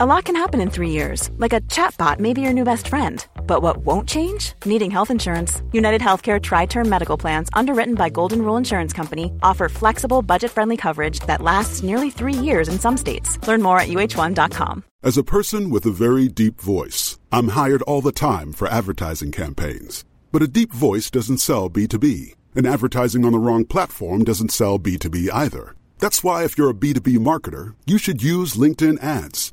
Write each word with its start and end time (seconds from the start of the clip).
A 0.00 0.06
lot 0.06 0.26
can 0.26 0.36
happen 0.36 0.60
in 0.60 0.70
three 0.70 0.90
years, 0.90 1.28
like 1.38 1.52
a 1.52 1.60
chatbot 1.62 2.20
may 2.20 2.32
be 2.32 2.40
your 2.40 2.52
new 2.52 2.62
best 2.62 2.86
friend. 2.86 3.26
But 3.48 3.62
what 3.62 3.78
won't 3.78 4.08
change? 4.08 4.52
Needing 4.64 4.92
health 4.92 5.10
insurance. 5.10 5.60
United 5.72 6.00
Healthcare 6.00 6.40
Tri 6.40 6.66
Term 6.66 6.88
Medical 6.88 7.18
Plans, 7.18 7.48
underwritten 7.52 7.96
by 7.96 8.08
Golden 8.08 8.42
Rule 8.42 8.56
Insurance 8.56 8.92
Company, 8.92 9.32
offer 9.42 9.68
flexible, 9.68 10.22
budget 10.22 10.52
friendly 10.52 10.76
coverage 10.76 11.18
that 11.26 11.42
lasts 11.42 11.82
nearly 11.82 12.10
three 12.10 12.32
years 12.32 12.68
in 12.68 12.78
some 12.78 12.96
states. 12.96 13.44
Learn 13.48 13.60
more 13.60 13.80
at 13.80 13.88
uh1.com. 13.88 14.84
As 15.02 15.18
a 15.18 15.24
person 15.24 15.68
with 15.68 15.84
a 15.84 15.90
very 15.90 16.28
deep 16.28 16.60
voice, 16.60 17.18
I'm 17.32 17.48
hired 17.48 17.82
all 17.82 18.00
the 18.00 18.12
time 18.12 18.52
for 18.52 18.68
advertising 18.68 19.32
campaigns. 19.32 20.04
But 20.30 20.42
a 20.42 20.46
deep 20.46 20.72
voice 20.72 21.10
doesn't 21.10 21.38
sell 21.38 21.68
B2B, 21.68 22.36
and 22.54 22.68
advertising 22.68 23.24
on 23.24 23.32
the 23.32 23.40
wrong 23.40 23.64
platform 23.64 24.22
doesn't 24.22 24.52
sell 24.52 24.78
B2B 24.78 25.28
either. 25.32 25.74
That's 25.98 26.22
why, 26.22 26.44
if 26.44 26.56
you're 26.56 26.70
a 26.70 26.82
B2B 26.84 27.18
marketer, 27.18 27.74
you 27.84 27.98
should 27.98 28.22
use 28.22 28.54
LinkedIn 28.54 29.02
ads. 29.02 29.52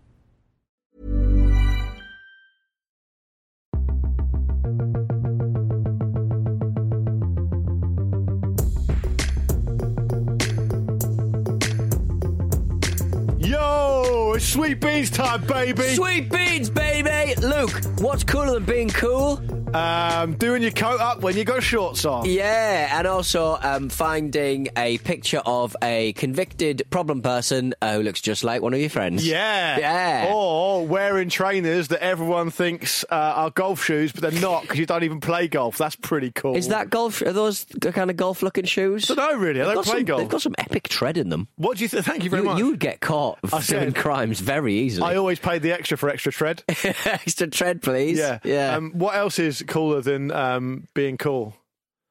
It's 14.41 14.53
sweet 14.53 14.79
beans 14.79 15.11
time, 15.11 15.45
baby. 15.45 15.83
Sweet 15.95 16.31
beans, 16.31 16.69
baby! 16.69 17.35
Luke, 17.41 17.79
what's 17.99 18.23
cooler 18.23 18.53
than 18.53 18.65
being 18.65 18.89
cool? 18.89 19.60
Um, 19.73 20.33
doing 20.35 20.61
your 20.61 20.71
coat 20.71 20.99
up 20.99 21.21
when 21.21 21.37
you 21.37 21.45
got 21.45 21.63
shorts 21.63 22.03
on. 22.03 22.25
Yeah, 22.25 22.97
and 22.97 23.07
also 23.07 23.57
um, 23.61 23.87
finding 23.89 24.67
a 24.75 24.97
picture 24.99 25.41
of 25.45 25.75
a 25.81 26.11
convicted 26.13 26.83
problem 26.89 27.21
person 27.21 27.73
uh, 27.81 27.93
who 27.95 28.03
looks 28.03 28.19
just 28.19 28.43
like 28.43 28.61
one 28.61 28.73
of 28.73 28.81
your 28.81 28.89
friends. 28.89 29.25
Yeah. 29.25 29.79
Yeah. 29.79 30.31
Or 30.33 30.85
wearing 30.85 31.29
trainers 31.29 31.87
that 31.89 32.03
everyone 32.03 32.49
thinks 32.51 33.05
uh, 33.05 33.15
are 33.15 33.49
golf 33.49 33.81
shoes, 33.83 34.11
but 34.11 34.21
they're 34.29 34.41
not 34.41 34.63
because 34.63 34.77
you 34.77 34.85
don't 34.85 35.03
even 35.03 35.21
play 35.21 35.47
golf. 35.47 35.77
That's 35.77 35.95
pretty 35.95 36.31
cool. 36.31 36.55
Is 36.57 36.67
that 36.67 36.89
golf? 36.89 37.21
Are 37.21 37.31
those 37.31 37.63
the 37.65 37.93
kind 37.93 38.09
of 38.09 38.17
golf-looking 38.17 38.65
shoes? 38.65 39.09
I 39.09 39.15
don't 39.15 39.31
know, 39.33 39.37
really. 39.39 39.61
I 39.61 39.65
They've 39.65 39.75
don't 39.75 39.85
got 39.85 39.91
play 39.91 39.99
some, 39.99 40.05
golf. 40.05 40.19
They've 40.21 40.29
got 40.29 40.41
some 40.41 40.55
epic 40.57 40.89
tread 40.89 41.17
in 41.17 41.29
them. 41.29 41.47
What 41.55 41.77
do 41.77 41.83
you 41.83 41.87
think? 41.87 42.05
Thank 42.05 42.25
you 42.25 42.29
very 42.29 42.43
You, 42.43 42.49
much. 42.49 42.57
you 42.59 42.65
would 42.71 42.79
get 42.79 42.99
caught 42.99 43.39
I 43.45 43.49
doing 43.49 43.61
said- 43.63 43.95
crimes 43.95 44.41
very 44.41 44.75
easily. 44.79 45.07
I 45.09 45.15
always 45.15 45.39
paid 45.39 45.61
the 45.61 45.71
extra 45.71 45.97
for 45.97 46.09
extra 46.09 46.31
tread. 46.33 46.63
Extra 47.05 47.47
tread, 47.47 47.81
please. 47.81 48.17
yeah. 48.17 48.39
yeah. 48.43 48.75
Um, 48.75 48.91
what 48.91 49.15
else 49.15 49.39
is 49.39 49.60
cooler 49.67 50.01
than 50.01 50.31
um, 50.31 50.87
being 50.93 51.17
cool? 51.17 51.55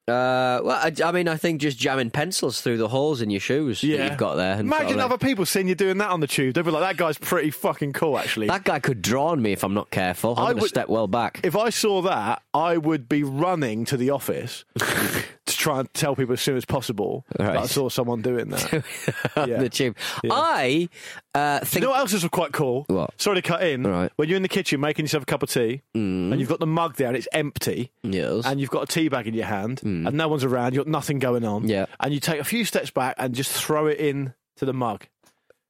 Uh, 0.08 0.58
well, 0.64 0.70
I, 0.70 0.92
I 1.04 1.12
mean, 1.12 1.28
I 1.28 1.36
think 1.36 1.60
just 1.60 1.78
jamming 1.78 2.10
pencils 2.10 2.60
through 2.62 2.78
the 2.78 2.88
holes 2.88 3.22
in 3.22 3.30
your 3.30 3.38
shoes 3.38 3.80
that 3.82 3.86
you've 3.86 4.16
got 4.16 4.34
there. 4.34 4.54
sort 4.56 4.66
Imagine 4.66 4.96
like- 4.96 5.04
other 5.04 5.18
people 5.18 5.46
seeing 5.46 5.68
you 5.68 5.76
doing 5.76 5.98
that 5.98 6.10
on 6.10 6.18
the 6.18 6.26
tube. 6.26 6.54
They'd 6.54 6.64
be 6.64 6.70
like, 6.72 6.82
that 6.82 6.96
guy's 6.96 7.16
pretty 7.16 7.52
fucking 7.52 7.92
cool, 7.92 8.18
actually. 8.18 8.48
That 8.48 8.64
guy 8.64 8.80
could 8.80 9.02
draw 9.02 9.28
on 9.28 9.40
me 9.40 9.52
if 9.52 9.62
I'm 9.62 9.74
not 9.74 9.90
careful. 9.90 10.34
I'm 10.36 10.46
I 10.48 10.52
would- 10.54 10.68
step 10.68 10.88
well 10.88 11.06
back. 11.06 11.38
if 11.44 11.54
I 11.54 11.70
saw 11.70 12.02
that, 12.02 12.42
I 12.52 12.76
would 12.76 13.08
be 13.08 13.22
running 13.22 13.84
to 13.84 13.96
the 13.96 14.10
office 14.10 14.64
try 15.60 15.80
and 15.80 15.92
tell 15.94 16.16
people 16.16 16.32
as 16.32 16.40
soon 16.40 16.56
as 16.56 16.64
possible 16.64 17.24
that 17.36 17.56
I 17.56 17.66
saw 17.66 17.88
someone 17.88 18.22
doing 18.22 18.48
that. 18.48 18.72
yeah. 19.36 19.58
the 19.58 19.68
tube. 19.68 19.96
Yeah. 20.24 20.30
I 20.32 20.88
uh, 21.34 21.58
You 21.62 21.66
think. 21.66 21.84
know 21.84 21.90
what 21.90 22.00
else 22.00 22.12
is 22.12 22.24
quite 22.28 22.52
cool? 22.52 22.84
What? 22.88 23.10
Sorry 23.20 23.36
to 23.36 23.42
cut 23.42 23.62
in. 23.62 23.82
Right. 23.84 24.10
Mm. 24.10 24.12
When 24.16 24.28
you're 24.28 24.36
in 24.36 24.42
the 24.42 24.48
kitchen 24.48 24.80
making 24.80 25.04
yourself 25.04 25.22
a 25.24 25.26
cup 25.26 25.42
of 25.42 25.50
tea, 25.50 25.82
and 25.94 26.38
you've 26.40 26.48
got 26.48 26.60
the 26.60 26.66
mug 26.66 26.96
there 26.96 27.08
and 27.08 27.16
it's 27.16 27.28
empty, 27.32 27.92
Yes. 28.02 28.44
and 28.46 28.60
you've 28.60 28.70
got 28.70 28.84
a 28.84 28.86
tea 28.86 29.08
bag 29.08 29.26
in 29.26 29.34
your 29.34 29.46
hand, 29.46 29.80
and 29.82 30.12
no 30.14 30.28
one's 30.28 30.44
around, 30.44 30.74
you've 30.74 30.84
got 30.86 30.90
nothing 30.90 31.18
going 31.18 31.44
on, 31.44 31.64
Mm. 31.64 31.68
Yeah. 31.68 31.86
and 32.00 32.12
you 32.14 32.20
take 32.20 32.40
a 32.40 32.44
few 32.44 32.64
steps 32.64 32.90
back 32.90 33.14
and 33.18 33.34
just 33.34 33.52
throw 33.52 33.86
it 33.86 33.98
in 33.98 34.32
to 34.56 34.64
the 34.64 34.72
mug 34.72 35.06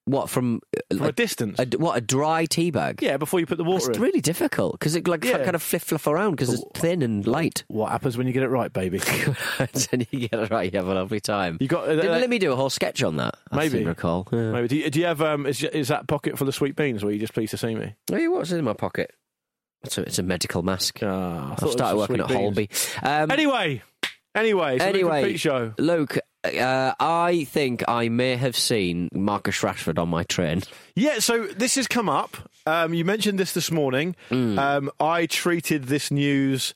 what 0.06 0.28
from, 0.30 0.60
uh, 0.76 0.96
from 0.96 1.06
a 1.06 1.12
distance. 1.12 1.58
a, 1.58 1.66
what 1.78 1.96
a 1.96 2.00
dry 2.00 2.44
tea 2.46 2.70
bag? 2.70 3.00
yeah, 3.02 3.16
before 3.16 3.38
you 3.40 3.46
put 3.46 3.58
the 3.58 3.64
It's 3.64 3.86
water 3.86 3.92
in. 3.92 4.00
really 4.02 4.20
difficult 4.20 4.72
because 4.78 4.96
it 4.96 5.06
like 5.06 5.24
Yeah. 5.24 5.44
kind 5.44 5.54
of 5.54 5.62
fliff 5.62 5.82
fluff 5.84 6.06
around 6.06 6.32
because 6.32 6.52
it's 6.54 6.64
thin 6.74 7.02
and 7.02 7.26
light. 7.26 7.64
What 7.68 7.90
happens 7.92 8.16
when 8.18 8.26
you 8.26 8.32
get 8.32 8.42
it 8.42 8.48
right, 8.48 8.72
baby? 8.72 9.00
and 9.58 10.06
you 10.10 10.28
get 10.28 10.40
it 10.40 10.50
right, 10.50 10.72
you 10.72 10.78
have 10.78 10.88
a 10.88 10.94
lovely 10.94 11.20
time. 11.20 11.58
You 11.60 11.68
got 11.68 11.88
uh, 11.88 11.92
uh, 11.92 11.94
let 12.18 12.28
me 12.30 12.38
do 12.38 12.52
a 12.52 12.56
whole 12.56 12.70
sketch 12.70 13.02
on 13.02 13.16
that. 13.16 13.36
Maybe. 13.52 13.84
recall. 13.84 14.26
Yeah. 14.32 14.50
maybe. 14.52 14.68
Do 14.68 14.76
you, 14.76 14.90
do 14.90 15.00
you 15.00 15.06
have 15.06 15.20
um? 15.22 15.46
Is, 15.46 15.62
is 15.62 15.88
that 15.88 16.08
pocket 16.08 16.36
full 16.38 16.48
of 16.48 16.54
sweet 16.54 16.76
beans, 16.76 17.04
Were 17.04 17.12
you 17.12 17.18
just 17.20 17.34
pleased 17.34 17.50
to 17.52 17.56
see 17.58 17.74
me? 17.74 17.94
Hey, 18.10 18.26
what's 18.28 18.50
in 18.52 18.64
my 18.64 18.72
pocket? 18.72 19.12
It's 19.82 19.96
a, 19.96 20.02
it's 20.02 20.18
a 20.18 20.22
medical 20.22 20.62
mask. 20.62 20.98
Ah, 21.02 21.50
I 21.58 21.64
I've 21.64 21.70
started 21.70 21.96
working 21.96 22.20
at 22.20 22.28
beans. 22.28 22.38
Holby. 22.40 22.68
Um, 23.02 23.30
Anyway, 23.30 23.82
anyway, 24.34 24.78
so 24.78 24.84
Anyway, 24.84 25.20
complete 25.22 25.40
show. 25.40 25.72
Luke, 25.78 26.18
uh, 26.44 26.92
I 26.98 27.44
think 27.44 27.84
I 27.88 28.08
may 28.08 28.36
have 28.36 28.56
seen 28.56 29.08
Marcus 29.12 29.60
Rashford 29.60 29.98
on 29.98 30.08
my 30.08 30.24
train. 30.24 30.62
Yeah, 30.94 31.18
so 31.18 31.46
this 31.46 31.74
has 31.74 31.86
come 31.86 32.08
up. 32.08 32.36
Um, 32.66 32.94
you 32.94 33.04
mentioned 33.04 33.38
this 33.38 33.52
this 33.52 33.70
morning. 33.70 34.16
Mm. 34.30 34.58
Um, 34.58 34.90
I 34.98 35.26
treated 35.26 35.84
this 35.84 36.10
news 36.10 36.74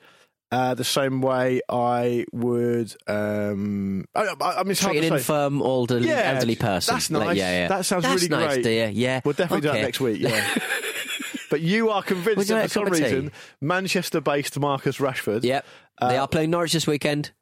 uh, 0.53 0.75
the 0.75 0.85
same 0.85 1.21
way 1.21 1.61
I 1.69 2.27
would. 2.33 2.95
Um, 3.07 4.05
I, 4.15 4.35
I, 4.41 4.61
I 4.61 4.63
mean, 4.65 4.75
Treat 4.75 5.03
an 5.05 5.15
infirm 5.15 5.63
older, 5.63 5.99
Yeah, 5.99 6.33
elderly 6.35 6.57
person. 6.57 6.95
that's 6.95 7.11
Like, 7.11 7.37
yeah, 7.37 7.51
yeah. 7.63 7.69
That 7.69 7.85
sounds 7.87 8.05
That's 8.05 8.23
really 8.23 8.29
nice, 8.29 8.55
great. 8.55 8.63
dear. 8.65 8.89
Yeah, 8.91 9.21
We'll 9.25 9.35
definitely 9.35 9.63
do 9.63 9.73
that 9.73 9.83
next 9.83 10.01
week. 10.01 10.21
Yeah. 10.21 10.59
but 11.51 11.61
you 11.61 11.91
are 11.91 12.03
convinced 12.03 12.49
that 12.49 12.65
for 12.65 12.69
some 12.69 12.85
cup 12.85 12.93
of 12.93 12.99
tea? 12.99 13.05
reason, 13.05 13.33
Manchester-based 13.61 14.59
Marcus 14.59 14.99
Rashford. 14.99 15.43
Yep. 15.43 15.65
they 16.01 16.17
are 16.17 16.29
playing 16.29 16.51
Norwich 16.51 16.73
this 16.73 16.87
weekend. 16.87 17.33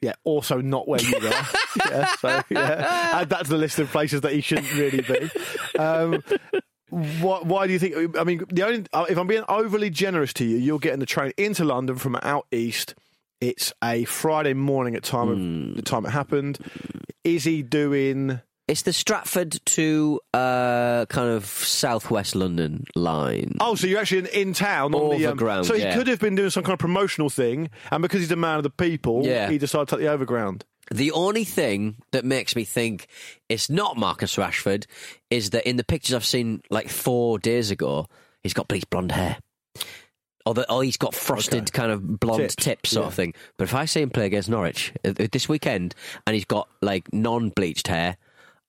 Yeah, 0.00 0.12
also 0.24 0.60
not 0.60 0.86
where 0.86 1.00
you 1.00 1.16
are. 1.16 1.22
yeah, 1.90 2.06
so 2.16 2.42
yeah, 2.50 3.10
add 3.14 3.30
that 3.30 3.44
to 3.44 3.50
the 3.50 3.56
list 3.56 3.78
of 3.78 3.88
places 3.90 4.20
that 4.20 4.32
he 4.32 4.40
shouldn't 4.40 4.72
really 4.74 5.00
be. 5.00 5.30
Um, 5.78 6.22
what, 6.90 7.46
why 7.46 7.66
do 7.66 7.72
you 7.72 7.78
think? 7.78 8.16
I 8.18 8.24
mean, 8.24 8.44
the 8.50 8.62
only 8.64 8.84
uh, 8.92 9.06
if 9.08 9.18
I'm 9.18 9.26
being 9.26 9.44
overly 9.48 9.90
generous 9.90 10.32
to 10.34 10.44
you, 10.44 10.56
you're 10.58 10.78
getting 10.78 11.00
the 11.00 11.06
train 11.06 11.32
into 11.36 11.64
London 11.64 11.96
from 11.96 12.16
out 12.16 12.46
east. 12.52 12.94
It's 13.40 13.72
a 13.82 14.04
Friday 14.04 14.54
morning 14.54 14.94
at 14.94 15.02
time 15.02 15.28
of 15.28 15.76
the 15.76 15.82
time 15.82 16.06
it 16.06 16.10
happened. 16.10 16.58
Is 17.24 17.44
he 17.44 17.62
doing? 17.62 18.40
It's 18.68 18.82
the 18.82 18.92
Stratford 18.92 19.60
to 19.64 20.20
uh, 20.34 21.06
kind 21.06 21.30
of 21.30 21.44
southwest 21.46 22.34
London 22.34 22.84
line. 22.96 23.56
Oh, 23.60 23.76
so 23.76 23.86
you're 23.86 24.00
actually 24.00 24.18
in, 24.18 24.48
in 24.48 24.52
town 24.54 24.92
on 24.92 25.16
the 25.16 25.26
um, 25.26 25.32
Overground, 25.34 25.66
So 25.66 25.74
he 25.74 25.82
yeah. 25.82 25.94
could 25.94 26.08
have 26.08 26.18
been 26.18 26.34
doing 26.34 26.50
some 26.50 26.64
kind 26.64 26.72
of 26.72 26.80
promotional 26.80 27.30
thing, 27.30 27.70
and 27.92 28.02
because 28.02 28.20
he's 28.20 28.32
a 28.32 28.36
man 28.36 28.56
of 28.56 28.64
the 28.64 28.70
people, 28.70 29.24
Yeah. 29.24 29.48
he 29.48 29.58
decided 29.58 29.88
to 29.88 29.96
take 29.96 30.04
the 30.04 30.10
overground. 30.10 30.64
The 30.92 31.12
only 31.12 31.44
thing 31.44 31.96
that 32.12 32.24
makes 32.24 32.56
me 32.56 32.64
think 32.64 33.06
it's 33.48 33.70
not 33.70 33.96
Marcus 33.96 34.34
Rashford 34.36 34.86
is 35.30 35.50
that 35.50 35.68
in 35.68 35.76
the 35.76 35.84
pictures 35.84 36.14
I've 36.14 36.24
seen 36.24 36.60
like 36.70 36.88
four 36.88 37.38
days 37.38 37.70
ago, 37.70 38.06
he's 38.42 38.54
got 38.54 38.66
bleached 38.68 38.90
blonde 38.90 39.12
hair. 39.12 39.36
Or, 40.44 40.54
the, 40.54 40.72
or 40.72 40.84
he's 40.84 40.96
got 40.96 41.12
frosted 41.12 41.62
Okay. 41.70 41.70
kind 41.72 41.90
of 41.90 42.20
blonde 42.20 42.42
Tips, 42.42 42.54
tips, 42.56 42.90
sort 42.90 43.06
of 43.06 43.12
yeah. 43.12 43.16
thing. 43.16 43.34
But 43.58 43.64
if 43.64 43.74
I 43.74 43.84
see 43.84 44.00
him 44.00 44.10
play 44.10 44.26
against 44.26 44.48
Norwich 44.48 44.92
uh, 45.04 45.12
uh, 45.18 45.26
this 45.32 45.48
weekend 45.48 45.94
and 46.24 46.34
he's 46.34 46.44
got 46.44 46.68
like 46.82 47.12
non 47.12 47.48
bleached 47.50 47.88
hair, 47.88 48.16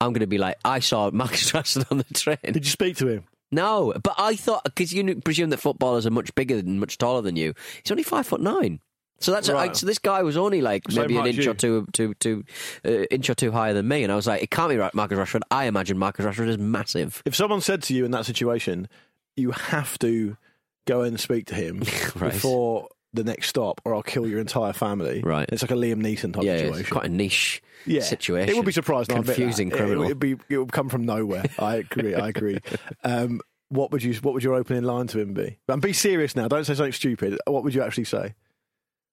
I'm 0.02 0.14
going 0.14 0.22
to 0.22 0.28
be 0.28 0.38
like, 0.38 0.58
I 0.64 0.80
saw 0.80 1.10
Marcus 1.12 1.52
Rashford 1.54 1.92
on 1.92 1.98
the 2.00 2.04
train. 2.14 2.38
Did 2.44 2.66
you 2.66 2.72
speak 2.72 2.98
to 2.98 3.08
him? 3.08 3.24
No, 3.52 3.94
but 4.04 4.14
I 4.18 4.36
thought 4.36 4.64
because 4.66 4.94
you 4.94 5.16
presume 5.22 5.50
that 5.52 5.58
footballers 5.58 6.06
are 6.06 6.12
much 6.12 6.34
bigger 6.36 6.58
and 6.58 6.80
much 6.80 6.98
taller 6.98 7.22
than 7.22 7.36
you. 7.38 7.54
He's 7.82 7.92
only 7.92 8.04
five 8.04 8.28
foot 8.28 8.42
nine. 8.42 8.80
So 9.20 9.32
that's 9.32 9.50
Right. 9.50 9.76
so 9.76 9.86
this 9.88 9.98
guy 9.98 10.22
was 10.22 10.38
only 10.38 10.62
like 10.62 10.84
maybe 10.92 11.18
an 11.18 11.26
inch 11.26 11.38
you. 11.46 11.50
or 11.52 11.54
two, 11.56 11.88
two, 11.92 12.14
two 12.16 12.44
uh, 12.86 13.06
inch 13.10 13.30
or 13.30 13.34
two 13.36 13.52
higher 13.52 13.74
than 13.74 13.88
me, 13.88 14.04
and 14.04 14.12
I 14.12 14.16
was 14.16 14.28
like, 14.28 14.44
it 14.44 14.52
can't 14.52 14.70
be 14.70 14.76
right, 14.78 14.94
Marcus 14.94 15.18
Rashford. 15.18 15.42
I 15.50 15.66
imagine 15.66 15.98
Marcus 15.98 16.24
Rashford 16.26 16.50
is 16.50 16.58
massive. 16.60 17.24
If 17.26 17.36
someone 17.36 17.62
said 17.62 17.82
to 17.84 17.96
you 17.96 18.06
in 18.06 18.12
that 18.12 18.26
situation, 18.28 18.88
you 19.36 19.52
have 19.52 19.98
to 20.00 20.38
go 20.86 21.02
and 21.02 21.20
speak 21.20 21.48
to 21.48 21.56
him 21.56 21.80
Right. 22.16 22.34
before 22.34 22.90
the 23.14 23.24
next 23.24 23.50
stop, 23.50 23.82
or 23.86 23.96
I'll 23.96 24.04
kill 24.04 24.28
your 24.28 24.40
entire 24.40 24.74
family. 24.74 25.22
Right. 25.22 25.48
It's 25.52 25.62
like 25.62 25.72
a 25.72 25.76
Liam 25.76 26.02
Neeson 26.02 26.34
type 26.34 26.44
yeah, 26.44 26.58
situation. 26.58 26.80
it's 26.82 26.90
quite 26.90 27.06
a 27.06 27.10
niche 27.10 27.62
yeah. 27.86 28.02
situation. 28.02 28.50
It 28.50 28.56
would 28.56 28.66
be 28.66 28.72
surprising. 28.72 29.16
I'll 29.16 29.22
admit 29.22 29.36
that. 29.36 29.42
confusing 29.42 29.70
criminal. 29.70 30.04
It 30.04 30.08
would 30.08 30.20
be. 30.20 30.36
It 30.50 30.58
would 30.58 30.72
come 30.72 30.90
from 30.90 31.06
nowhere. 31.06 31.46
I 31.60 31.76
agree. 31.78 32.16
I 32.16 32.30
agree. 32.30 32.60
Um, 33.04 33.42
what 33.70 33.92
would 33.92 34.04
you 34.04 34.14
what 34.16 34.34
would 34.34 34.44
your 34.44 34.56
opening 34.56 34.84
line 34.84 35.08
to 35.08 35.20
him 35.20 35.34
be? 35.34 35.60
And 35.68 35.82
be 35.82 35.94
serious 35.94 36.36
now. 36.36 36.48
Don't 36.48 36.66
say 36.66 36.76
something 36.76 36.94
stupid. 36.94 37.40
What 37.46 37.64
would 37.64 37.74
you 37.74 37.82
actually 37.82 38.06
say? 38.06 38.36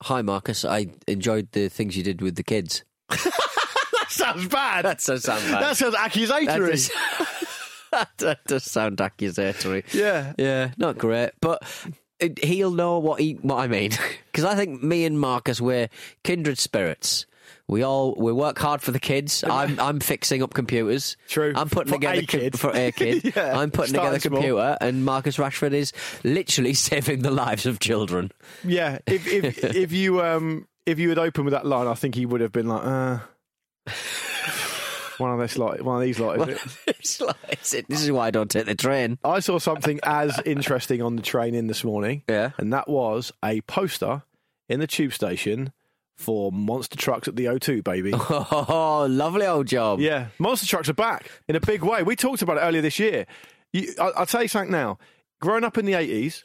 Hi, 0.03 0.23
Marcus. 0.23 0.65
I 0.65 0.89
enjoyed 1.07 1.53
the 1.53 1.69
things 1.69 1.97
you 1.97 2.03
did 2.03 2.21
with 2.21 2.37
the 2.37 2.43
kids. 2.43 2.85
That 4.05 4.11
sounds 4.11 4.49
bad. 4.49 4.85
That 4.85 5.01
sounds 5.01 5.25
bad. 5.27 5.63
That 5.63 5.77
sounds 5.77 5.95
That 5.95 6.07
accusatory. 6.07 6.71
does, 6.71 6.91
that 8.19 8.39
does 8.47 8.65
sound 8.65 9.01
accusatory. 9.01 9.85
Yeah. 9.93 10.35
Yeah, 10.37 10.73
not 10.77 10.99
great, 10.99 11.31
but 11.41 11.63
he'll 12.43 12.71
know 12.71 12.99
what 12.99 13.21
he 13.21 13.35
what 13.43 13.57
I 13.59 13.67
mean 13.67 13.91
because 14.27 14.45
I 14.45 14.55
think 14.55 14.83
me 14.83 15.05
and 15.05 15.19
Marcus 15.19 15.61
we're 15.61 15.89
kindred 16.23 16.59
spirits. 16.59 17.27
We 17.67 17.83
all 17.83 18.15
we 18.17 18.31
work 18.33 18.59
hard 18.59 18.83
for 18.83 18.91
the 18.91 19.01
kids. 19.01 19.43
I'm 19.49 19.79
I'm 19.81 20.01
fixing 20.01 20.43
up 20.43 20.53
computers. 20.55 21.17
True. 21.29 21.53
I'm 21.57 21.69
putting 21.69 21.93
For 21.93 21.97
together 21.97 22.21
a 22.21 22.27
kid. 22.27 22.59
for 22.59 22.71
a 22.75 22.93
kid. 22.97 23.33
Yeah. 23.37 23.59
I'm 23.59 23.71
putting 23.71 23.95
together 23.95 24.17
a 24.17 24.21
computer, 24.21 24.77
and 24.81 25.05
Marcus 25.05 25.37
Rashford 25.39 25.73
is 25.73 25.93
literally 26.25 26.75
saving 26.75 27.23
the 27.23 27.31
lives 27.31 27.67
of 27.67 27.79
children. 27.81 28.33
Yeah. 28.65 28.99
If 29.07 29.27
if 29.27 29.65
if 29.65 29.93
you 29.93 30.23
um 30.23 30.67
if 30.87 30.99
you 30.99 31.09
had 31.09 31.19
opened 31.19 31.47
with 31.47 31.53
that 31.53 31.65
line, 31.67 31.87
I 31.87 31.95
think 31.95 32.15
he 32.15 32.27
would 32.27 32.41
have 32.43 32.53
been 32.53 32.69
like, 32.69 32.85
uh 32.85 33.19
one 35.19 35.31
of 35.33 35.39
this 35.39 35.57
lot 35.59 35.81
one 35.83 35.97
of 35.97 36.03
these 36.03 36.19
lot, 36.21 36.49
is 36.49 36.57
it? 36.57 36.79
It's 36.99 37.21
like- 37.21 37.37
it's- 37.49 37.75
this 37.89 38.03
is 38.03 38.11
why 38.11 38.27
I 38.29 38.31
don't 38.31 38.51
take 38.51 38.67
the 38.67 38.75
train. 38.75 39.19
I 39.25 39.41
saw 39.41 39.59
something 39.59 40.01
as 40.05 40.41
interesting 40.47 41.03
on 41.03 41.17
the 41.17 41.23
train 41.23 41.55
in 41.55 41.67
this 41.67 41.85
morning. 41.85 42.23
Yeah. 42.29 42.51
And 42.59 42.73
that 42.73 42.89
was 42.89 43.33
a 43.45 43.61
poster 43.63 44.23
in 44.69 44.81
the 44.81 44.87
tube 44.87 45.13
station 45.13 45.73
for 46.17 46.53
monster 46.53 46.97
trucks 46.97 47.27
at 47.29 47.37
the 47.37 47.47
O2, 47.47 47.83
baby. 47.85 48.13
Oh, 48.21 49.07
lovely 49.11 49.47
old 49.47 49.67
job. 49.67 49.99
Yeah, 50.01 50.29
monster 50.39 50.67
trucks 50.67 50.89
are 50.89 50.95
back 50.95 51.29
in 51.49 51.57
a 51.57 51.61
big 51.61 51.83
way. 51.83 52.03
We 52.03 52.15
talked 52.17 52.41
about 52.43 52.57
it 52.57 52.61
earlier 52.61 52.83
this 52.83 52.99
year. 52.99 53.27
You, 53.73 53.93
I, 54.01 54.11
I'll 54.17 54.27
tell 54.27 54.43
you 54.43 54.49
something 54.49 54.71
now. 54.71 54.99
Growing 55.41 55.65
up 55.65 55.77
in 55.77 55.85
the 55.87 55.95
eighties, 55.95 56.45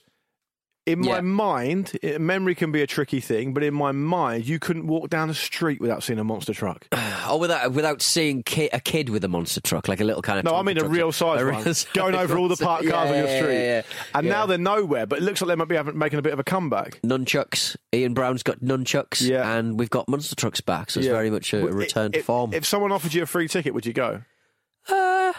in 0.93 0.99
my 0.99 1.21
mind, 1.21 1.91
it, 2.01 2.19
memory 2.21 2.55
can 2.55 2.71
be 2.71 2.81
a 2.81 2.87
tricky 2.87 3.19
thing, 3.19 3.53
but 3.53 3.63
in 3.63 3.73
my 3.73 3.91
mind, 3.91 4.47
you 4.47 4.59
couldn't 4.59 4.87
walk 4.87 5.09
down 5.09 5.27
the 5.27 5.33
street 5.33 5.79
without 5.81 6.03
seeing 6.03 6.19
a 6.19 6.23
monster 6.23 6.53
truck. 6.53 6.87
Oh, 7.31 7.37
without 7.37 7.73
without 7.73 8.01
seeing 8.01 8.41
ki- 8.41 8.69
a 8.73 8.79
kid 8.79 9.09
with 9.09 9.23
a 9.23 9.27
monster 9.27 9.61
truck, 9.61 9.87
like 9.87 9.99
a 9.99 10.03
little 10.03 10.21
kind 10.23 10.39
of. 10.39 10.45
No, 10.45 10.55
I 10.55 10.63
mean 10.63 10.79
a 10.79 10.87
real 10.87 11.11
size 11.11 11.41
A 11.41 11.45
one, 11.45 11.53
real 11.53 11.63
size 11.75 11.85
going 11.93 12.15
over 12.15 12.37
all 12.39 12.47
the 12.47 12.55
parked 12.57 12.85
one. 12.85 12.91
cars 12.91 13.09
Yeah, 13.11 13.15
on 13.17 13.19
your 13.27 13.37
street. 13.39 13.53
yeah, 13.53 13.61
yeah. 13.61 13.81
And 14.15 14.25
Yeah. 14.25 14.33
now 14.33 14.45
they're 14.47 14.57
nowhere, 14.57 15.05
but 15.05 15.19
it 15.19 15.21
looks 15.21 15.39
like 15.39 15.49
they 15.49 15.55
might 15.55 15.67
be 15.67 15.75
having, 15.75 15.95
making 15.95 16.17
a 16.17 16.23
bit 16.23 16.33
of 16.33 16.39
a 16.39 16.43
comeback. 16.43 16.99
nunchucks. 17.03 17.75
Ian 17.93 18.15
Brown's 18.15 18.41
got 18.41 18.61
nunchucks, 18.61 19.21
Yeah. 19.21 19.57
and 19.57 19.77
we've 19.77 19.91
got 19.91 20.07
monster 20.09 20.35
trucks 20.35 20.59
back. 20.59 20.89
So 20.89 21.01
it's 21.01 21.07
Yeah. 21.07 21.13
very 21.13 21.29
much 21.29 21.53
a 21.53 21.61
Well, 21.65 21.73
return 21.73 22.13
to 22.13 22.23
form. 22.23 22.51
If 22.53 22.65
someone 22.65 22.91
offered 22.91 23.13
you 23.13 23.21
a 23.21 23.27
free 23.27 23.47
ticket, 23.47 23.75
would 23.75 23.85
you 23.85 23.93
go? 23.93 24.21
Uh, 24.87 25.33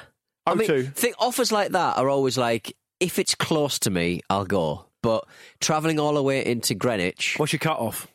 I 0.47 0.55
mean, 0.55 0.93
think 0.93 1.17
offers 1.19 1.51
like 1.51 1.73
that 1.73 1.97
are 1.99 2.09
always 2.09 2.39
like, 2.39 2.77
if 3.01 3.19
it's 3.19 3.35
close 3.35 3.81
to 3.81 3.91
me, 3.91 4.21
I'll 4.31 4.45
go. 4.45 4.87
But 5.03 5.27
travelling 5.61 5.99
all 5.99 6.15
the 6.15 6.23
way 6.23 6.45
into 6.45 6.75
Greenwich, 6.75 7.35
What's 7.39 7.53
your 7.53 7.61
cut 7.61 7.79
off? 7.79 8.07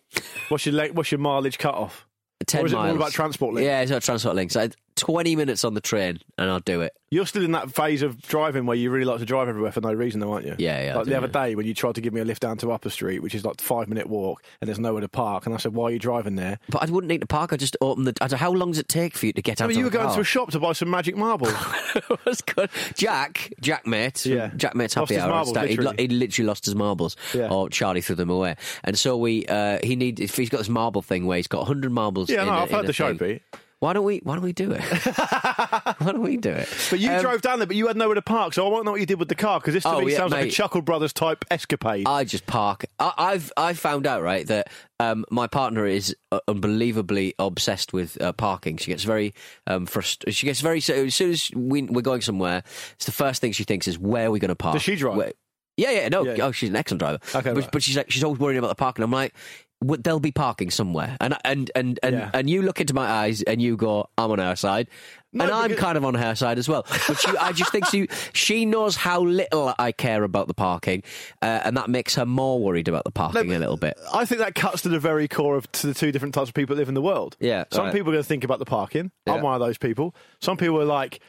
What's 0.50 0.66
your 0.66 0.88
what's 0.94 1.12
your 1.12 1.20
mileage 1.20 1.58
cut 1.58 1.76
off? 1.76 2.06
ten 2.46 2.64
or 2.64 2.66
is 2.68 2.74
it 2.74 2.76
miles. 2.76 2.88
more 2.90 2.98
about 2.98 3.12
transport 3.12 3.56
link? 3.56 3.66
Yeah, 3.66 3.82
it's 3.82 3.92
not 3.92 4.04
transport 4.04 4.36
links. 4.36 4.56
I, 4.56 4.70
Twenty 4.96 5.36
minutes 5.36 5.66
on 5.66 5.74
the 5.74 5.82
train, 5.82 6.20
and 6.38 6.50
I'll 6.50 6.62
do 6.62 6.80
it. 6.80 6.94
You're 7.12 7.26
still 7.26 7.44
in 7.44 7.52
that 7.52 7.70
phase 7.72 8.02
of 8.02 8.22
driving 8.24 8.66
where 8.66 8.76
you 8.78 8.90
really 8.90 9.06
like 9.06 9.20
to 9.20 9.26
drive 9.26 9.48
everywhere 9.50 9.72
for 9.72 9.82
no 9.82 9.94
reason, 9.94 10.20
though, 10.22 10.32
aren't 10.34 10.46
you? 10.46 10.56
Yeah, 10.58 10.84
yeah, 10.84 10.96
Like 10.96 11.04
do, 11.06 11.10
the 11.12 11.18
other 11.18 11.28
yeah. 11.28 11.46
day 11.48 11.56
when 11.56 11.66
you 11.66 11.74
tried 11.74 11.96
to 11.96 12.02
give 12.02 12.14
me 12.14 12.22
a 12.22 12.26
lift 12.26 12.42
down 12.42 12.58
to 12.60 12.72
Upper 12.72 12.90
Street, 12.90 13.20
which 13.22 13.36
is 13.36 13.44
like 13.46 13.60
five 13.62 13.88
minute 13.90 14.08
walk, 14.08 14.42
and 14.62 14.68
there's 14.70 14.80
nowhere 14.80 15.02
to 15.02 15.08
park, 15.10 15.46
and 15.46 15.54
I 15.54 15.58
said, 15.58 15.74
"Why 15.74 15.86
are 15.86 15.92
you 15.92 16.00
driving 16.00 16.36
there?" 16.36 16.60
But 16.70 16.82
I 16.84 16.92
wouldn't 16.92 17.10
need 17.10 17.22
to 17.22 17.28
park. 17.28 17.52
I 17.52 17.58
just 17.58 17.76
open 17.82 18.06
the. 18.06 18.14
I 18.22 18.28
don't, 18.28 18.40
how 18.40 18.52
long 18.54 18.72
does 18.72 18.80
it 18.80 18.88
take 18.88 19.16
for 19.18 19.26
you 19.26 19.34
to 19.34 19.42
get 19.42 19.60
out? 19.60 19.66
I 19.66 19.68
mean, 19.68 19.78
you 19.78 19.84
were 19.84 19.90
going 19.90 20.06
car? 20.08 20.16
to 20.16 20.22
a 20.22 20.26
shop 20.26 20.52
to 20.52 20.60
buy 20.60 20.72
some 20.72 20.90
magic 20.90 21.18
marbles. 21.18 21.54
was 22.26 22.42
good. 22.42 22.70
Jack, 22.96 23.54
Jack 23.60 23.86
mate, 23.86 24.26
Yeah. 24.26 24.52
Jack 24.56 24.76
mate's 24.76 24.94
happy 24.94 25.18
hour. 25.20 25.30
marbles, 25.30 25.50
Stat- 25.50 25.70
he'd, 25.70 25.80
lo- 25.80 25.92
literally. 25.92 26.08
literally 26.16 26.48
lost 26.48 26.66
his 26.66 26.76
marbles, 26.76 27.18
Yeah. 27.34 27.50
or 27.50 27.70
Charlie 27.70 28.02
threw 28.02 28.16
them 28.16 28.30
away. 28.30 28.56
And 28.86 28.98
so 28.98 29.18
we, 29.18 29.46
uh, 29.48 29.80
he 29.84 29.96
need 29.98 30.20
he's 30.20 30.50
got 30.50 30.58
this 30.60 30.70
marble 30.70 31.02
thing 31.02 31.26
where 31.26 31.36
he's 31.38 31.48
got 31.48 31.66
hundred 31.68 31.92
marbles. 31.92 32.30
yeah, 32.30 32.42
in 32.42 32.48
no, 32.48 32.54
a- 32.54 32.58
I've 32.62 32.72
heard 32.72 32.88
the 32.88 32.94
show. 32.94 33.14
Pete. 33.18 33.42
Why 33.82 33.94
don't 33.94 34.06
we? 34.06 34.20
Why 34.24 34.36
don't 34.36 34.44
we 34.44 34.54
do 34.54 34.72
it? 34.72 34.82
why 34.84 35.96
don't 36.00 36.22
we 36.22 36.38
do 36.38 36.50
it? 36.50 36.68
But 36.90 37.00
you 37.00 37.12
Um, 37.12 37.22
drove 37.22 37.42
down 37.42 37.60
there, 37.60 37.68
but 37.68 37.76
you 37.76 37.88
had 37.88 37.98
nowhere 37.98 38.16
to 38.16 38.22
park, 38.22 38.54
so 38.54 38.66
I 38.66 38.70
want 38.70 38.82
to 38.82 38.86
know 38.86 38.92
what 38.92 39.00
you 39.02 39.06
did 39.06 39.20
with 39.20 39.28
the 39.28 39.36
car 39.36 39.60
because 39.60 39.74
this 39.74 39.84
to 39.84 39.90
Oh, 39.90 40.02
me 40.02 40.12
yeah, 40.12 40.18
sounds 40.18 40.32
like 40.32 40.48
a. 40.48 40.50
Chuckle 40.52 40.82
Brothers 40.82 41.14
type 41.14 41.44
escapade. 41.52 42.08
I 42.08 42.24
just 42.24 42.46
park. 42.48 42.86
I, 43.00 43.14
I've 43.18 43.52
I 43.58 43.74
found 43.74 44.08
out 44.08 44.22
right 44.24 44.48
that 44.48 44.70
um, 45.00 45.26
my 45.30 45.48
partner 45.48 45.86
is 45.86 46.16
uh, 46.32 46.40
unbelievably 46.48 47.36
obsessed 47.38 47.92
with 47.94 48.20
uh, 48.22 48.32
parking. 48.34 48.78
She 48.78 48.92
gets 48.92 49.04
very 49.04 49.34
um, 49.68 49.86
frust- 49.88 50.24
She 50.34 50.46
gets 50.46 50.62
very 50.62 50.80
so 50.80 50.94
as 50.94 51.16
soon 51.16 51.32
as 51.32 51.52
we, 51.54 51.84
we're 51.84 52.02
going 52.02 52.22
somewhere, 52.22 52.64
it's 52.94 53.06
the 53.06 53.12
first 53.12 53.42
thing 53.42 53.52
she 53.52 53.66
thinks 53.66 53.88
is 53.88 54.00
where 54.00 54.28
are 54.28 54.32
we 54.32 54.40
going 54.40 54.50
to 54.50 54.56
park? 54.56 54.74
Does 54.74 54.84
she 54.84 54.96
drive? 54.96 55.18
Where- 55.18 55.34
yeah, 55.78 55.92
yeah, 55.92 56.08
no. 56.08 56.24
Yeah. 56.24 56.46
Oh, 56.46 56.52
she's 56.54 56.70
an 56.70 56.78
excellent 56.78 57.00
driver. 57.00 57.20
Okay, 57.36 57.52
but, 57.54 57.64
right. 57.64 57.72
but 57.74 57.84
she's 57.84 57.98
like 57.98 58.10
she's 58.10 58.24
always 58.24 58.40
worrying 58.40 58.58
about 58.60 58.70
the 58.70 58.76
parking. 58.76 59.04
I'm 59.04 59.12
like. 59.12 59.36
"Well, 59.84 60.00
There'll 60.02 60.20
be 60.20 60.32
parking 60.32 60.72
somewhere, 60.72 61.18
and 61.20 61.36
and 61.44 61.70
and 61.76 62.00
and, 62.02 62.16
Yeah. 62.16 62.30
and 62.34 62.50
you 62.50 62.62
look 62.62 62.80
into 62.82 62.94
my 62.94 63.08
eyes 63.08 63.42
and 63.44 63.62
you 63.62 63.78
go, 63.78 64.10
"I'm 64.18 64.32
on 64.32 64.40
her 64.40 64.56
side," 64.56 64.88
No, 65.34 65.44
and 65.44 65.54
I'm 65.54 65.76
kind 65.76 65.98
of 65.98 66.06
on 66.06 66.14
her 66.16 66.34
side 66.36 66.58
as 66.58 66.70
well. 66.70 66.86
But 67.08 67.20
she, 67.20 67.38
I 67.38 67.52
just 67.52 67.72
think 67.72 67.86
she 67.88 68.08
she 68.34 68.66
knows 68.66 68.96
how 68.96 69.22
little 69.22 69.74
I 69.78 69.92
care 69.92 70.24
about 70.24 70.48
the 70.48 70.54
parking, 70.54 71.04
uh, 71.42 71.62
and 71.66 71.76
that 71.78 71.90
makes 71.90 72.16
her 72.16 72.26
more 72.26 72.60
worried 72.60 72.88
about 72.88 73.04
the 73.04 73.12
parking 73.12 73.54
a 73.54 73.60
little 73.60 73.78
bit. 73.78 74.00
I 74.14 74.26
think 74.26 74.40
that 74.40 74.56
cuts 74.56 74.82
to 74.84 74.90
the 74.90 75.00
very 75.00 75.28
core 75.28 75.58
of 75.58 75.70
to 75.74 75.88
the 75.88 75.94
two 75.94 76.12
different 76.12 76.34
types 76.34 76.50
of 76.50 76.54
people 76.56 76.76
that 76.76 76.82
live 76.82 76.88
in 76.90 76.96
the 76.96 77.02
world. 77.02 77.36
Yeah, 77.40 77.66
Some 77.72 77.86
right. 77.86 77.94
people 77.94 78.10
are 78.10 78.14
going 78.14 78.24
to 78.24 78.28
think 78.28 78.44
about 78.46 78.60
the 78.60 78.66
parking. 78.66 79.12
I'm 79.28 79.42
one 79.42 79.54
of 79.54 79.60
those 79.60 79.78
people. 79.78 80.16
Some 80.42 80.56
people 80.58 80.82
are 80.82 80.86
like, 80.86 81.20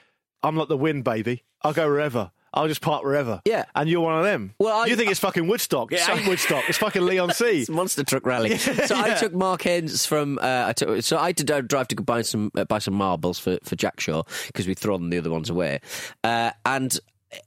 I'm 0.43 0.57
like 0.57 0.69
the 0.69 0.77
wind, 0.77 1.03
baby. 1.05 1.43
I'll 1.63 1.73
go 1.73 1.89
wherever. 1.89 2.31
I'll 2.57 2.69
just 2.69 2.81
park 2.81 3.05
wherever. 3.05 3.41
Yeah. 3.45 3.67
And 3.75 3.89
you're 3.89 4.01
one 4.01 4.19
of 4.19 4.25
them. 4.25 4.55
Well, 4.59 4.77
I- 4.81 4.87
you 4.87 4.97
think 4.97 5.11
it's 5.11 5.21
fucking 5.21 5.47
Woodstock. 5.47 5.93
It 5.93 6.01
ain't 6.09 6.27
Woodstock. 6.27 6.65
It's 6.69 6.79
fucking 6.79 7.03
Leon 7.03 7.33
C. 7.35 7.61
It's 7.61 7.69
a 7.69 7.73
monster 7.73 8.03
truck 8.03 8.25
rally. 8.27 8.57
so 8.59 8.97
I 8.97 9.15
took 9.15 9.33
Mark 9.35 9.63
Haynes 9.63 10.07
from. 10.07 10.39
Uh, 10.39 10.65
I 10.69 10.73
took, 10.73 11.03
so 11.05 11.19
I 11.19 11.27
had 11.29 11.37
to 11.37 11.63
drive 11.63 11.89
to 11.89 11.97
buy 11.97 12.23
some 12.23 12.51
uh, 12.57 12.65
buy 12.65 12.79
some 12.79 12.95
marbles 12.95 13.39
for 13.39 13.59
for 13.63 13.77
Jack 13.77 14.01
Shaw 14.01 14.23
because 14.49 14.67
we'd 14.67 14.79
thrown 14.79 15.11
the 15.11 15.19
other 15.19 15.31
ones 15.31 15.51
away, 15.51 15.81
uh, 16.25 16.51
and. 16.65 16.99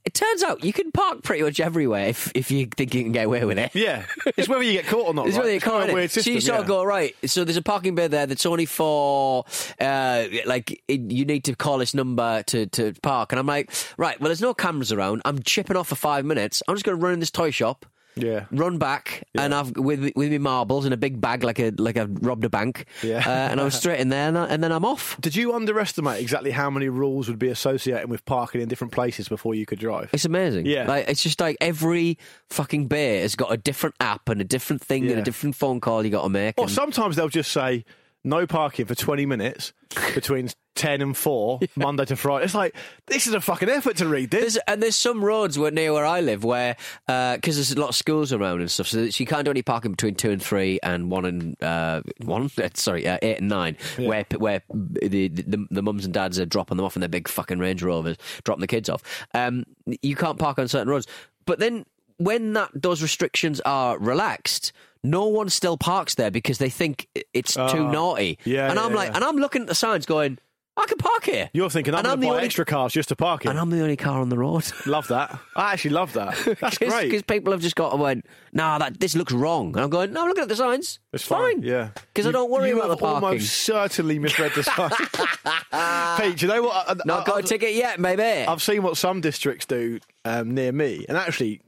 It 0.04 0.14
turns 0.14 0.42
out 0.42 0.62
you 0.62 0.72
can 0.72 0.92
park 0.92 1.22
pretty 1.22 1.42
much 1.42 1.58
everywhere 1.58 2.08
if, 2.08 2.30
if 2.34 2.50
you 2.50 2.66
think 2.66 2.94
you 2.94 3.02
can 3.02 3.12
get 3.12 3.26
away 3.26 3.44
with 3.44 3.58
it. 3.58 3.70
Yeah. 3.74 4.04
It's 4.36 4.48
whether 4.48 4.62
you 4.62 4.74
get 4.74 4.86
caught 4.86 5.06
or 5.06 5.14
not. 5.14 5.26
It's 5.26 5.36
right? 5.36 5.44
really 5.44 5.56
It's 5.56 5.64
kind 5.64 5.78
of 5.82 5.88
cool. 5.88 5.90
a 5.92 5.94
weird 5.94 6.10
so 6.10 6.14
system. 6.20 6.34
you 6.34 6.40
sort 6.40 6.60
of 6.60 6.66
go 6.66 6.84
right. 6.84 7.16
So 7.28 7.44
there's 7.44 7.56
a 7.56 7.62
parking 7.62 7.94
bay 7.94 8.06
there 8.06 8.26
that's 8.26 8.44
only 8.46 8.66
for 8.66 9.44
uh, 9.80 10.26
like 10.44 10.82
you 10.86 11.24
need 11.24 11.44
to 11.44 11.56
call 11.56 11.78
this 11.78 11.94
number 11.94 12.42
to, 12.44 12.66
to 12.66 12.92
park, 13.02 13.32
and 13.32 13.38
I'm 13.38 13.46
like, 13.46 13.70
right. 13.96 14.20
Well, 14.20 14.28
there's 14.28 14.42
no 14.42 14.54
cameras 14.54 14.92
around. 14.92 15.22
I'm 15.24 15.42
chipping 15.42 15.76
off 15.76 15.88
for 15.88 15.96
five 15.96 16.24
minutes. 16.24 16.62
I'm 16.68 16.74
just 16.74 16.84
going 16.84 16.98
to 16.98 17.02
run 17.02 17.14
in 17.14 17.20
this 17.20 17.30
toy 17.30 17.50
shop. 17.50 17.86
Yeah. 18.22 18.44
Run 18.50 18.78
back 18.78 19.24
and 19.34 19.54
I've 19.54 19.76
with 19.76 20.12
with 20.16 20.30
me 20.30 20.38
marbles 20.38 20.86
in 20.86 20.92
a 20.92 20.96
big 20.96 21.20
bag 21.20 21.44
like 21.44 21.58
a 21.58 21.72
like 21.78 21.96
I've 21.96 22.10
robbed 22.22 22.44
a 22.44 22.50
bank. 22.50 22.86
Yeah. 23.02 23.18
uh, 23.26 23.30
and 23.50 23.60
I 23.60 23.64
was 23.64 23.74
straight 23.78 24.00
in 24.00 24.08
there 24.08 24.28
and, 24.28 24.38
I, 24.38 24.46
and 24.46 24.62
then 24.62 24.72
I'm 24.72 24.84
off. 24.84 25.16
Did 25.20 25.36
you 25.36 25.54
underestimate 25.54 26.20
exactly 26.20 26.50
how 26.50 26.70
many 26.70 26.88
rules 26.88 27.28
would 27.28 27.38
be 27.38 27.48
associated 27.48 28.08
with 28.10 28.24
parking 28.24 28.60
in 28.60 28.68
different 28.68 28.92
places 28.92 29.28
before 29.28 29.54
you 29.54 29.66
could 29.66 29.78
drive? 29.78 30.10
It's 30.12 30.24
amazing. 30.24 30.66
Yeah. 30.66 30.86
like 30.86 31.08
it's 31.08 31.22
just 31.22 31.40
like 31.40 31.56
every 31.60 32.18
fucking 32.50 32.86
bay 32.86 33.20
has 33.20 33.36
got 33.36 33.52
a 33.52 33.56
different 33.56 33.94
app 34.00 34.28
and 34.28 34.40
a 34.40 34.44
different 34.44 34.82
thing 34.82 35.08
and 35.10 35.18
a 35.18 35.22
different 35.22 35.56
phone 35.56 35.80
call 35.80 36.04
you 36.04 36.10
got 36.10 36.22
to 36.22 36.28
make. 36.28 36.54
Or 36.58 36.64
and- 36.64 36.70
sometimes 36.72 37.16
they'll 37.16 37.28
just 37.28 37.52
say 37.52 37.84
no 38.22 38.46
parking 38.46 38.84
for 38.86 38.94
20 38.94 39.24
minutes 39.26 39.72
between 40.14 40.48
10 40.76 41.02
and 41.02 41.16
4, 41.16 41.60
Monday 41.76 42.04
to 42.06 42.16
Friday. 42.16 42.44
It's 42.44 42.54
like, 42.54 42.74
this 43.06 43.26
is 43.26 43.34
a 43.34 43.40
fucking 43.40 43.68
effort 43.68 43.96
to 43.98 44.06
read 44.08 44.30
this. 44.30 44.40
There's, 44.40 44.56
and 44.66 44.82
there's 44.82 44.96
some 44.96 45.22
roads 45.24 45.58
where, 45.58 45.70
near 45.70 45.92
where 45.92 46.06
I 46.06 46.20
live 46.20 46.44
where, 46.44 46.76
because 47.06 47.56
there's 47.56 47.72
a 47.72 47.80
lot 47.80 47.90
of 47.90 47.96
schools 47.96 48.32
around 48.32 48.60
and 48.60 48.70
stuff, 48.70 48.86
so 48.86 49.00
you 49.02 49.26
can't 49.26 49.44
do 49.44 49.50
any 49.50 49.62
parking 49.62 49.90
between 49.90 50.14
two 50.14 50.30
and 50.30 50.42
three 50.42 50.78
and 50.82 51.10
one 51.10 51.24
and 51.24 51.62
uh, 51.62 52.02
one. 52.22 52.50
Sorry, 52.74 53.06
uh, 53.06 53.18
eight 53.20 53.38
and 53.38 53.48
nine, 53.48 53.76
where 53.98 54.24
where 54.38 54.62
the, 54.72 55.28
the 55.28 55.66
the 55.70 55.82
mums 55.82 56.04
and 56.04 56.14
dads 56.14 56.38
are 56.40 56.46
dropping 56.46 56.76
them 56.78 56.86
off 56.86 56.96
in 56.96 57.00
their 57.00 57.08
big 57.08 57.28
fucking 57.28 57.58
Range 57.58 57.82
Rovers, 57.82 58.16
dropping 58.44 58.60
the 58.62 58.66
kids 58.66 58.88
off. 58.88 59.02
Um, 59.34 59.64
you 60.02 60.16
can't 60.16 60.38
park 60.38 60.58
on 60.58 60.68
certain 60.68 60.88
roads, 60.88 61.06
but 61.46 61.58
then 61.58 61.84
when 62.16 62.52
that 62.54 62.70
those 62.74 63.02
restrictions 63.02 63.60
are 63.60 63.98
relaxed. 63.98 64.72
No 65.02 65.28
one 65.28 65.48
still 65.48 65.78
parks 65.78 66.16
there 66.16 66.30
because 66.30 66.58
they 66.58 66.68
think 66.68 67.08
it's 67.32 67.54
too 67.54 67.60
Oh, 67.62 67.90
naughty. 67.90 68.38
yeah, 68.44 68.68
and 68.68 68.78
I'm 68.78 68.90
yeah, 68.90 68.96
like, 68.98 69.08
yeah. 69.08 69.16
and 69.16 69.24
I'm 69.24 69.36
looking 69.36 69.62
at 69.62 69.68
the 69.68 69.74
signs, 69.74 70.04
going, 70.04 70.36
I 70.80 70.86
can 70.86 70.98
park 70.98 71.24
here. 71.24 71.50
You're 71.52 71.70
thinking, 71.70 71.94
I'm 71.94 71.98
And 72.00 72.08
I'm 72.08 72.16
to 72.16 72.20
the 72.22 72.26
buy 72.28 72.32
only- 72.34 72.44
extra 72.46 72.64
cars 72.64 72.92
just 72.92 73.08
to 73.10 73.16
park 73.16 73.44
it. 73.44 73.48
and 73.48 73.58
I'm 73.58 73.70
the 73.70 73.80
only 73.82 73.96
car 73.96 74.20
on 74.20 74.28
the 74.28 74.38
road. 74.38 74.64
Love 74.86 75.08
that. 75.08 75.38
I 75.56 75.72
actually 75.72 75.90
love 75.90 76.12
that. 76.14 76.36
That's 76.60 76.78
great. 76.78 77.04
Because 77.10 77.22
people 77.22 77.52
have 77.52 77.60
just 77.60 77.76
got 77.76 77.92
and 77.92 78.00
went, 78.00 78.26
nah, 78.52 78.78
that 78.78 78.98
this 79.00 79.14
looks 79.14 79.32
wrong. 79.32 79.68
And 79.74 79.80
I'm 79.80 79.90
going, 79.90 80.12
no, 80.12 80.22
I'm 80.22 80.28
looking 80.28 80.42
at 80.42 80.48
the 80.48 80.56
signs. 80.56 80.98
It's 81.12 81.24
fine. 81.24 81.56
fine. 81.56 81.62
Yeah. 81.62 81.90
Because 81.94 82.26
I 82.26 82.32
don't 82.32 82.50
worry 82.50 82.70
about 82.70 82.88
the 82.88 82.96
parking. 82.96 83.24
almost 83.28 83.52
certainly 83.52 84.18
misread 84.18 84.52
the 84.54 84.62
sign. 84.62 84.90
Pete, 86.20 86.38
do 86.38 86.46
you 86.46 86.52
know 86.52 86.62
what? 86.62 86.88
I- 86.90 86.94
Not 87.04 87.20
I- 87.22 87.24
got 87.24 87.34
a 87.34 87.38
I've- 87.38 87.48
ticket 87.48 87.74
yet, 87.74 88.00
maybe. 88.00 88.22
I've 88.22 88.62
seen 88.62 88.82
what 88.82 88.96
some 88.96 89.20
districts 89.20 89.66
do 89.66 90.00
um, 90.24 90.54
near 90.54 90.72
me, 90.72 91.04
and 91.08 91.16
actually, 91.16 91.60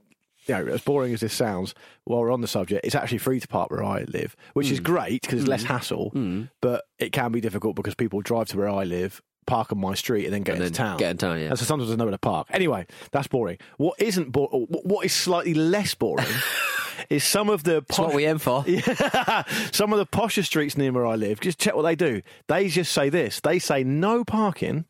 you 0.47 0.55
know, 0.55 0.67
as 0.73 0.81
boring 0.83 1.13
as 1.15 1.21
this 1.21 1.33
sounds, 1.35 1.75
while 2.05 2.21
we're 2.21 2.33
on 2.33 2.41
the 2.41 2.49
subject, 2.49 2.85
it's 2.85 2.95
actually 2.95 3.19
free 3.19 3.39
to 3.41 3.49
park 3.49 3.71
where 3.71 3.85
I 3.85 4.05
live, 4.09 4.35
which 4.55 4.69
Hmm. 4.69 4.73
is 4.75 4.81
great 4.81 5.23
because 5.23 5.41
it's 5.41 5.49
less 5.49 5.63
hassle. 5.65 6.13
But 6.61 6.85
it 6.99 7.13
can 7.13 7.33
be 7.33 7.41
difficult 7.41 7.77
because 7.77 7.95
people 7.95 8.21
drive 8.23 8.49
to 8.49 8.59
where 8.59 8.69
I 8.69 8.85
live, 8.85 9.21
park 9.47 9.73
on 9.73 9.79
my 9.81 9.95
street 9.95 10.25
and 10.25 10.33
then 10.35 10.43
get 10.43 10.55
And 10.57 10.65
into 10.65 10.73
then 10.79 10.87
town. 10.87 10.99
get 10.99 11.11
in 11.13 11.17
town, 11.19 11.39
yeah. 11.41 11.49
And 11.51 11.59
so 11.59 11.65
sometimes 11.65 11.89
there's 11.89 11.99
nowhere 11.99 12.13
to 12.13 12.19
park. 12.19 12.47
Anyway, 12.51 12.87
that's 13.11 13.27
boring. 13.27 13.59
What 13.77 14.01
isn't 14.01 14.31
boring? 14.31 14.67
What 14.69 15.05
is 15.05 15.13
slightly 15.13 15.55
less 15.55 15.95
boring 15.95 16.27
is 17.11 17.25
some 17.25 17.49
of 17.51 17.65
the 17.65 17.85
That's 17.89 17.99
what 17.99 18.15
we 18.15 18.25
aim 18.27 18.39
for. 18.39 18.65
some 19.73 19.93
of 19.93 19.99
the 19.99 20.07
posher 20.07 20.45
streets 20.45 20.77
near 20.77 20.93
where 20.93 21.07
I 21.07 21.17
live. 21.17 21.41
Just 21.41 21.59
check 21.59 21.75
what 21.75 21.83
they 21.83 21.97
do. 21.97 22.23
They 22.49 22.69
just 22.69 22.93
say 22.93 23.09
this. 23.09 23.41
They 23.41 23.59
say 23.59 23.83
no 23.85 24.25
parking 24.25 24.85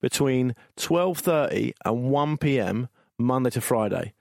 between 0.00 0.54
twelve 0.76 1.18
thirty 1.18 1.74
and 1.84 2.10
one 2.10 2.36
p.m. 2.38 2.88
Monday 3.18 3.50
to 3.50 3.60
Friday. 3.60 4.12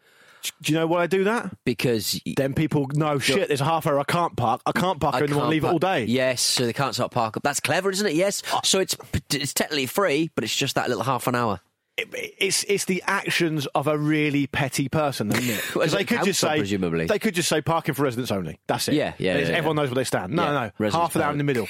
Do 0.61 0.71
you 0.71 0.79
know 0.79 0.87
why 0.87 1.03
I 1.03 1.07
do 1.07 1.23
that? 1.25 1.55
Because 1.65 2.19
Then 2.37 2.53
people 2.53 2.87
know 2.93 3.19
shit. 3.19 3.47
There's 3.47 3.61
a 3.61 3.65
half 3.65 3.85
hour 3.87 3.99
I 3.99 4.03
can't 4.03 4.35
park. 4.35 4.61
I 4.65 4.71
can't 4.71 4.99
park 4.99 5.15
I 5.15 5.19
and 5.19 5.35
want 5.35 5.45
to 5.45 5.49
leave 5.49 5.63
it 5.63 5.67
all 5.67 5.79
day. 5.79 6.05
Yes, 6.05 6.41
so 6.41 6.65
they 6.65 6.73
can't 6.73 6.93
start 6.93 7.11
park 7.11 7.37
up. 7.37 7.43
That's 7.43 7.59
clever, 7.59 7.89
isn't 7.89 8.07
it? 8.07 8.13
Yes. 8.13 8.41
So 8.63 8.79
it's 8.79 8.95
it's 9.31 9.53
technically 9.53 9.85
free, 9.85 10.31
but 10.35 10.43
it's 10.43 10.55
just 10.55 10.75
that 10.75 10.89
little 10.89 11.03
half 11.03 11.27
an 11.27 11.35
hour. 11.35 11.59
It- 11.99 12.35
it's 12.39 12.63
it's 12.65 12.85
the 12.85 13.03
actions 13.05 13.65
of 13.75 13.87
a 13.87 13.97
really 13.97 14.47
petty 14.47 14.87
person, 14.89 15.31
isn't 15.31 15.49
it? 15.49 15.91
They 15.99 16.05
could 16.05 16.23
just 16.23 16.39
say 16.39 16.57
presumably. 16.57 17.05
they 17.07 17.19
could 17.19 17.35
just 17.35 17.49
say 17.49 17.61
parking 17.61 17.93
for 17.93 18.03
residents 18.03 18.31
only. 18.31 18.59
That's 18.67 18.87
it. 18.87 18.93
Yeah, 18.93 19.13
yeah, 19.17 19.37
yeah, 19.37 19.47
Everyone 19.47 19.75
yeah. 19.75 19.81
knows 19.83 19.89
where 19.89 19.95
they 19.95 20.03
stand. 20.05 20.33
No, 20.33 20.43
Yeah, 20.43 20.69
no, 20.79 20.89
half 20.91 21.15
an 21.15 21.21
hour 21.21 21.31
in 21.31 21.37
the 21.37 21.43
middle. 21.43 21.67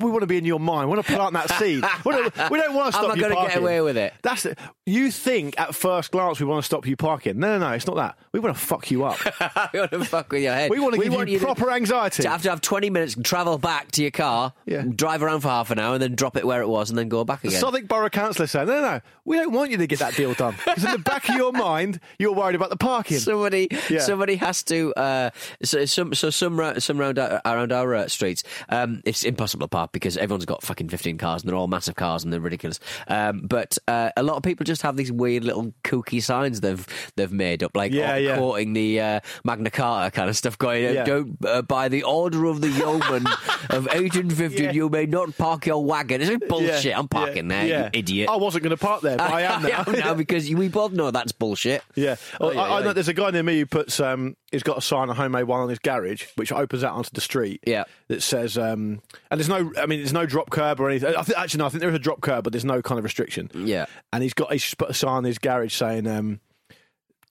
We 0.00 0.10
want 0.10 0.20
to 0.22 0.26
be 0.26 0.36
in 0.36 0.44
your 0.44 0.60
mind. 0.60 0.88
We 0.88 0.96
want 0.96 1.06
to 1.06 1.12
plant 1.12 1.32
that 1.34 1.50
seed. 1.58 1.84
We 2.04 2.12
don't, 2.12 2.50
we 2.50 2.58
don't 2.58 2.74
want 2.74 2.92
to 2.92 2.98
stop 2.98 3.10
I 3.10 3.14
you 3.14 3.20
gonna 3.22 3.34
get 3.48 3.56
away 3.56 3.80
with 3.80 3.96
it? 3.96 4.14
That's 4.22 4.46
it. 4.46 4.58
You 4.86 5.10
think 5.10 5.58
at 5.58 5.74
first 5.74 6.10
glance 6.12 6.38
we 6.40 6.46
want 6.46 6.62
to 6.62 6.66
stop 6.66 6.86
you 6.86 6.96
parking? 6.96 7.38
No, 7.38 7.58
no, 7.58 7.68
no. 7.68 7.72
It's 7.74 7.86
not 7.86 7.96
that. 7.96 8.16
We 8.32 8.40
want 8.40 8.54
to 8.56 8.60
fuck 8.62 8.90
you 8.90 9.04
up. 9.04 9.18
we 9.72 9.80
want 9.80 9.90
to 9.92 10.04
fuck 10.04 10.30
with 10.30 10.42
your 10.42 10.54
head. 10.54 10.70
We 10.70 10.78
want 10.80 10.94
to 10.94 11.00
give 11.00 11.28
you 11.28 11.38
to- 11.38 11.44
proper 11.44 11.70
anxiety. 11.72 12.22
To 12.22 12.28
have 12.28 12.42
to 12.42 12.50
have 12.50 12.60
20 12.60 12.90
minutes, 12.90 13.14
and 13.16 13.24
travel 13.24 13.58
back 13.58 13.90
to 13.92 14.02
your 14.02 14.10
car, 14.10 14.52
Yeah. 14.66 14.82
drive 14.82 15.22
around 15.22 15.40
for 15.40 15.48
half 15.48 15.70
an 15.70 15.78
hour, 15.78 15.94
and 15.94 16.02
then 16.02 16.14
drop 16.14 16.36
it 16.36 16.44
where 16.46 16.60
it 16.62 16.68
was, 16.68 16.90
and 16.90 16.98
then 16.98 17.08
go 17.08 17.24
back 17.24 17.42
again. 17.44 17.58
Southwark 17.60 17.88
Borough 17.88 18.10
Council 18.10 18.44
is 18.44 18.50
saying, 18.50 18.66
no, 18.68 18.80
no, 18.80 18.82
no, 18.82 19.00
we 19.24 19.36
don't 19.36 19.52
want 19.52 19.63
you 19.70 19.76
to 19.78 19.86
get 19.86 19.98
that 20.00 20.14
deal 20.14 20.34
done. 20.34 20.54
Because 20.64 20.84
in 20.84 20.90
the 20.90 20.98
back 20.98 21.28
of 21.28 21.34
your 21.36 21.52
mind, 21.52 22.00
you're 22.18 22.32
worried 22.32 22.54
about 22.56 22.70
the 22.70 22.76
parking. 22.76 23.18
Somebody, 23.18 23.68
Yeah. 23.90 24.00
somebody 24.00 24.36
has 24.36 24.62
to. 24.64 24.92
Uh, 24.94 25.30
so 25.62 25.84
some, 25.84 26.14
so 26.14 26.30
some, 26.30 26.80
some 26.80 27.00
around 27.00 27.18
our, 27.18 27.40
around 27.44 27.72
our 27.72 27.94
uh, 27.94 28.08
streets, 28.08 28.42
um, 28.68 29.02
it's 29.04 29.24
impossible 29.24 29.66
to 29.66 29.68
park 29.70 29.92
because 29.92 30.16
everyone's 30.16 30.44
got 30.44 30.62
fucking 30.62 30.88
fifteen 30.88 31.18
cars 31.18 31.42
and 31.42 31.48
they're 31.50 31.56
all 31.56 31.66
massive 31.68 31.94
cars 31.96 32.24
and 32.24 32.32
they're 32.32 32.40
ridiculous. 32.40 32.80
Um, 33.08 33.40
but 33.44 33.78
uh, 33.88 34.10
a 34.16 34.22
lot 34.22 34.36
of 34.36 34.42
people 34.42 34.64
just 34.64 34.82
have 34.82 34.96
these 34.96 35.12
weird 35.12 35.44
little 35.44 35.72
kooky 35.84 36.22
signs 36.22 36.60
they've 36.60 36.86
they've 37.16 37.32
made 37.32 37.62
up, 37.62 37.76
like 37.76 37.92
Yeah, 37.92 38.12
uh, 38.12 38.16
yeah. 38.16 38.36
quoting 38.36 38.72
the 38.72 39.00
uh, 39.00 39.20
Magna 39.44 39.70
Carta 39.70 40.10
kind 40.10 40.28
of 40.28 40.36
stuff, 40.36 40.58
going, 40.58 40.84
uh, 40.86 40.90
Yeah. 40.90 41.04
"Don't 41.04 41.36
uh, 41.44 41.62
by 41.62 41.88
the 41.88 42.02
order 42.02 42.44
of 42.46 42.60
the 42.60 42.68
yeoman 42.70 43.24
of 43.70 43.88
eighteen 43.92 44.30
fifteen, 44.30 44.64
Yeah. 44.66 44.72
you 44.72 44.88
may 44.88 45.06
not 45.06 45.36
park 45.36 45.66
your 45.66 45.84
wagon." 45.84 46.20
It's 46.20 46.30
like 46.30 46.48
bullshit. 46.48 46.96
I'm 46.96 47.08
parking 47.08 47.48
there, 47.48 47.66
you 47.84 47.90
idiot. 47.92 48.28
I 48.30 48.36
wasn't 48.36 48.64
going 48.64 48.76
to 48.76 48.82
park 48.82 49.02
there, 49.02 49.16
but 49.16 49.30
I 49.32 49.42
am 49.42 49.53
now. 49.62 49.84
now 49.92 50.14
because 50.14 50.48
we 50.50 50.68
both 50.68 50.92
know 50.92 51.10
that's 51.10 51.32
bullshit. 51.32 51.82
Yeah. 51.94 52.16
Oh, 52.40 52.52
yeah, 52.52 52.60
I, 52.60 52.68
I 52.68 52.78
yeah. 52.78 52.84
know 52.86 52.92
there's 52.92 53.08
a 53.08 53.14
guy 53.14 53.30
near 53.30 53.42
me 53.42 53.58
who 53.58 53.66
puts 53.66 54.00
um 54.00 54.36
he's 54.50 54.62
got 54.62 54.78
a 54.78 54.82
sign 54.82 55.08
a 55.08 55.14
homemade 55.14 55.44
one 55.44 55.60
on 55.60 55.68
his 55.68 55.78
garage 55.78 56.26
which 56.36 56.52
opens 56.52 56.84
out 56.84 56.94
onto 56.94 57.10
the 57.12 57.20
street. 57.20 57.60
Yeah. 57.66 57.84
That 58.08 58.22
says 58.22 58.58
um 58.58 59.00
and 59.30 59.40
there's 59.40 59.48
no 59.48 59.72
I 59.78 59.86
mean 59.86 60.00
there's 60.00 60.12
no 60.12 60.26
drop 60.26 60.50
curb 60.50 60.80
or 60.80 60.88
anything. 60.88 61.14
I 61.14 61.22
think 61.22 61.38
actually 61.38 61.58
no, 61.58 61.66
I 61.66 61.68
think 61.70 61.80
there 61.80 61.90
is 61.90 61.96
a 61.96 62.00
drop 62.00 62.20
curb 62.20 62.44
but 62.44 62.52
there's 62.52 62.64
no 62.64 62.82
kind 62.82 62.98
of 62.98 63.04
restriction. 63.04 63.50
Yeah. 63.54 63.86
And 64.12 64.22
he's 64.22 64.34
got 64.34 64.52
he's 64.52 64.74
put 64.74 64.90
a 64.90 64.94
sign 64.94 65.18
in 65.18 65.24
his 65.24 65.38
garage 65.38 65.74
saying 65.74 66.06
um 66.06 66.40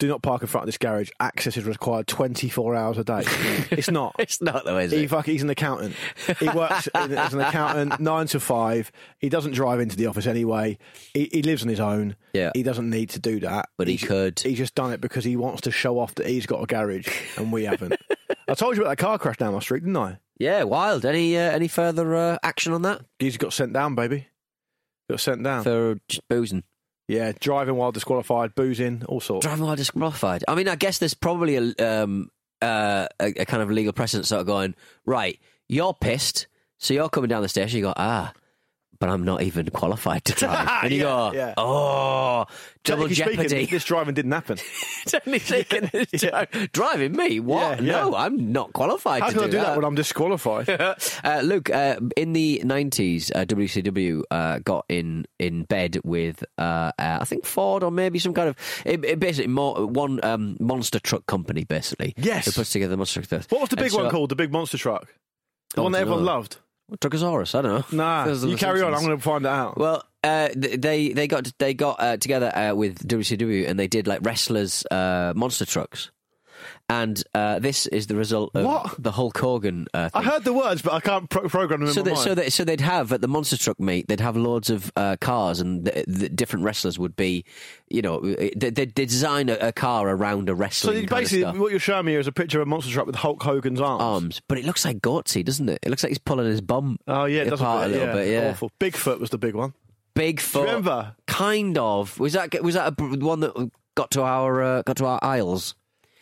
do 0.03 0.09
not 0.09 0.21
park 0.21 0.41
in 0.41 0.47
front 0.47 0.63
of 0.63 0.65
this 0.67 0.77
garage. 0.77 1.09
Access 1.19 1.55
is 1.55 1.63
required 1.65 2.07
24 2.07 2.75
hours 2.75 2.97
a 2.97 3.03
day. 3.03 3.21
it's 3.71 3.89
not. 3.89 4.15
It's 4.19 4.41
not 4.41 4.65
though, 4.65 4.77
is 4.77 4.91
He 4.91 5.03
it? 5.05 5.09
fuck, 5.09 5.25
he's 5.25 5.41
an 5.43 5.49
accountant. 5.49 5.95
He 6.39 6.49
works 6.49 6.87
in- 6.93 7.13
as 7.17 7.33
an 7.33 7.39
accountant, 7.41 7.99
nine 7.99 8.27
to 8.27 8.39
five. 8.39 8.91
He 9.19 9.29
doesn't 9.29 9.53
drive 9.53 9.79
into 9.79 9.95
the 9.95 10.07
office 10.07 10.27
anyway. 10.27 10.77
He, 11.13 11.29
he 11.31 11.41
lives 11.41 11.63
on 11.63 11.69
his 11.69 11.79
own. 11.79 12.15
Yeah. 12.33 12.51
He 12.53 12.63
doesn't 12.63 12.89
need 12.89 13.11
to 13.11 13.19
do 13.19 13.39
that. 13.39 13.69
But 13.77 13.87
he 13.87 13.95
He's- 13.95 14.07
could. 14.07 14.39
He's 14.39 14.57
just 14.57 14.75
done 14.75 14.91
it 14.91 14.99
because 15.01 15.23
he 15.23 15.35
wants 15.35 15.61
to 15.61 15.71
show 15.71 15.99
off 15.99 16.15
that 16.15 16.27
he's 16.27 16.45
got 16.45 16.61
a 16.61 16.65
garage 16.65 17.07
and 17.37 17.51
we 17.51 17.63
haven't. 17.63 17.93
I 18.49 18.55
told 18.55 18.75
you 18.75 18.81
about 18.83 18.97
that 18.97 19.01
car 19.03 19.17
crash 19.17 19.37
down 19.37 19.53
my 19.53 19.59
street, 19.59 19.79
didn't 19.81 19.95
I? 19.97 20.17
Yeah, 20.37 20.63
wild. 20.63 21.05
Any 21.05 21.37
uh, 21.37 21.41
any 21.51 21.67
further 21.67 22.13
uh, 22.15 22.37
action 22.43 22.73
on 22.73 22.81
that 22.81 23.01
He's 23.19 23.37
got 23.37 23.53
sent 23.53 23.71
down, 23.71 23.95
baby. 23.95 24.27
Got 25.09 25.19
sent 25.21 25.43
down. 25.43 25.63
for 25.63 25.95
just 26.07 26.27
boozing? 26.27 26.63
Yeah, 27.07 27.31
driving 27.39 27.75
while 27.75 27.91
disqualified, 27.91 28.55
boozing, 28.55 29.03
all 29.07 29.19
sorts. 29.19 29.45
Driving 29.45 29.65
while 29.65 29.75
disqualified. 29.75 30.43
I 30.47 30.55
mean, 30.55 30.67
I 30.67 30.75
guess 30.75 30.97
there's 30.99 31.13
probably 31.13 31.55
a 31.55 31.85
um 31.85 32.29
uh, 32.61 33.07
a, 33.19 33.41
a 33.41 33.45
kind 33.45 33.61
of 33.61 33.69
legal 33.69 33.93
precedent 33.93 34.27
sort 34.27 34.41
of 34.41 34.47
going 34.47 34.75
right. 35.05 35.39
You're 35.67 35.93
pissed, 35.93 36.47
so 36.77 36.93
you're 36.93 37.09
coming 37.09 37.29
down 37.29 37.41
the 37.41 37.49
station. 37.49 37.77
You 37.77 37.83
go 37.85 37.93
ah. 37.97 38.33
But 39.03 39.09
I'm 39.09 39.23
not 39.25 39.41
even 39.41 39.67
qualified 39.69 40.23
to 40.23 40.33
drive. 40.33 40.69
And 40.83 40.93
you 40.93 41.01
go, 41.01 41.33
yeah. 41.33 41.55
oh, 41.57 42.45
double 42.85 43.09
Technically 43.09 43.15
speaking, 43.15 43.49
jeopardy. 43.49 43.65
this 43.65 43.83
driving 43.83 44.13
didn't 44.13 44.31
happen. 44.31 44.57
Technically 45.05 45.39
speaking, 45.39 45.89
this 46.09 46.23
Yeah. 46.23 46.45
dri- 46.45 46.67
driving 46.71 47.11
me? 47.11 47.41
What? 47.41 47.83
Yeah. 47.83 47.91
No, 47.91 48.15
I'm 48.15 48.53
not 48.53 48.71
qualified 48.71 49.21
How 49.21 49.27
to 49.27 49.33
can 49.33 49.41
I 49.43 49.45
do 49.47 49.51
do 49.51 49.57
that 49.57 49.75
when 49.75 49.83
I'm 49.83 49.95
disqualified? 49.95 50.69
uh, 50.69 51.41
Luke, 51.43 51.69
uh, 51.69 51.97
in 52.15 52.31
the 52.31 52.61
nineties, 52.63 53.29
uh, 53.35 53.43
WCW 53.43 54.21
uh, 54.31 54.59
got 54.59 54.85
in 54.87 55.25
in 55.37 55.63
bed 55.63 55.99
with 56.05 56.41
uh, 56.57 56.61
uh, 56.97 57.17
I 57.19 57.25
think 57.25 57.45
Ford 57.45 57.83
or 57.83 57.91
maybe 57.91 58.19
some 58.19 58.33
kind 58.33 58.47
of 58.47 58.55
it, 58.85 59.03
it 59.03 59.19
basically 59.19 59.47
more, 59.51 59.85
one 59.85 60.23
um, 60.23 60.55
monster 60.61 60.99
truck 60.99 61.25
company, 61.25 61.65
basically. 61.65 62.13
Yes. 62.15 62.45
who 62.45 62.53
puts 62.53 62.69
together 62.71 62.91
the 62.91 62.97
monster 62.97 63.21
trucks. 63.21 63.47
What 63.49 63.59
was 63.59 63.69
the 63.69 63.75
big 63.75 63.91
one 63.93 64.09
called? 64.09 64.29
The 64.29 64.37
big 64.37 64.53
monster 64.53 64.77
truck? 64.77 65.13
The 65.75 65.81
Oh, 65.81 65.83
one 65.83 65.91
that 65.91 65.97
I 65.97 66.01
everyone 66.03 66.23
loved? 66.23 66.55
Truckosaurus. 66.99 67.55
I 67.55 67.61
don't 67.61 67.91
know. 67.91 67.97
Nah, 67.97 68.25
Those 68.25 68.43
are 68.43 68.47
you 68.47 68.53
the 68.53 68.59
carry 68.59 68.81
on. 68.81 68.93
I'm 68.93 68.99
Simpsons. 69.01 69.07
going 69.07 69.17
to 69.17 69.23
find 69.23 69.45
it 69.45 69.49
out. 69.49 69.77
Well, 69.77 70.03
uh, 70.23 70.49
th- 70.49 70.79
they 70.79 71.09
they 71.09 71.27
got 71.27 71.51
they 71.57 71.73
got 71.73 71.95
uh, 71.99 72.17
together 72.17 72.55
uh, 72.55 72.73
with 72.75 73.07
WCW 73.07 73.67
and 73.67 73.79
they 73.79 73.87
did 73.87 74.07
like 74.07 74.19
wrestlers 74.23 74.85
uh, 74.91 75.33
monster 75.35 75.65
trucks, 75.65 76.11
and 76.89 77.23
uh, 77.33 77.59
this 77.59 77.85
is 77.87 78.07
the 78.07 78.15
result 78.15 78.51
of 78.55 78.65
What? 78.65 78.95
the 79.01 79.11
Hulk 79.11 79.37
Hogan. 79.37 79.87
Uh, 79.93 80.09
I 80.13 80.23
heard 80.23 80.43
the 80.43 80.53
words, 80.53 80.81
but 80.81 80.93
I 80.93 80.99
can't 80.99 81.29
pro- 81.29 81.47
program 81.49 81.81
them 81.85 81.93
So, 81.93 82.03
mind. 82.03 82.17
so, 82.17 82.35
that, 82.35 82.53
so 82.53 82.63
they'd 82.63 82.81
have 82.81 83.11
at 83.11 83.21
the 83.21 83.27
monster 83.27 83.57
truck 83.57 83.79
meet, 83.79 84.07
they'd 84.07 84.19
have 84.19 84.35
loads 84.37 84.69
of 84.69 84.91
uh, 84.95 85.15
cars, 85.19 85.59
and 85.59 85.85
the, 85.85 86.03
the 86.07 86.29
different 86.29 86.65
wrestlers 86.65 86.97
would 86.99 87.15
be, 87.15 87.45
you 87.89 88.01
know, 88.01 88.19
they, 88.21 88.51
they 88.69 88.85
they 88.85 89.05
design 89.05 89.49
a, 89.49 89.55
a 89.55 89.71
car 89.71 90.07
around 90.09 90.49
a 90.49 90.55
wrestler. 90.55 91.01
So 91.01 91.07
basically, 91.07 91.59
what 91.59 91.71
you're 91.71 91.79
showing 91.79 92.05
me 92.05 92.13
here 92.13 92.19
is 92.19 92.27
a 92.27 92.31
picture 92.31 92.59
of 92.61 92.67
a 92.67 92.69
monster 92.69 92.91
truck 92.91 93.05
with 93.07 93.15
Hulk 93.15 93.41
Hogan's 93.41 93.81
arms. 93.81 94.01
arms, 94.01 94.41
but 94.47 94.57
it 94.57 94.65
looks 94.65 94.85
like 94.85 94.99
Goatse, 94.99 95.43
doesn't 95.43 95.69
it? 95.69 95.79
It 95.83 95.89
looks 95.89 96.03
like 96.03 96.09
he's 96.11 96.17
pulling 96.19 96.47
his 96.47 96.61
bum. 96.61 96.97
Oh 97.07 97.25
yeah, 97.25 97.41
it 97.41 97.53
apart 97.53 97.87
a 97.87 97.89
bit, 97.89 97.93
little 97.99 98.07
yeah. 98.07 98.13
bit. 98.13 98.27
Yeah, 98.31 98.49
Awful. 98.51 98.71
Bigfoot 98.79 99.19
was 99.19 99.29
the 99.29 99.37
big 99.37 99.55
one. 99.55 99.73
Bigfoot. 100.15 100.65
Remember? 100.65 101.15
Kind 101.25 101.77
of. 101.77 102.19
Was 102.19 102.33
that 102.33 102.61
was 102.63 102.75
that 102.75 102.93
a, 102.99 103.03
one 103.03 103.39
that 103.39 103.71
got 103.95 104.11
to 104.11 104.21
our 104.21 104.61
uh, 104.61 104.81
got 104.83 104.97
to 104.97 105.05
our 105.05 105.19
aisles? 105.23 105.73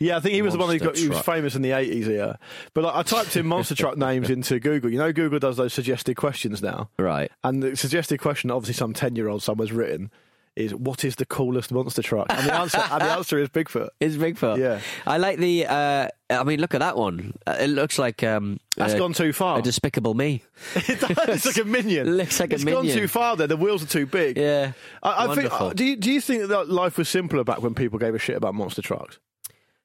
Yeah, 0.02 0.16
I 0.16 0.20
think 0.20 0.34
he 0.34 0.42
was 0.42 0.52
the 0.54 0.58
one 0.58 0.68
who 0.68 0.84
Monster 0.84 0.86
got. 0.86 0.96
He 0.98 1.08
was 1.08 1.20
famous 1.20 1.54
in 1.54 1.62
the 1.62 1.72
eighties 1.72 2.06
here. 2.06 2.36
But 2.74 2.84
like, 2.84 2.94
I 2.94 3.02
typed 3.02 3.36
in 3.36 3.46
monster 3.46 3.74
truck 3.74 3.96
names 3.96 4.30
into 4.30 4.58
Google. 4.58 4.90
You 4.90 4.98
know, 4.98 5.12
Google 5.12 5.38
does 5.38 5.56
those 5.56 5.72
suggested 5.72 6.16
questions 6.16 6.60
now. 6.62 6.90
Right. 6.98 7.30
And 7.44 7.62
the 7.62 7.76
suggested 7.76 8.18
question, 8.20 8.50
obviously, 8.50 8.74
some 8.74 8.92
ten-year-old 8.94 9.42
somewhere's 9.42 9.72
written, 9.72 10.10
is 10.56 10.74
what 10.74 11.04
is 11.04 11.16
the 11.16 11.24
coolest 11.24 11.70
monster 11.72 12.02
truck? 12.02 12.26
And 12.30 12.46
the 12.48 12.54
answer, 12.54 12.78
and 12.90 13.00
the 13.00 13.12
answer 13.18 13.38
is 13.38 13.48
Bigfoot. 13.48 13.88
It's 14.00 14.16
Bigfoot. 14.16 14.58
Yeah. 14.58 14.80
I 15.06 15.18
like 15.18 15.38
the. 15.38 15.66
Uh, 15.66 16.08
I 16.30 16.44
mean, 16.44 16.60
look 16.60 16.74
at 16.74 16.80
that 16.80 16.96
one. 16.96 17.34
Uh, 17.46 17.56
It 17.60 17.68
looks 17.68 17.98
like 17.98 18.22
um, 18.24 18.58
That's 18.76 18.94
uh, 18.94 18.98
gone 18.98 19.12
too 19.12 19.32
far. 19.32 19.58
a 19.58 19.62
Despicable 19.62 20.14
Me. 20.14 20.42
it 20.74 20.98
does. 21.00 21.28
It's 21.28 21.46
like 21.46 21.58
a 21.58 21.64
minion. 21.68 22.16
Looks 22.16 22.40
like 22.40 22.50
a 22.52 22.54
It's 22.56 22.64
minion. 22.64 22.86
gone 22.86 22.94
too 22.94 23.06
far. 23.08 23.36
There, 23.36 23.46
the 23.46 23.56
wheels 23.56 23.82
are 23.82 23.86
too 23.86 24.06
big. 24.06 24.36
Yeah. 24.36 24.72
I, 25.02 25.28
I 25.28 25.34
think. 25.34 25.76
Do 25.76 25.84
you, 25.84 25.96
do 25.96 26.10
you 26.10 26.20
think 26.20 26.48
that 26.48 26.68
life 26.68 26.98
was 26.98 27.08
simpler 27.08 27.44
back 27.44 27.62
when 27.62 27.74
people 27.74 27.98
gave 27.98 28.14
a 28.14 28.18
shit 28.18 28.36
about 28.36 28.54
monster 28.54 28.82
trucks? 28.82 29.18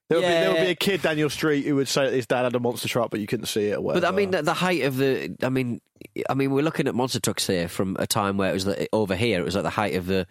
There 0.10 0.18
would, 0.20 0.24
be, 0.26 0.28
there 0.28 0.54
would 0.54 0.62
be 0.62 0.70
a 0.70 0.76
kid 0.76 1.02
down 1.02 1.18
your 1.18 1.30
street 1.30 1.66
who 1.66 1.76
would 1.76 1.90
say 1.90 2.06
that 2.06 2.14
his 2.14 2.26
dad 2.26 2.44
had 2.44 2.56
a 2.56 2.60
monster 2.60 2.88
truck, 2.88 3.12
but 3.12 3.20
you 3.20 3.28
couldn't 3.28 3.48
see 3.48 3.68
it. 3.70 3.78
Or 3.78 3.94
But 3.94 4.06
I 4.06 4.12
mean, 4.12 4.32
the, 4.32 4.42
the 4.42 4.54
height 4.54 4.84
of 4.84 4.96
the. 4.98 5.36
I 5.44 5.50
mean, 5.50 5.82
I 6.30 6.34
mean, 6.34 6.52
we're 6.52 6.64
looking 6.64 6.88
at 6.88 6.96
monster 6.96 7.20
trucks 7.20 7.46
here 7.46 7.68
from 7.68 7.98
a 8.00 8.08
time 8.08 8.38
where 8.38 8.50
it 8.50 8.54
was 8.54 8.66
like, 8.66 8.88
over 8.94 9.16
here. 9.16 9.40
It 9.40 9.44
was 9.44 9.56
like 9.56 9.64
the 9.64 9.70
height 9.70 9.96
of 9.96 10.06
the. 10.06 10.28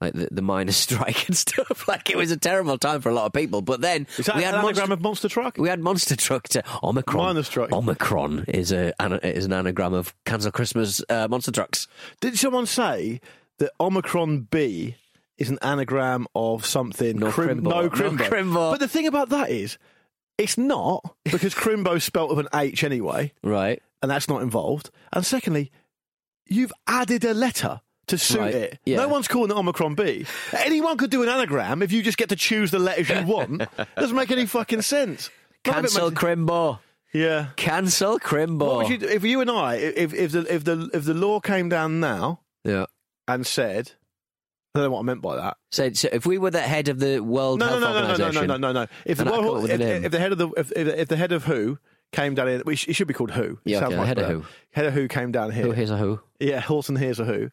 Like 0.00 0.12
the, 0.12 0.28
the 0.30 0.42
miners' 0.42 0.76
strike 0.86 1.26
and 1.26 1.36
stuff. 1.36 1.84
Like 1.88 2.08
it 2.08 2.16
was 2.16 2.30
a 2.30 2.36
terrible 2.36 2.78
time 2.78 3.00
for 3.00 3.08
a 3.08 3.12
lot 3.12 3.26
of 3.26 3.32
people. 3.32 3.62
But 3.62 3.80
then 3.80 4.06
is 4.16 4.26
that 4.26 4.36
we 4.36 4.44
had 4.44 4.54
an 4.54 4.62
monster, 4.62 4.82
anagram 4.82 4.92
of 4.92 5.02
monster 5.02 5.28
truck? 5.28 5.56
we 5.58 5.68
had 5.68 5.80
monster 5.80 6.14
truck 6.14 6.44
to 6.50 6.62
Omicron. 6.84 7.26
Miners' 7.26 7.48
truck. 7.48 7.72
Omicron 7.72 8.44
is 8.46 8.70
a 8.70 8.92
is 9.26 9.44
an 9.44 9.52
anagram 9.52 9.94
of 9.94 10.14
cancel 10.24 10.52
Christmas 10.52 11.02
uh, 11.08 11.26
monster 11.28 11.50
trucks. 11.50 11.88
Did 12.20 12.38
someone 12.38 12.66
say 12.66 13.20
that 13.58 13.72
Omicron 13.80 14.42
B 14.52 14.94
is 15.38 15.48
an 15.50 15.58
anagram 15.62 16.26
of 16.34 16.66
something? 16.66 17.16
No 17.18 17.30
Crimbo. 17.30 17.62
No 17.62 17.88
Crimbo. 17.90 18.28
Crimbo. 18.28 18.72
But 18.72 18.80
the 18.80 18.88
thing 18.88 19.06
about 19.06 19.30
that 19.30 19.50
is, 19.50 19.78
it's 20.36 20.58
not 20.58 21.02
because 21.24 21.54
Crimbo's 21.54 22.04
spelt 22.04 22.28
with 22.30 22.38
an 22.40 22.48
H 22.54 22.84
anyway, 22.84 23.32
Right. 23.42 23.82
and 24.02 24.10
that's 24.10 24.28
not 24.28 24.42
involved. 24.42 24.90
And 25.12 25.24
secondly, 25.24 25.70
you've 26.46 26.72
added 26.86 27.24
a 27.24 27.34
letter. 27.34 27.80
To 28.08 28.16
suit 28.16 28.38
Right, 28.40 28.54
it, 28.54 28.78
yeah. 28.86 28.96
no 28.96 29.08
one's 29.08 29.28
calling 29.28 29.50
it 29.50 29.54
Omicron 29.58 29.94
B. 29.94 30.24
Anyone 30.54 30.96
could 30.96 31.10
do 31.10 31.22
an 31.22 31.28
anagram 31.28 31.82
if 31.82 31.92
you 31.92 32.02
just 32.02 32.16
get 32.16 32.30
to 32.30 32.36
choose 32.36 32.70
the 32.70 32.78
letters 32.78 33.10
you 33.10 33.22
want. 33.26 33.64
doesn't 33.98 34.16
make 34.16 34.30
any 34.30 34.46
fucking 34.46 34.80
sense. 34.80 35.28
None 35.66 35.80
of 35.80 35.84
it 35.84 35.88
Cancel 35.90 36.08
makes- 36.08 36.22
Crimbo. 36.22 36.78
yeah. 37.12 37.48
Cancel 37.56 38.18
Crimbo. 38.18 38.66
What 38.66 38.76
would 38.78 38.88
you 38.88 38.96
do, 38.96 39.08
if 39.08 39.24
you 39.24 39.42
and 39.42 39.50
I, 39.50 39.74
if 39.74 40.14
if 40.14 40.32
the 40.32 40.54
if 40.54 40.64
the 40.64 40.88
if 40.94 41.04
the 41.04 41.12
law 41.12 41.38
came 41.40 41.68
down 41.68 42.00
now 42.00 42.40
yeah. 42.64 42.86
and 43.26 43.46
said, 43.46 43.92
I 44.74 44.80
don't 44.80 44.86
know 44.88 44.94
what 44.94 45.00
I 45.00 45.02
meant 45.04 45.22
by 45.22 45.36
that. 45.36 45.56
So, 45.72 45.92
so 45.92 46.08
if 46.12 46.26
we 46.26 46.38
were 46.38 46.50
the 46.50 46.60
head 46.60 46.88
of 46.88 46.98
the 47.00 47.20
World 47.20 47.58
No, 47.60 47.66
no, 47.66 47.72
Health 47.80 47.82
no, 47.82 47.90
no, 47.90 48.30
no, 48.30 48.30
no, 48.30 48.40
no, 48.40 48.46
no, 48.46 48.56
no, 48.56 48.72
no. 48.72 48.86
If 49.06 49.18
the, 49.18 49.22
And 49.24 49.30
World- 49.46 49.64
up 49.70 49.70
if, 49.80 50.04
if 50.04 50.12
the 50.12 50.18
head 50.18 50.32
of 50.32 50.38
the 50.38 50.48
if, 50.56 50.72
if, 50.72 50.88
if 50.88 51.08
the 51.08 51.16
head 51.16 51.32
of 51.32 51.44
WHO 51.44 51.78
came 52.12 52.34
down 52.34 52.48
in, 52.48 52.62
it 52.66 52.76
should 52.76 53.08
be 53.08 53.14
called 53.14 53.30
WHO. 53.32 53.58
Yeah, 53.64 53.84
okay, 53.86 53.96
much 53.96 54.06
head 54.08 54.18
of. 54.18 54.28
WHO. 54.42 54.46
Head 54.72 54.86
of 54.86 54.94
WHO 54.94 55.08
came 55.08 55.32
down 55.32 55.50
here. 55.52 55.64
who 55.64 55.70
here's 55.72 55.90
a 55.90 55.96
who? 55.96 56.20
Yeah, 56.38 56.60
Horton 56.60 56.96
Hears 56.96 57.18
a 57.18 57.24
Who, 57.24 57.50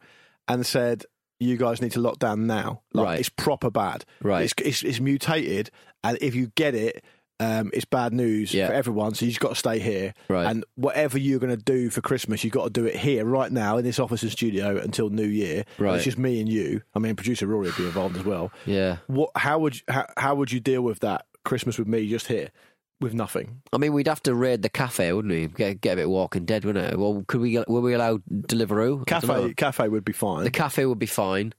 and 0.47 0.65
said, 0.65 1.05
"You 1.39 1.57
guys 1.57 1.81
need 1.81 1.91
to 1.93 1.99
lock 2.01 2.19
down 2.19 2.47
now. 2.47 2.81
Like, 2.93 3.05
Right. 3.05 3.19
It's 3.19 3.29
proper 3.29 3.69
bad. 3.71 4.05
Right. 4.21 4.43
It's, 4.43 4.53
it's, 4.61 4.83
it's 4.83 4.99
mutated, 4.99 5.71
and 6.03 6.17
if 6.21 6.35
you 6.35 6.47
get 6.55 6.75
it, 6.75 7.03
um, 7.39 7.69
it's 7.73 7.85
bad 7.85 8.13
news 8.13 8.53
Yeah. 8.53 8.67
for 8.67 8.73
everyone. 8.73 9.13
So 9.13 9.25
you've 9.25 9.39
got 9.39 9.49
to 9.49 9.55
stay 9.55 9.79
here. 9.79 10.13
Right. 10.29 10.45
And 10.47 10.63
whatever 10.75 11.17
you're 11.17 11.39
going 11.39 11.55
to 11.55 11.61
do 11.63 11.89
for 11.89 12.01
Christmas, 12.01 12.43
you've 12.43 12.53
got 12.53 12.65
to 12.65 12.69
do 12.69 12.85
it 12.85 12.95
here, 12.95 13.25
right 13.25 13.51
now, 13.51 13.77
in 13.77 13.83
this 13.83 13.99
office 13.99 14.23
and 14.23 14.31
studio 14.31 14.77
until 14.77 15.09
New 15.09 15.27
Year. 15.27 15.65
Right. 15.77 15.95
It's 15.95 16.05
just 16.05 16.17
me 16.17 16.39
and 16.39 16.47
you. 16.49 16.81
I 16.95 16.99
mean, 16.99 17.15
producer 17.15 17.47
Rory 17.47 17.67
would 17.67 17.77
be 17.77 17.85
involved 17.85 18.17
as 18.17 18.23
well. 18.25 18.51
Yeah. 18.65 18.97
What? 19.07 19.31
How 19.35 19.59
would 19.59 19.75
you, 19.75 19.81
how, 19.89 20.05
how 20.17 20.35
would 20.35 20.51
you 20.51 20.59
deal 20.59 20.81
with 20.81 20.99
that 20.99 21.25
Christmas 21.43 21.77
with 21.77 21.87
me 21.87 22.07
just 22.09 22.27
here 22.27 22.49
with 23.01 23.13
nothing? 23.13 23.61
I 23.73 23.77
mean, 23.77 23.91
we'd 23.93 24.07
have 24.07 24.23
to 24.23 24.33
raid 24.33 24.61
the 24.61 24.69
cafe, 24.69 25.11
wouldn't 25.11 25.33
we? 25.33 25.47
Get, 25.47 25.81
get 25.81 25.93
a 25.93 25.95
bit 25.97 26.05
of 26.05 26.11
Walking 26.11 26.45
Dead, 26.45 26.63
wouldn't 26.63 26.93
it? 26.93 26.97
Well, 26.97 27.23
could 27.27 27.41
we? 27.41 27.57
Were 27.67 27.81
we 27.81 27.93
allowed 27.93 28.23
Deliveroo? 28.31 29.05
Cafe 29.05 29.53
cafe 29.55 29.89
would 29.89 30.05
be 30.05 30.13
fine. 30.13 30.45
The 30.45 30.51
cafe 30.51 30.85
would 30.85 30.99
be 30.99 31.05
fine. 31.05 31.53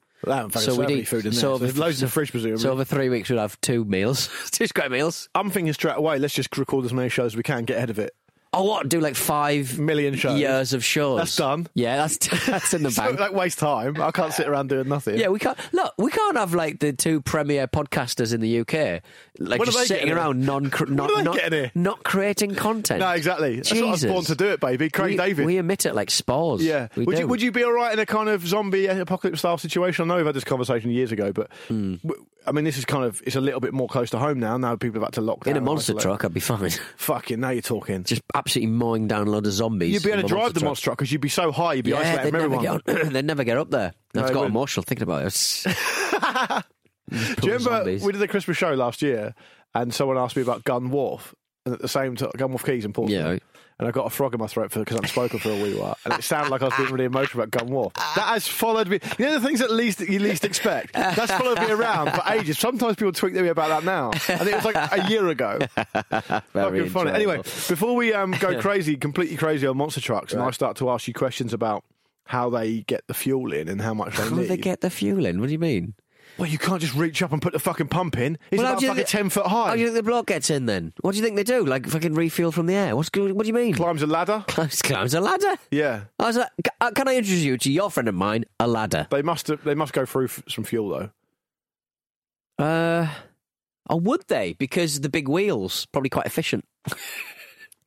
So 0.65 0.75
we'd 0.77 0.91
eat- 0.91 1.09
food 1.09 1.25
in 1.27 1.33
there. 1.33 1.41
so 1.41 1.55
So 1.55 1.59
the- 1.59 1.65
there's 1.67 1.79
loads 1.79 2.01
in 2.03 2.07
the 2.07 2.11
fridge, 2.11 2.31
presumably. 2.31 2.61
So 2.63 2.73
over 2.73 2.85
three 2.85 3.09
weeks, 3.09 3.29
we'd 3.31 3.39
have 3.39 3.61
two 3.61 3.85
meals, 3.85 4.29
two 4.51 4.67
square 4.67 4.89
meals. 4.91 5.29
I'm 5.35 5.51
thinking 5.51 5.73
straight 5.73 5.97
away, 5.97 6.19
let's 6.19 6.35
just 6.35 6.57
record 6.57 6.85
as 6.85 6.93
many 6.93 7.09
shows 7.09 7.33
as 7.33 7.37
we 7.37 7.43
can, 7.43 7.65
get 7.65 7.77
ahead 7.77 7.91
of 7.91 7.99
it. 7.99 8.15
Oh, 8.57 8.63
what? 8.63 8.89
Do 8.89 9.01
like 9.01 9.15
five 9.17 9.79
Million 9.79 10.15
shows. 10.15 10.39
years 10.39 10.73
of 10.73 10.85
shows. 10.85 11.19
That's 11.19 11.37
done. 11.37 11.67
Yeah, 11.75 11.97
that's 11.99 12.17
that's 12.47 12.73
in 12.75 12.83
the 12.83 12.91
So, 12.97 13.03
bank. 13.03 13.21
like, 13.21 13.33
waste 13.33 13.59
time. 13.59 14.01
I 14.01 14.11
can't 14.11 14.33
sit 14.33 14.49
around 14.49 14.69
doing 14.71 14.89
nothing. 14.89 15.19
Yeah, 15.19 15.29
we 15.29 15.39
can't 15.39 15.59
look. 15.73 15.93
We 15.99 16.11
can't 16.11 16.37
have 16.37 16.55
like 16.55 16.81
the 16.81 16.93
two 16.93 17.21
premier 17.21 17.69
podcasters 17.69 18.33
in 18.33 18.41
the 18.41 18.61
UK, 18.61 19.03
like 19.39 19.59
What 19.59 19.67
just 19.67 19.87
sitting 19.87 20.11
around 20.11 20.41
non, 20.41 20.71
not 20.89 20.91
not, 21.23 21.75
not 21.75 22.05
creating 22.05 22.55
content. 22.55 23.01
No, 23.01 23.11
exactly. 23.11 23.57
That's 23.57 23.73
what 23.73 23.83
I 23.83 23.91
was 23.91 24.01
Jesus. 24.01 24.13
born 24.13 24.25
to 24.25 24.35
do 24.35 24.47
it, 24.47 24.61
baby. 24.61 24.89
Craig 24.89 25.11
we, 25.13 25.17
David. 25.17 25.47
We 25.47 25.59
emit 25.59 25.87
it 25.87 25.95
like 25.95 26.11
spores. 26.11 26.65
yeah. 26.65 26.89
Would 26.97 27.19
you, 27.19 27.27
would 27.27 27.43
you 27.43 27.53
be 27.53 27.63
all 27.63 27.73
right 27.73 27.93
in 27.93 27.99
a 27.99 28.07
kind 28.07 28.29
of 28.29 28.47
zombie 28.47 28.87
apocalypse 28.87 29.41
style 29.41 29.59
situation? 29.59 30.05
I 30.05 30.07
know 30.09 30.17
we've 30.17 30.27
had 30.27 30.35
this 30.35 30.45
conversation 30.45 30.91
years 30.91 31.13
ago, 31.13 31.33
but 31.33 31.51
hmm. 31.69 31.97
w- 31.97 32.25
I 32.47 32.53
mean, 32.53 32.65
this 32.65 32.79
is 32.79 32.85
kind 32.85 33.05
of 33.05 33.21
it's 33.27 33.35
a 33.37 33.41
little 33.41 33.61
bit 33.61 33.75
more 33.75 33.89
close 33.89 34.11
to 34.11 34.19
home 34.19 34.39
now. 34.39 34.57
Now 34.57 34.77
people 34.77 35.01
have 35.01 35.09
had 35.09 35.15
to 35.15 35.21
lock 35.21 35.45
down. 35.45 35.57
in 35.57 35.63
a 35.63 35.65
monster 35.65 35.93
isolate. 35.93 36.03
truck? 36.03 36.25
I'd 36.25 36.35
be 36.35 36.41
fine. 36.41 36.71
Fucking 36.97 37.41
now 37.41 37.51
you're 37.51 37.63
talking. 37.63 38.05
just 38.05 38.23
absolutely 38.47 38.73
mowing 38.73 39.09
down 39.09 39.27
a 39.27 39.31
load 39.31 39.47
of 39.47 39.53
zombies. 39.53 39.93
You'd 39.93 40.03
be 40.05 40.13
able 40.13 40.23
to 40.23 40.29
drive 40.29 40.55
the 40.55 40.65
monster 40.65 40.85
truck 40.85 40.99
because 40.99 41.11
you'd 41.13 41.21
be 41.21 41.29
so 41.29 41.51
high, 41.53 41.75
you'd 41.75 41.85
be 41.85 41.91
Yeah, 41.91 41.99
isolated 41.99 42.31
from 42.31 42.41
everyone. 42.55 42.81
get, 42.87 43.13
they'd 43.13 43.25
never 43.25 43.45
get 43.45 43.59
up 43.59 43.71
there. 43.71 43.93
No, 44.15 44.23
I've 44.23 44.29
got 44.29 44.35
wouldn't. 44.41 44.53
emotional 44.55 44.85
thinking 44.85 45.03
about 45.03 45.27
it. 45.27 45.65
Do 47.11 47.17
you 47.19 47.53
remember 47.53 47.59
zombies. 47.59 48.03
we 48.03 48.13
did 48.13 48.19
the 48.21 48.29
Christmas 48.29 48.57
show 48.57 48.73
last 48.75 49.03
year, 49.03 49.35
and 49.75 49.93
someone 49.95 50.19
asked 50.19 50.37
me 50.37 50.43
about 50.43 50.65
Gun 50.65 50.91
Wharf, 50.91 51.35
and 51.65 51.75
at 51.75 51.81
the 51.81 51.89
same 51.89 52.17
time, 52.17 52.31
Gunwharf 52.37 52.63
Quays 52.65 52.85
in 52.85 52.93
Portsmouth. 52.93 53.41
Yeah. 53.43 53.56
And 53.79 53.87
I 53.87 53.91
got 53.91 54.07
a 54.07 54.11
frog 54.11 54.33
in 54.33 54.41
my 54.41 54.47
throat 54.47 54.73
for 54.73 54.79
because 54.79 54.99
I've 54.99 55.11
spoken 55.11 55.39
for 55.39 55.51
a 55.51 55.63
wee 55.63 55.75
while, 55.79 55.99
and 56.07 56.15
it 56.15 56.25
sounded 56.25 56.51
like 56.51 56.63
I 56.63 56.67
was 56.67 56.75
being 56.79 56.91
really 56.91 57.05
emotional 57.05 57.43
about 57.43 57.51
Gun 57.51 57.71
Wharf. 57.71 57.93
That 57.93 58.29
has 58.29 58.49
followed 58.49 58.89
me. 58.89 59.01
You 59.19 59.27
know 59.27 59.39
the 59.39 59.47
things 59.47 59.61
that 59.61 59.71
least 59.71 60.01
you 60.01 60.19
least 60.19 60.47
expect. 60.47 60.95
That's 60.95 61.31
followed 61.33 61.61
me 61.61 61.71
around 61.71 62.13
for 62.13 62.23
ages. 62.33 62.59
Sometimes 62.59 62.97
people 62.97 63.13
tweet 63.13 63.37
at 63.37 63.43
me 63.43 63.49
about 63.51 63.69
that 63.69 63.85
now, 63.85 64.13
and 64.29 64.49
it 64.49 64.55
was 64.55 64.65
like 64.65 64.77
a 64.77 65.11
year 65.11 65.29
ago. 65.29 65.59
Fucking 66.53 66.89
funny. 66.89 67.11
Anyway, 67.11 67.37
before 67.37 67.95
we 67.95 68.15
um, 68.15 68.31
go 68.41 68.59
crazy, 68.63 68.97
completely 68.97 69.37
crazy 69.37 69.67
on 69.67 69.77
monster 69.77 70.01
trucks, 70.01 70.33
and 70.33 70.41
I 70.41 70.51
start 70.53 70.79
to 70.79 70.89
ask 70.89 71.07
you 71.07 71.13
questions 71.13 71.53
about 71.53 71.85
how 72.25 72.49
they 72.49 72.81
get 72.81 73.07
the 73.09 73.15
fuel 73.15 73.53
in 73.53 73.69
and 73.69 73.81
how 73.81 73.93
much 73.95 74.17
they 74.17 74.23
How 74.23 74.31
need. 74.31 74.43
do 74.43 74.49
they 74.49 74.57
get 74.57 74.81
the 74.81 74.91
fuel 74.91 75.27
in? 75.27 75.39
What 75.39 75.47
do 75.47 75.53
you 75.53 75.59
mean? 75.59 75.95
Well, 76.39 76.49
you 76.49 76.59
can't 76.59 76.81
just 76.83 76.95
reach 76.95 77.23
up 77.23 77.33
and 77.33 77.41
put 77.41 77.53
the 77.55 77.59
fucking 77.59 77.89
pump 77.89 78.19
in. 78.19 78.37
It's 78.51 78.63
Well, 78.63 78.73
about 78.73 78.83
fucking 78.83 79.05
ten 79.05 79.31
foot 79.31 79.47
high. 79.47 79.69
How 79.69 79.75
do 79.75 79.81
you 79.81 79.87
think 79.87 79.97
the 79.97 80.03
block 80.03 80.27
gets 80.27 80.51
in 80.51 80.67
then? 80.67 80.93
What 81.01 81.13
do 81.13 81.19
you 81.19 81.25
think 81.25 81.37
they 81.37 81.43
do? 81.45 81.65
Like 81.65 81.87
fucking 81.87 82.15
refuel 82.15 82.53
from 82.53 82.67
the 82.67 82.75
air? 82.75 82.95
What's 82.95 83.09
good? 83.09 83.33
What 83.33 83.45
do 83.45 83.49
you 83.49 83.55
mean? 83.55 83.73
Climbs 83.75 84.03
a 84.03 84.07
ladder. 84.07 84.45
Climbs, 84.49 84.83
climbs 84.83 85.15
a 85.15 85.21
ladder. 85.21 85.57
Yeah, 85.71 86.05
I 86.19 86.27
was 86.27 86.37
like, 86.37 86.51
uh, 86.81 86.91
can 86.91 87.09
I 87.09 87.17
introduce 87.17 87.43
you 87.43 87.57
to 87.59 87.73
your 87.73 87.91
friend 87.91 88.09
of 88.09 88.15
mine, 88.15 88.45
a 88.61 88.67
ladder? 88.67 89.07
they 89.11 89.23
must. 89.23 89.51
They 89.65 89.75
must 89.75 89.93
go 89.95 90.05
through 90.05 90.27
f- 90.27 90.43
some 90.49 90.65
fuel 90.65 90.89
though. 92.59 92.65
Uh, 92.65 93.09
or 93.89 94.01
would 94.01 94.25
they? 94.29 94.55
Because 94.55 95.01
the 95.01 95.09
big 95.09 95.29
wheels 95.29 95.87
probably 95.87 96.11
quite 96.11 96.27
efficient. 96.27 96.65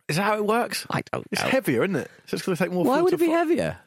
Is 0.08 0.16
that 0.16 0.24
how 0.24 0.36
it 0.38 0.46
works? 0.46 0.88
I 0.90 1.02
don't 1.12 1.28
It's 1.32 1.44
know. 1.44 1.50
heavier, 1.50 1.84
isn't 1.84 1.96
it? 1.96 2.10
So 2.26 2.36
it's 2.36 2.44
going 2.46 2.56
to 2.58 2.64
take 2.64 2.72
more. 2.74 2.84
Why 2.84 3.00
would 3.02 3.14
it 3.14 3.20
be 3.20 3.28
fu- 3.28 3.32
heavier? 3.32 3.78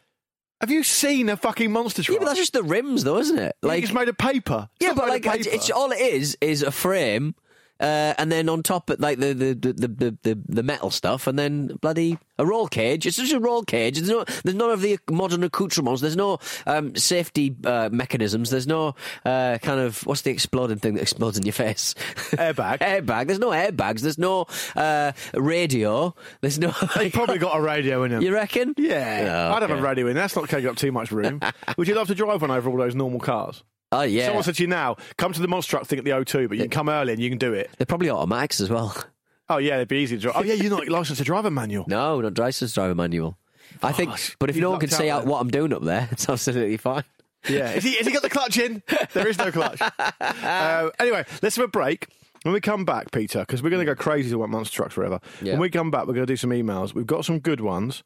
Have 0.63 0.71
you 0.71 0.85
seen 0.85 1.29
a 1.29 1.37
fucking 1.37 1.73
monster 1.73 2.05
truck? 2.05 2.15
Yeah, 2.15 2.19
but 2.21 2.27
that's 2.27 2.39
just 2.39 2.53
the 2.53 2.63
rims, 2.63 3.03
though, 3.03 3.19
isn't 3.19 3.37
it? 3.37 3.57
like 3.63 3.83
it's 3.83 3.93
made 3.93 4.09
of 4.09 4.17
paper. 4.17 4.69
It's 4.79 4.87
Yeah, 4.87 4.95
but 4.95 5.09
like 5.09 5.27
it's 5.27 5.71
all 5.73 5.91
it 5.91 6.01
is 6.01 6.39
is 6.41 6.63
a 6.63 6.71
frame, 6.71 7.35
uh, 7.83 8.15
and 8.17 8.33
then 8.33 8.49
on 8.49 8.63
top 8.63 8.89
of 8.89 8.99
like 9.01 9.19
the 9.19 9.35
the, 9.35 9.55
the, 9.55 9.73
the, 9.89 10.19
the 10.23 10.39
the 10.49 10.63
metal 10.63 10.91
stuff, 10.91 11.27
and 11.27 11.39
then 11.39 11.67
bloody 11.83 12.17
a 12.39 12.47
roll 12.47 12.67
cage. 12.67 13.07
It's 13.07 13.17
just 13.17 13.33
a 13.33 13.39
roll 13.41 13.63
cage. 13.63 13.97
There's 13.97 14.09
no 14.09 14.25
there's 14.45 14.57
none 14.57 14.71
of 14.71 14.81
the 14.81 14.99
modern 15.11 15.43
accoutrements. 15.45 16.01
There's 16.01 16.17
no 16.17 16.39
um, 16.67 16.97
safety 16.97 17.55
uh, 17.65 17.89
mechanisms. 17.93 18.51
There's 18.51 18.67
no 18.67 18.95
uh, 19.25 19.59
kind 19.61 19.81
of 19.81 20.07
what's 20.07 20.23
the 20.23 20.31
exploding 20.31 20.79
thing 20.79 20.95
that 20.95 21.03
explodes 21.03 21.37
in 21.37 21.45
your 21.45 21.53
face? 21.53 21.95
Airbag. 22.33 22.79
Airbag. 22.81 23.27
There's 23.27 23.39
no 23.39 23.51
airbags. 23.51 24.01
There's 24.01 24.19
no 24.19 24.47
uh, 24.77 25.13
radio. 25.35 26.15
There's 26.41 26.59
no. 26.59 26.73
They 26.97 27.11
probably 27.11 27.39
got 27.39 27.57
a 27.57 27.61
radio 27.61 28.05
in 28.05 28.13
them. 28.13 28.23
You 28.23 28.33
reckon? 28.33 28.75
yeah, 28.77 29.51
Oh, 29.53 29.57
I'd 29.57 29.63
have 29.63 29.71
a 29.71 29.81
radio 29.83 30.07
in. 30.07 30.15
That's 30.15 30.37
not 30.37 30.49
taking 30.49 30.69
up 30.71 30.77
too 30.77 30.93
much 30.93 31.11
room. 31.11 31.41
Would 31.77 31.89
you 31.89 31.95
love 31.95 32.07
to 32.09 32.15
drive 32.15 32.43
one 32.43 32.51
over 32.51 32.71
all 32.71 32.77
those 32.77 32.95
normal 32.95 33.19
cars? 33.19 33.63
Oh 33.93 34.03
yeah. 34.03 34.27
Someone 34.27 34.43
said 34.43 34.57
to 34.57 34.63
you 34.63 34.69
now, 34.69 34.97
come 35.19 35.33
to 35.33 35.41
the 35.41 35.49
monster 35.49 35.71
truck 35.71 35.87
thing 35.87 35.99
at 35.99 36.05
the 36.05 36.11
O2, 36.11 36.49
but 36.49 36.57
you 36.57 36.65
can 36.65 36.71
come 36.71 36.89
early 36.89 37.13
and 37.13 37.23
you 37.23 37.29
can 37.29 37.39
do 37.39 37.53
it. 37.53 37.71
They're 37.79 37.87
probably 37.87 38.11
automatics 38.11 38.61
as 38.61 38.71
well. 38.71 38.97
Oh 39.49 39.59
yeah, 39.59 39.77
it'd 39.77 39.89
be 39.89 39.99
easy 39.99 40.17
to 40.17 40.23
drive. 40.23 40.37
Oh 40.37 40.43
yeah, 40.43 40.55
you're 40.55 40.71
not 40.71 40.89
licensed 40.89 41.19
to 41.19 41.25
drive 41.25 41.45
a 41.45 41.51
manual. 41.51 41.85
No, 41.87 42.21
not 42.21 42.39
license 42.39 42.73
driver 42.73 42.95
manual. 42.95 43.37
I 43.83 43.93
think, 43.93 44.11
Gosh, 44.11 44.37
but 44.39 44.51
if 44.51 44.57
no 44.57 44.71
one 44.71 44.81
can 44.81 44.91
lucked 44.91 44.99
say 44.99 45.11
out 45.11 45.27
what 45.27 45.41
I'm 45.41 45.51
doing 45.51 45.73
up 45.73 45.83
there, 45.83 46.09
it's 46.13 46.29
absolutely 46.29 46.77
fine. 46.79 47.05
Yeah. 47.49 47.69
Has 47.69 47.85
he, 47.85 47.97
has 47.97 48.07
he 48.07 48.13
got 48.13 48.23
the 48.23 48.31
clutch 48.31 48.59
in? 48.59 48.83
There 49.13 49.27
is 49.27 49.39
no 49.39 49.51
clutch. 49.51 49.81
uh, 50.21 50.91
anyway, 50.99 51.25
let's 51.43 51.57
have 51.57 51.65
a 51.65 51.69
break. 51.69 52.07
When 52.45 52.55
we 52.55 52.61
come 52.61 52.85
back, 52.85 53.13
Peter, 53.13 53.41
because 53.41 53.63
we're 53.63 53.71
going 53.71 53.87
to 53.87 53.95
go 53.95 54.01
crazy 54.01 54.31
to 54.31 54.39
want 54.39 54.51
monster 54.51 54.75
trucks 54.75 54.95
forever. 54.95 55.21
Yeah. 55.41 55.53
When 55.53 55.61
we 55.61 55.71
come 55.71 55.91
back, 55.91 56.07
we're 56.07 56.15
going 56.15 56.27
to 56.27 56.33
do 56.33 56.37
some 56.37 56.51
emails. 56.51 56.93
We've 56.95 57.07
got 57.07 57.25
some 57.25 57.39
good 57.39 57.61
ones, 57.61 58.03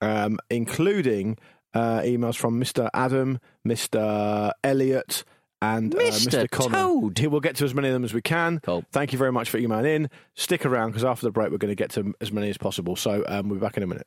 um, 0.00 0.38
including 0.50 1.38
uh, 1.74 2.00
emails 2.00 2.36
from 2.36 2.60
Mr. 2.60 2.88
Adam, 2.94 3.38
Mr. 3.66 4.52
Elliot, 4.64 5.24
and 5.60 5.94
uh, 5.94 5.98
Mr. 5.98 6.44
Mr. 6.44 6.50
Connor. 6.50 6.78
Toad. 6.78 7.26
We'll 7.26 7.40
get 7.40 7.56
to 7.56 7.64
as 7.64 7.74
many 7.74 7.88
of 7.88 7.94
them 7.94 8.04
as 8.04 8.14
we 8.14 8.22
can. 8.22 8.60
Cool. 8.60 8.84
Thank 8.92 9.12
you 9.12 9.18
very 9.18 9.32
much 9.32 9.50
for 9.50 9.58
emailing 9.58 9.86
in. 9.86 10.10
Stick 10.34 10.64
around 10.64 10.90
because 10.90 11.04
after 11.04 11.26
the 11.26 11.32
break, 11.32 11.50
we're 11.50 11.58
going 11.58 11.70
to 11.70 11.76
get 11.76 11.90
to 11.90 12.14
as 12.20 12.32
many 12.32 12.48
as 12.48 12.58
possible. 12.58 12.96
So 12.96 13.24
um, 13.28 13.48
we'll 13.48 13.58
be 13.58 13.64
back 13.64 13.76
in 13.76 13.82
a 13.82 13.86
minute. 13.86 14.06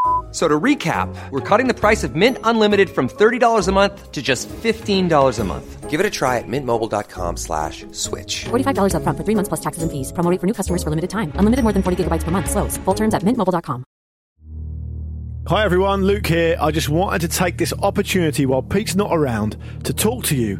F- 0.31 0.35
So 0.35 0.47
to 0.47 0.59
recap, 0.59 1.13
we're 1.31 1.41
cutting 1.41 1.67
the 1.67 1.73
price 1.73 2.05
of 2.05 2.15
Mint 2.15 2.37
Unlimited 2.45 2.89
from 2.89 3.09
$30 3.09 3.67
a 3.67 3.71
month 3.73 4.11
to 4.13 4.21
just 4.21 4.47
$15 4.47 5.39
a 5.39 5.43
month. 5.43 5.89
Give 5.89 5.99
it 5.99 6.05
a 6.05 6.09
try 6.09 6.37
at 6.37 6.45
mintmobile.com 6.47 7.35
slash 7.35 7.85
switch. 7.91 8.45
$45 8.45 8.93
upfront 8.95 9.17
for 9.17 9.23
three 9.25 9.35
months 9.35 9.49
plus 9.49 9.59
taxes 9.59 9.83
and 9.83 9.91
fees. 9.91 10.13
Promo 10.13 10.39
for 10.39 10.47
new 10.47 10.53
customers 10.53 10.83
for 10.83 10.89
limited 10.89 11.09
time. 11.09 11.33
Unlimited 11.35 11.63
more 11.63 11.73
than 11.73 11.83
40 11.83 12.05
gigabytes 12.05 12.23
per 12.23 12.31
month. 12.31 12.49
Slows. 12.49 12.77
Full 12.85 12.93
terms 12.95 13.13
at 13.13 13.23
mintmobile.com. 13.23 13.83
Hi 15.47 15.65
everyone, 15.65 16.05
Luke 16.05 16.27
here. 16.27 16.55
I 16.61 16.71
just 16.71 16.87
wanted 16.87 17.19
to 17.21 17.27
take 17.27 17.57
this 17.57 17.73
opportunity 17.81 18.45
while 18.45 18.61
Pete's 18.61 18.95
not 18.95 19.09
around 19.11 19.57
to 19.83 19.91
talk 19.91 20.23
to 20.25 20.35
you 20.35 20.59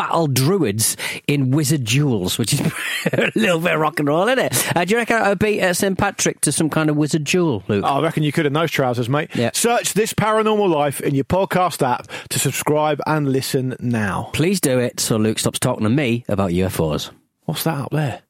battle 0.01 0.25
druids 0.25 0.97
in 1.27 1.51
wizard 1.51 1.83
duels, 1.83 2.39
which 2.39 2.53
is 2.53 2.59
a 3.13 3.31
little 3.35 3.59
bit 3.59 3.75
of 3.75 3.79
rock 3.79 3.99
and 3.99 4.07
roll, 4.07 4.27
isn't 4.27 4.39
it? 4.39 4.75
Uh, 4.75 4.83
do 4.83 4.91
you 4.91 4.97
reckon 4.97 5.17
I 5.17 5.29
would 5.29 5.37
beat 5.37 5.61
uh, 5.61 5.75
St 5.75 5.95
Patrick 5.95 6.41
to 6.41 6.51
some 6.51 6.71
kind 6.71 6.89
of 6.89 6.97
wizard 6.97 7.23
duel, 7.23 7.61
Luke? 7.67 7.85
I 7.85 8.01
reckon 8.01 8.23
you 8.23 8.31
could 8.31 8.47
in 8.47 8.53
those 8.53 8.71
trousers, 8.71 9.07
mate. 9.07 9.29
Yeah. 9.35 9.51
Search 9.53 9.93
this 9.93 10.11
paranormal 10.11 10.67
life 10.73 11.01
in 11.01 11.13
your 11.13 11.25
podcast 11.25 11.87
app 11.87 12.07
to 12.29 12.39
subscribe 12.39 12.99
and 13.05 13.31
listen 13.31 13.75
now. 13.79 14.31
Please 14.33 14.59
do 14.59 14.79
it 14.79 14.99
so 14.99 15.17
Luke 15.17 15.37
stops 15.37 15.59
talking 15.59 15.83
to 15.83 15.89
me 15.89 16.25
about 16.27 16.49
UFOs. 16.49 17.11
What's 17.45 17.63
that 17.65 17.77
up 17.77 17.91
there? 17.91 18.23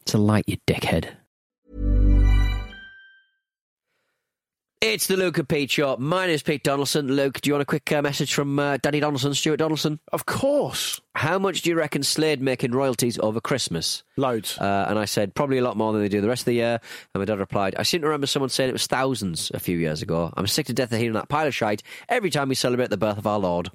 It's 0.00 0.14
a 0.14 0.18
light, 0.18 0.44
you 0.46 0.56
dickhead. 0.66 1.08
It's 4.94 5.08
the 5.08 5.16
Luke 5.16 5.38
and 5.38 5.48
Pete 5.48 5.72
Show. 5.72 5.96
My 5.96 6.28
name's 6.28 6.44
Pete 6.44 6.62
Donaldson. 6.62 7.08
Luke, 7.08 7.40
do 7.40 7.50
you 7.50 7.54
want 7.54 7.62
a 7.62 7.66
quick 7.66 7.90
uh, 7.90 8.00
message 8.00 8.32
from 8.32 8.56
uh, 8.60 8.76
Daddy 8.76 9.00
Donaldson, 9.00 9.34
Stuart 9.34 9.56
Donaldson? 9.56 9.98
Of 10.12 10.24
course. 10.24 11.00
How 11.16 11.36
much 11.36 11.62
do 11.62 11.70
you 11.70 11.74
reckon 11.74 12.04
Slade 12.04 12.40
make 12.40 12.62
in 12.62 12.70
royalties 12.70 13.18
over 13.18 13.40
Christmas? 13.40 14.04
Loads. 14.16 14.56
Uh, 14.56 14.86
and 14.88 14.96
I 14.96 15.06
said, 15.06 15.34
probably 15.34 15.58
a 15.58 15.64
lot 15.64 15.76
more 15.76 15.92
than 15.92 16.00
they 16.00 16.08
do 16.08 16.20
the 16.20 16.28
rest 16.28 16.42
of 16.42 16.46
the 16.46 16.54
year. 16.54 16.80
And 17.12 17.20
my 17.20 17.24
dad 17.24 17.40
replied, 17.40 17.74
I 17.76 17.82
seem 17.82 18.02
to 18.02 18.06
remember 18.06 18.28
someone 18.28 18.50
saying 18.50 18.68
it 18.68 18.74
was 18.74 18.86
thousands 18.86 19.50
a 19.52 19.58
few 19.58 19.76
years 19.78 20.00
ago. 20.00 20.32
I'm 20.36 20.46
sick 20.46 20.66
to 20.66 20.72
death 20.72 20.92
of 20.92 20.98
hearing 20.98 21.14
that 21.14 21.28
pile 21.28 21.48
of 21.48 21.54
shite 21.56 21.82
every 22.08 22.30
time 22.30 22.48
we 22.48 22.54
celebrate 22.54 22.90
the 22.90 22.96
birth 22.96 23.18
of 23.18 23.26
our 23.26 23.40
Lord. 23.40 23.72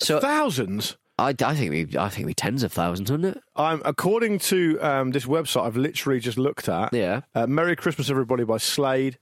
So 0.00 0.20
Thousands. 0.20 0.98
I, 1.18 1.34
I 1.42 1.54
think 1.54 1.70
we, 1.70 1.98
I 1.98 2.10
think 2.10 2.26
we 2.26 2.34
tens 2.34 2.62
of 2.62 2.74
thousands, 2.74 3.10
wouldn't 3.10 3.38
it? 3.38 3.42
I'm 3.56 3.80
according 3.86 4.40
to 4.40 4.78
um, 4.82 5.12
this 5.12 5.24
website 5.24 5.64
I've 5.64 5.78
literally 5.78 6.20
just 6.20 6.36
looked 6.36 6.68
at. 6.68 6.92
Yeah. 6.92 7.22
Uh, 7.34 7.46
Merry 7.46 7.74
Christmas, 7.74 8.10
everybody 8.10 8.44
by 8.44 8.58
Slade. 8.58 9.16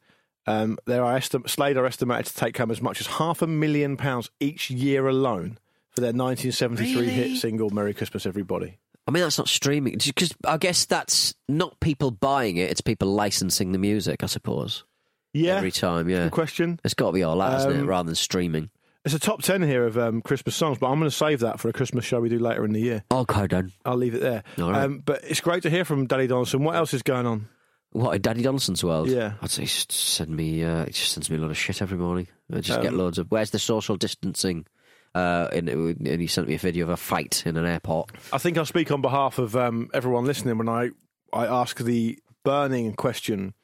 Um, 0.49 0.79
there 0.87 1.05
are 1.05 1.19
estim- 1.19 1.49
Slade 1.49 1.77
are 1.77 1.87
estimated 1.87 2.27
to 2.27 2.35
take 2.35 2.57
home 2.59 2.71
as 2.71 2.81
much 2.81 3.01
as 3.01 3.07
half 3.07 3.43
a 3.43 3.47
million 3.47 3.97
pounds 3.97 4.31
each 4.41 4.71
year 4.71 5.07
alone 5.09 5.59
for 5.91 6.01
their 6.01 6.13
1973 6.13 6.95
Really? 6.95 7.07
hit 7.13 7.37
single 7.39 7.71
"Merry 7.71 7.95
Christmas, 7.95 8.27
Everybody." 8.27 8.79
I 9.07 9.11
mean, 9.11 9.23
that's 9.23 9.39
not 9.39 9.49
streaming 9.49 9.99
because 10.05 10.35
I 10.47 10.59
guess 10.59 10.85
that's 10.85 11.35
not 11.49 11.79
people 11.81 12.11
buying 12.11 12.57
it; 12.57 12.71
it's 12.71 12.81
people 12.81 13.09
licensing 13.09 13.73
the 13.73 13.79
music. 13.79 14.23
I 14.23 14.27
suppose 14.27 14.85
Yeah, 15.33 15.57
every 15.57 15.71
time. 15.73 16.09
Yeah, 16.09 16.25
good 16.25 16.33
question. 16.33 16.81
it's 16.85 16.95
got 16.95 17.07
to 17.09 17.13
be 17.13 17.23
all 17.23 17.39
that, 17.39 17.59
isn't 17.61 17.73
it? 17.73 17.81
Um, 17.81 17.87
Rather 17.87 18.07
than 18.07 18.15
streaming. 18.17 18.71
It's 19.05 19.15
a 19.15 19.19
top 19.19 19.41
ten 19.43 19.63
here 19.63 19.87
of 19.87 19.97
um, 19.97 20.21
Christmas 20.21 20.55
songs, 20.57 20.77
but 20.79 20.89
I'm 20.89 20.99
going 20.99 21.11
to 21.11 21.17
save 21.17 21.41
that 21.41 21.59
for 21.61 21.69
a 21.71 21.73
Christmas 21.73 22.05
show 22.05 22.21
we 22.21 22.29
do 22.29 22.39
later 22.39 22.65
in 22.67 22.73
the 22.73 22.81
year. 22.81 23.05
Okay, 23.11 23.47
then. 23.47 23.73
I'll 23.87 23.97
leave 23.97 24.15
it 24.15 24.21
there. 24.21 24.43
All 24.61 24.71
right. 24.73 24.83
Um, 24.83 24.99
but 24.99 25.23
it's 25.25 25.41
great 25.41 25.63
to 25.63 25.71
hear 25.71 25.87
from 25.87 26.07
Daddy 26.07 26.27
Donaldson. 26.27 26.63
What 26.65 26.75
else 26.77 26.93
is 26.93 27.03
going 27.03 27.25
on? 27.25 27.49
What 27.93 28.15
in 28.15 28.21
Daddy 28.23 28.43
Donaldson's 28.43 28.85
world? 28.85 29.09
Yeah. 29.09 29.35
I'd 29.41 29.51
say 29.51 29.63
he 29.63 29.67
just 29.67 29.91
send 29.93 30.31
me. 30.31 30.63
Uh, 30.63 30.85
he 30.85 30.93
just 30.93 31.13
sends 31.13 31.31
me 31.31 31.37
a 31.37 31.41
lot 31.41 31.51
of 31.51 31.57
shit 31.57 31.81
every 31.81 31.97
morning. 31.99 32.29
I 32.53 32.61
just 32.61 32.81
get 32.83 32.93
Um, 32.93 32.99
loads 32.99 33.19
of. 33.19 33.31
Where's 33.31 33.51
the 33.51 33.59
social 33.59 33.97
distancing? 33.97 34.67
Uh, 35.15 35.49
and, 35.53 35.69
and 35.69 36.21
he 36.21 36.27
sent 36.27 36.47
me 36.49 36.55
a 36.55 36.59
video 36.59 36.85
of 36.85 36.91
a 36.91 36.97
fight 36.97 37.43
in 37.47 37.57
an 37.57 37.65
airport. 37.65 38.11
I 38.33 38.39
think 38.39 38.59
I'll 38.59 38.67
speak 38.67 38.91
on 38.93 39.01
behalf 39.01 39.39
of 39.39 39.57
um, 39.57 39.89
everyone 39.95 40.27
listening 40.27 40.59
when 40.59 40.69
I, 40.69 40.91
I 41.33 41.47
ask 41.47 41.79
the 41.79 42.19
burning 42.45 42.93
question 42.95 43.55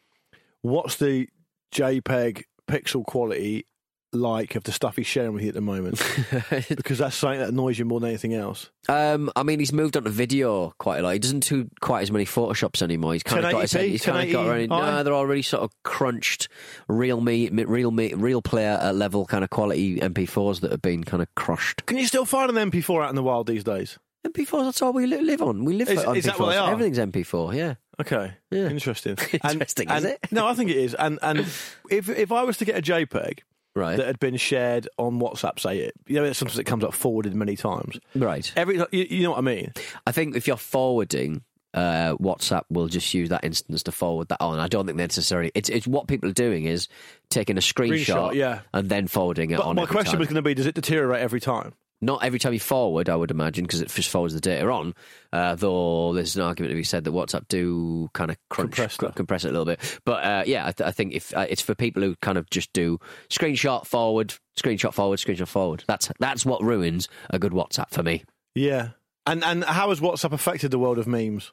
what's 0.62 0.96
the 0.96 1.28
JPEG 1.72 2.44
pixel 2.66 3.04
quality 3.04 3.66
like 4.14 4.54
of 4.54 4.64
the 4.64 4.72
stuff 4.72 4.96
he's 4.96 5.06
sharing 5.06 5.32
with 5.32 5.42
you 5.42 5.48
at 5.48 5.54
the 5.54 5.60
moment? 5.60 6.02
because 6.68 6.98
that's 6.98 7.16
something 7.16 7.40
that 7.40 7.48
annoys 7.48 7.78
you 7.78 7.84
more 7.84 8.00
than 8.00 8.10
anything 8.10 8.34
else. 8.34 8.70
Um, 8.88 9.30
I 9.36 9.42
mean, 9.42 9.58
he's 9.58 9.72
moved 9.72 9.96
on 9.96 10.04
to 10.04 10.10
video 10.10 10.74
quite 10.78 10.98
a 10.98 11.02
lot. 11.02 11.10
He 11.12 11.18
doesn't 11.18 11.48
do 11.48 11.68
quite 11.80 12.02
as 12.02 12.10
many 12.10 12.24
photoshops 12.24 12.82
anymore. 12.82 13.12
He's 13.14 13.22
kind 13.22 13.44
of 13.44 13.52
got 13.52 13.62
his 13.62 13.72
head, 13.72 13.84
he's 13.86 14.04
kind 14.04 14.26
of 14.26 14.32
got 14.32 14.46
1080i? 14.46 14.68
no, 14.68 15.02
they're 15.02 15.14
already 15.14 15.42
sort 15.42 15.62
of 15.62 15.70
crunched, 15.84 16.48
real 16.88 17.20
me, 17.20 17.48
real 17.50 17.90
me, 17.90 18.12
real 18.14 18.42
player 18.42 18.78
uh, 18.80 18.92
level 18.92 19.24
kind 19.26 19.44
of 19.44 19.50
quality 19.50 19.98
MP4s 20.00 20.60
that 20.60 20.70
have 20.70 20.82
been 20.82 21.04
kind 21.04 21.22
of 21.22 21.34
crushed. 21.34 21.86
Can 21.86 21.96
you 21.98 22.06
still 22.06 22.24
find 22.24 22.54
an 22.56 22.70
MP4 22.70 23.04
out 23.04 23.10
in 23.10 23.16
the 23.16 23.22
wild 23.22 23.46
these 23.46 23.64
days? 23.64 23.98
MP4s, 24.26 24.64
that's 24.64 24.80
all 24.82 24.92
we 24.94 25.06
li- 25.06 25.20
live 25.20 25.42
on. 25.42 25.64
We 25.64 25.74
live 25.74 25.90
Is- 25.90 26.02
on 26.04 26.16
is 26.16 26.24
that 26.24 26.38
what 26.38 26.50
they 26.50 26.56
are? 26.56 26.70
Everything's 26.70 26.98
MP4, 26.98 27.54
yeah. 27.54 27.74
Okay, 28.00 28.32
Yeah. 28.50 28.68
interesting. 28.70 29.16
Interesting, 29.48 29.88
is 29.88 30.04
it? 30.04 30.18
No, 30.32 30.48
I 30.48 30.54
think 30.54 30.68
it 30.68 30.76
is. 30.76 30.94
And 30.94 31.20
and 31.22 31.38
if 31.90 32.08
if 32.08 32.32
I 32.32 32.42
was 32.42 32.56
to 32.56 32.64
get 32.64 32.76
a 32.76 32.82
JPEG 32.82 33.40
Right. 33.74 33.96
that 33.96 34.06
had 34.06 34.20
been 34.20 34.36
shared 34.36 34.88
on 34.98 35.18
WhatsApp, 35.20 35.58
say 35.58 35.78
it, 35.78 35.94
you 36.06 36.16
know, 36.20 36.32
sometimes 36.32 36.58
it 36.58 36.64
comes 36.64 36.84
up 36.84 36.94
forwarded 36.94 37.34
many 37.34 37.56
times. 37.56 37.98
right. 38.14 38.52
Every 38.56 38.76
you, 38.92 39.06
you 39.10 39.22
know 39.24 39.30
what 39.30 39.38
I 39.38 39.42
mean? 39.42 39.72
I 40.06 40.12
think 40.12 40.36
if 40.36 40.46
you're 40.46 40.56
forwarding, 40.56 41.42
uh, 41.74 42.14
WhatsApp 42.18 42.62
will 42.70 42.86
just 42.86 43.12
use 43.12 43.30
that 43.30 43.44
instance 43.44 43.82
to 43.82 43.90
forward 43.92 44.28
that 44.28 44.40
on. 44.40 44.60
I 44.60 44.68
don't 44.68 44.86
think 44.86 44.96
necessarily. 44.96 45.50
It's 45.56 45.68
it's 45.68 45.88
what 45.88 46.06
people 46.06 46.28
are 46.28 46.32
doing 46.34 46.66
is 46.66 46.86
taking 47.30 47.56
a 47.58 47.60
screenshot, 47.60 48.04
Screenshot, 48.30 48.34
yeah. 48.34 48.60
and 48.72 48.88
then 48.88 49.08
forwarding 49.08 49.50
it 49.50 49.56
But 49.56 49.66
on. 49.66 49.74
my 49.74 49.82
every 49.82 49.92
question 49.92 50.12
time. 50.12 50.18
was 50.20 50.28
going 50.28 50.36
to 50.36 50.42
be: 50.42 50.54
Does 50.54 50.66
it 50.66 50.76
deteriorate 50.76 51.20
every 51.20 51.40
time? 51.40 51.72
Not 52.04 52.22
every 52.22 52.38
time 52.38 52.52
you 52.52 52.60
forward, 52.60 53.08
I 53.08 53.16
would 53.16 53.30
imagine, 53.30 53.64
because 53.64 53.80
it 53.80 53.88
just 53.88 54.10
forwards 54.10 54.34
the 54.34 54.40
data 54.40 54.68
on. 54.70 54.94
Uh, 55.32 55.54
though 55.54 56.12
there's 56.12 56.36
an 56.36 56.42
argument 56.42 56.70
to 56.70 56.76
be 56.76 56.84
said 56.84 57.04
that 57.04 57.12
WhatsApp 57.12 57.48
do 57.48 58.10
kind 58.12 58.30
of 58.30 58.36
crunch, 58.50 58.76
Compress 58.76 58.96
compress 59.14 59.44
it 59.44 59.48
a 59.48 59.52
little 59.52 59.64
bit. 59.64 60.00
But 60.04 60.24
uh, 60.24 60.44
yeah, 60.46 60.66
I, 60.66 60.72
th- 60.72 60.86
I 60.86 60.90
think 60.90 61.14
if 61.14 61.34
uh, 61.34 61.46
it's 61.48 61.62
for 61.62 61.74
people 61.74 62.02
who 62.02 62.14
kind 62.16 62.36
of 62.36 62.48
just 62.50 62.72
do 62.72 62.98
screenshot 63.30 63.86
forward, 63.86 64.34
screenshot 64.56 64.92
forward, 64.92 65.18
screenshot 65.18 65.48
forward. 65.48 65.84
That's 65.86 66.10
that's 66.20 66.44
what 66.44 66.62
ruins 66.62 67.08
a 67.30 67.38
good 67.38 67.52
WhatsApp 67.52 67.90
for 67.90 68.02
me. 68.02 68.24
Yeah. 68.54 68.90
And 69.26 69.42
and 69.42 69.64
how 69.64 69.88
has 69.88 70.00
WhatsApp 70.00 70.32
affected 70.32 70.70
the 70.70 70.78
world 70.78 70.98
of 70.98 71.06
memes? 71.06 71.52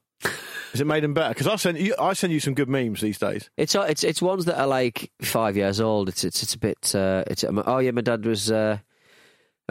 Has 0.71 0.81
it 0.81 0.87
made 0.87 1.03
them 1.03 1.13
better? 1.13 1.29
Because 1.29 1.47
I 1.47 1.55
send 1.55 1.77
you, 1.77 1.95
I 1.99 2.13
send 2.13 2.31
you 2.31 2.39
some 2.39 2.53
good 2.53 2.69
memes 2.69 3.01
these 3.01 3.17
days. 3.17 3.49
It's 3.57 3.75
uh, 3.75 3.81
it's 3.81 4.03
it's 4.03 4.21
ones 4.21 4.45
that 4.45 4.59
are 4.59 4.67
like 4.67 5.11
five 5.21 5.57
years 5.57 5.79
old. 5.81 6.09
It's 6.09 6.23
it's 6.23 6.43
it's 6.43 6.53
a 6.53 6.59
bit. 6.59 6.93
Uh, 6.95 7.23
it's 7.27 7.43
um, 7.43 7.61
oh 7.65 7.79
yeah, 7.79 7.91
my 7.91 8.01
dad 8.01 8.25
was. 8.25 8.51
Uh, 8.51 8.77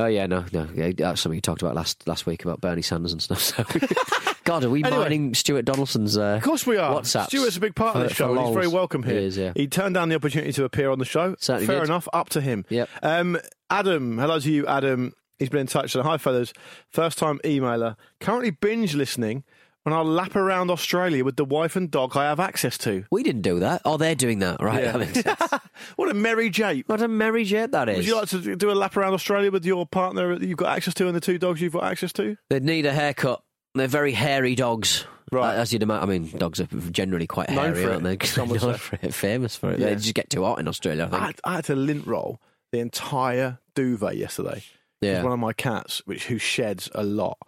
oh 0.01 0.07
yeah, 0.07 0.27
no, 0.27 0.45
no, 0.53 0.69
yeah, 0.75 0.91
that's 0.97 1.21
something 1.21 1.37
you 1.37 1.41
talked 1.41 1.63
about 1.63 1.75
last 1.75 2.07
last 2.09 2.27
week 2.27 2.45
about 2.45 2.61
Bernie 2.61 2.83
Sanders 2.83 3.13
and 3.13 3.23
stuff. 3.23 3.41
So, 3.41 3.65
God, 4.45 4.65
are 4.65 4.71
we 4.71 4.83
Anyway. 4.83 4.99
mining 5.03 5.35
Stuart 5.35 5.65
Donaldson's? 5.65 6.17
Uh, 6.19 6.37
Of 6.39 6.43
course 6.43 6.67
we 6.67 6.77
are. 6.77 7.01
WhatsApps 7.01 7.27
Stuart's 7.27 7.57
a 7.57 7.61
big 7.61 7.75
part 7.75 7.97
of 7.97 8.03
the 8.09 8.13
show. 8.15 8.35
and 8.37 8.47
He's 8.47 8.55
very 8.55 8.69
welcome 8.69 9.03
here. 9.03 9.19
He 9.21 9.27
is, 9.27 9.37
yeah. 9.37 9.53
He 9.55 9.67
turned 9.69 9.95
down 9.95 10.09
the 10.09 10.17
opportunity 10.17 10.53
to 10.53 10.65
appear 10.65 10.91
on 10.91 10.99
the 10.99 11.05
show. 11.05 11.37
Certainly 11.39 11.67
Fair 11.67 11.81
did. 11.81 11.85
enough. 11.89 12.09
Up 12.13 12.29
to 12.31 12.41
him. 12.41 12.65
Yep. 12.69 12.89
Um, 13.03 13.39
Adam, 13.71 14.19
hello 14.19 14.41
to 14.41 14.51
you, 14.51 14.67
Adam. 14.67 15.13
He's 15.39 15.49
been 15.49 15.61
in 15.61 15.67
touch. 15.69 15.93
So, 15.93 16.03
hi, 16.03 16.19
fellas. 16.19 16.53
First 16.89 17.17
time 17.19 17.39
emailer. 17.45 17.97
Currently 18.21 18.51
binge 18.51 18.95
listening 18.95 19.45
when 19.85 19.95
I 19.95 20.03
lap 20.03 20.37
around 20.37 20.71
Australia 20.71 21.25
with 21.25 21.37
the 21.37 21.45
wife 21.45 21.77
and 21.77 21.91
dog 21.91 22.17
I 22.17 22.25
have 22.25 22.41
access 22.41 22.77
to. 22.79 23.05
We 23.11 23.23
didn't 23.23 23.43
do 23.43 23.61
that. 23.61 23.83
Oh, 23.85 23.97
they're 23.97 24.15
doing 24.15 24.41
that, 24.41 24.61
right? 24.61 24.85
Yeah. 24.85 24.93
That 24.93 24.99
makes 24.99 25.21
sense. 25.23 25.63
What 25.97 26.11
a 26.11 26.15
merry 26.15 26.51
jape. 26.51 26.89
what 26.89 27.01
a 27.01 27.09
merry 27.09 27.45
jet 27.45 27.73
that 27.73 27.89
is. 27.89 27.97
Would 27.97 28.07
you 28.07 28.17
like 28.17 28.29
to 28.29 28.57
do 28.57 28.71
a 28.71 28.73
lap 28.73 28.97
around 28.97 29.15
Australia 29.15 29.51
with 29.51 29.65
your 29.65 29.87
partner 29.87 30.39
that 30.39 30.47
you've 30.47 30.59
got 30.59 30.77
access 30.77 30.95
to 30.95 31.07
and 31.07 31.17
the 31.17 31.21
two 31.21 31.39
dogs 31.39 31.61
you've 31.61 31.73
got 31.73 31.85
access 31.85 32.13
to? 32.15 32.37
They'd 32.51 32.65
need 32.65 32.87
a 32.87 32.93
haircut. 32.93 33.43
They're 33.75 33.87
very 33.87 34.13
hairy 34.13 34.55
dogs. 34.55 35.07
Right. 35.33 35.55
As 35.55 35.73
you'd 35.73 35.83
imagine, 35.83 36.03
I 36.03 36.13
mean, 36.13 36.39
dogs 36.39 36.61
are 36.61 36.67
generally 36.91 37.27
quite 37.29 37.51
Known 37.51 37.75
hairy, 37.75 37.85
aren't 37.85 38.03
they? 38.03 38.19
some 38.27 38.49
Known 38.49 38.59
say. 38.59 38.77
for 38.77 38.99
it, 39.01 39.15
famous 39.15 39.57
for 39.57 39.71
it. 39.71 39.79
Yeah. 39.79 39.91
They 39.91 39.95
just 39.97 40.15
get 40.15 40.29
too 40.29 40.43
hot 40.45 40.59
in 40.59 40.67
Australia, 40.67 41.09
I 41.11 41.17
I 41.17 41.27
had, 41.27 41.41
I 41.45 41.55
had 41.57 41.65
to 41.67 41.77
lint 41.77 42.07
roll 42.07 42.41
the 42.73 42.81
entire 42.81 43.59
duvet 43.75 44.17
yesterday. 44.17 44.63
Yeah. 45.01 45.23
One 45.23 45.33
of 45.33 45.39
my 45.39 45.53
cats, 45.53 46.03
which 46.05 46.27
who 46.27 46.39
sheds 46.39 46.91
a 46.95 47.03
lot. 47.05 47.39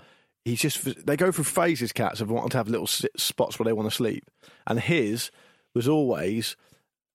He's 0.44 0.60
just 0.60 1.06
they 1.06 1.16
go 1.16 1.30
through 1.30 1.44
phases. 1.44 1.92
Cats 1.92 2.20
of 2.20 2.30
wanting 2.30 2.50
to 2.50 2.56
have 2.56 2.68
little 2.68 2.86
spots 2.88 3.58
where 3.58 3.64
they 3.64 3.72
want 3.72 3.88
to 3.88 3.94
sleep, 3.94 4.24
and 4.66 4.80
his 4.80 5.30
was 5.74 5.86
always 5.88 6.56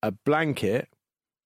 a 0.02 0.12
blanket 0.12 0.88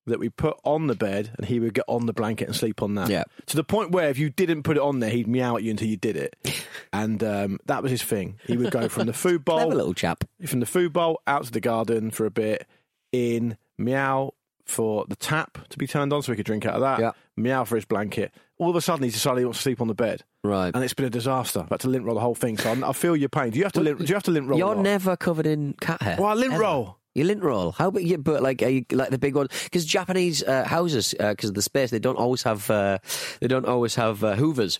that 0.08 0.20
we 0.20 0.30
put 0.30 0.58
on 0.64 0.88
the 0.88 0.96
bed, 0.96 1.32
and 1.38 1.46
he 1.48 1.60
would 1.60 1.74
get 1.74 1.86
on 1.88 2.06
the 2.06 2.14
blanket 2.14 2.48
and 2.48 2.56
sleep 2.56 2.82
on 2.82 2.96
that. 2.96 3.10
Yeah. 3.10 3.24
To 3.48 3.56
the 3.56 3.64
point 3.64 3.92
where 3.92 4.10
if 4.10 4.18
you 4.18 4.30
didn't 4.30 4.64
put 4.64 4.78
it 4.78 4.82
on 4.84 5.00
there, 5.00 5.10
he'd 5.12 5.28
meow 5.28 5.56
at 5.58 5.64
you 5.64 5.72
until 5.72 5.88
you 5.88 5.98
did 5.98 6.18
it, 6.18 6.36
and 6.94 7.24
um, 7.24 7.60
that 7.66 7.82
was 7.82 7.92
his 7.92 8.04
thing. 8.04 8.38
He 8.46 8.58
would 8.58 8.72
go 8.72 8.88
from 8.90 9.08
the 9.08 9.14
food 9.14 9.44
bowl 9.46 9.58
Clever 9.58 9.76
little 9.76 9.94
chap. 9.94 10.24
from 10.46 10.60
the 10.60 10.66
food 10.66 10.94
bowl 10.94 11.22
out 11.28 11.46
to 11.46 11.52
the 11.52 11.60
garden 11.62 12.12
for 12.12 12.26
a 12.26 12.32
bit, 12.32 12.68
in 13.12 13.58
meow 13.78 14.34
for 14.66 15.06
the 15.10 15.16
tap 15.16 15.58
to 15.70 15.78
be 15.78 15.88
turned 15.88 16.14
on 16.14 16.22
so 16.22 16.32
he 16.32 16.36
could 16.36 16.46
drink 16.46 16.66
out 16.66 16.76
of 16.76 16.82
that, 16.82 17.00
Yeah. 17.00 17.12
meow 17.36 17.64
for 17.66 17.76
his 17.76 17.86
blanket. 17.86 18.32
All 18.62 18.70
of 18.70 18.76
a 18.76 18.82
sudden, 18.82 19.04
he 19.04 19.10
decided 19.10 19.40
he 19.40 19.46
wants 19.46 19.58
to 19.60 19.64
sleep 19.64 19.82
on 19.82 19.88
the 19.88 19.96
bed, 19.96 20.24
Right. 20.44 20.72
and 20.74 20.84
it's 20.84 20.94
been 20.94 21.08
a 21.08 21.10
disaster. 21.10 21.62
I've 21.62 21.70
had 21.70 21.80
to 21.80 21.90
lint 21.90 22.06
roll 22.06 22.14
the 22.14 22.22
whole 22.22 22.36
thing, 22.36 22.58
so 22.60 22.70
I, 22.72 22.90
I 22.90 22.94
feel 22.94 23.16
your 23.16 23.28
pain. 23.30 23.50
Do 23.50 23.58
you 23.58 23.64
have 23.66 23.72
to 23.74 23.82
lint? 23.82 23.98
Do 23.98 24.06
you 24.06 24.14
have 24.14 24.24
to 24.24 24.32
lint 24.32 24.48
roll? 24.48 24.60
You're 24.60 24.76
never 24.76 25.18
covered 25.18 25.48
in 25.48 25.74
cat 25.82 26.00
hair. 26.02 26.18
Well, 26.20 26.28
I 26.30 26.34
lint 26.36 26.54
ever. 26.54 26.62
roll. 26.62 26.98
You 27.16 27.24
lint 27.26 27.42
roll. 27.44 27.72
How 27.72 27.88
about 27.88 28.04
you? 28.04 28.20
But 28.20 28.44
like, 28.44 28.62
are 28.62 28.70
you, 28.70 28.86
like 28.92 29.10
the 29.10 29.18
big 29.18 29.36
one, 29.36 29.48
because 29.64 29.84
Japanese 29.84 30.44
uh, 30.44 30.64
houses, 30.66 31.16
because 31.18 31.50
of 31.50 31.56
the 31.56 31.62
space, 31.64 31.90
they 31.90 32.00
don't 32.00 32.18
always 32.18 32.44
have. 32.44 32.70
Uh, 32.70 33.00
they 33.42 33.48
don't 33.48 33.66
always 33.66 33.96
have 33.96 34.24
uh, 34.24 34.36
Hoovers. 34.36 34.80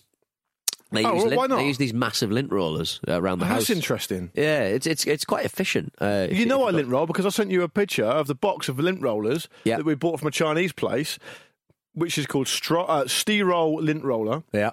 They 0.92 1.04
Oh, 1.04 1.14
use 1.14 1.18
well, 1.22 1.24
lint, 1.30 1.36
why 1.38 1.46
not? 1.48 1.56
They 1.56 1.66
use 1.66 1.78
these 1.78 1.94
massive 1.94 2.30
lint 2.30 2.52
rollers 2.52 3.00
uh, 3.08 3.20
around 3.20 3.38
the 3.40 3.46
That's 3.46 3.66
house. 3.68 3.70
interesting. 3.70 4.30
Yeah, 4.34 4.62
it's 4.62 4.86
it's 4.86 5.06
it's 5.06 5.24
quite 5.24 5.44
efficient. 5.44 5.92
Uh, 6.00 6.28
You 6.30 6.46
know 6.46 6.64
I 6.68 6.70
lint 6.70 6.88
roll 6.88 7.06
because 7.06 7.26
I 7.26 7.30
sent 7.30 7.50
you 7.50 7.62
a 7.62 7.68
picture 7.68 8.04
of 8.04 8.26
the 8.28 8.34
box 8.34 8.68
of 8.68 8.78
lint 8.78 9.02
rollers 9.02 9.48
Yeah. 9.64 9.78
that 9.78 9.86
we 9.86 9.94
bought 9.96 10.18
from 10.20 10.28
a 10.28 10.32
Chinese 10.32 10.72
place, 10.72 11.18
which 11.94 12.18
is 12.18 12.26
called 12.26 12.46
Stro- 12.46 12.86
uh, 12.88 13.04
Steerol 13.04 13.80
Lint 13.80 14.04
Roller. 14.04 14.42
Yeah. 14.52 14.70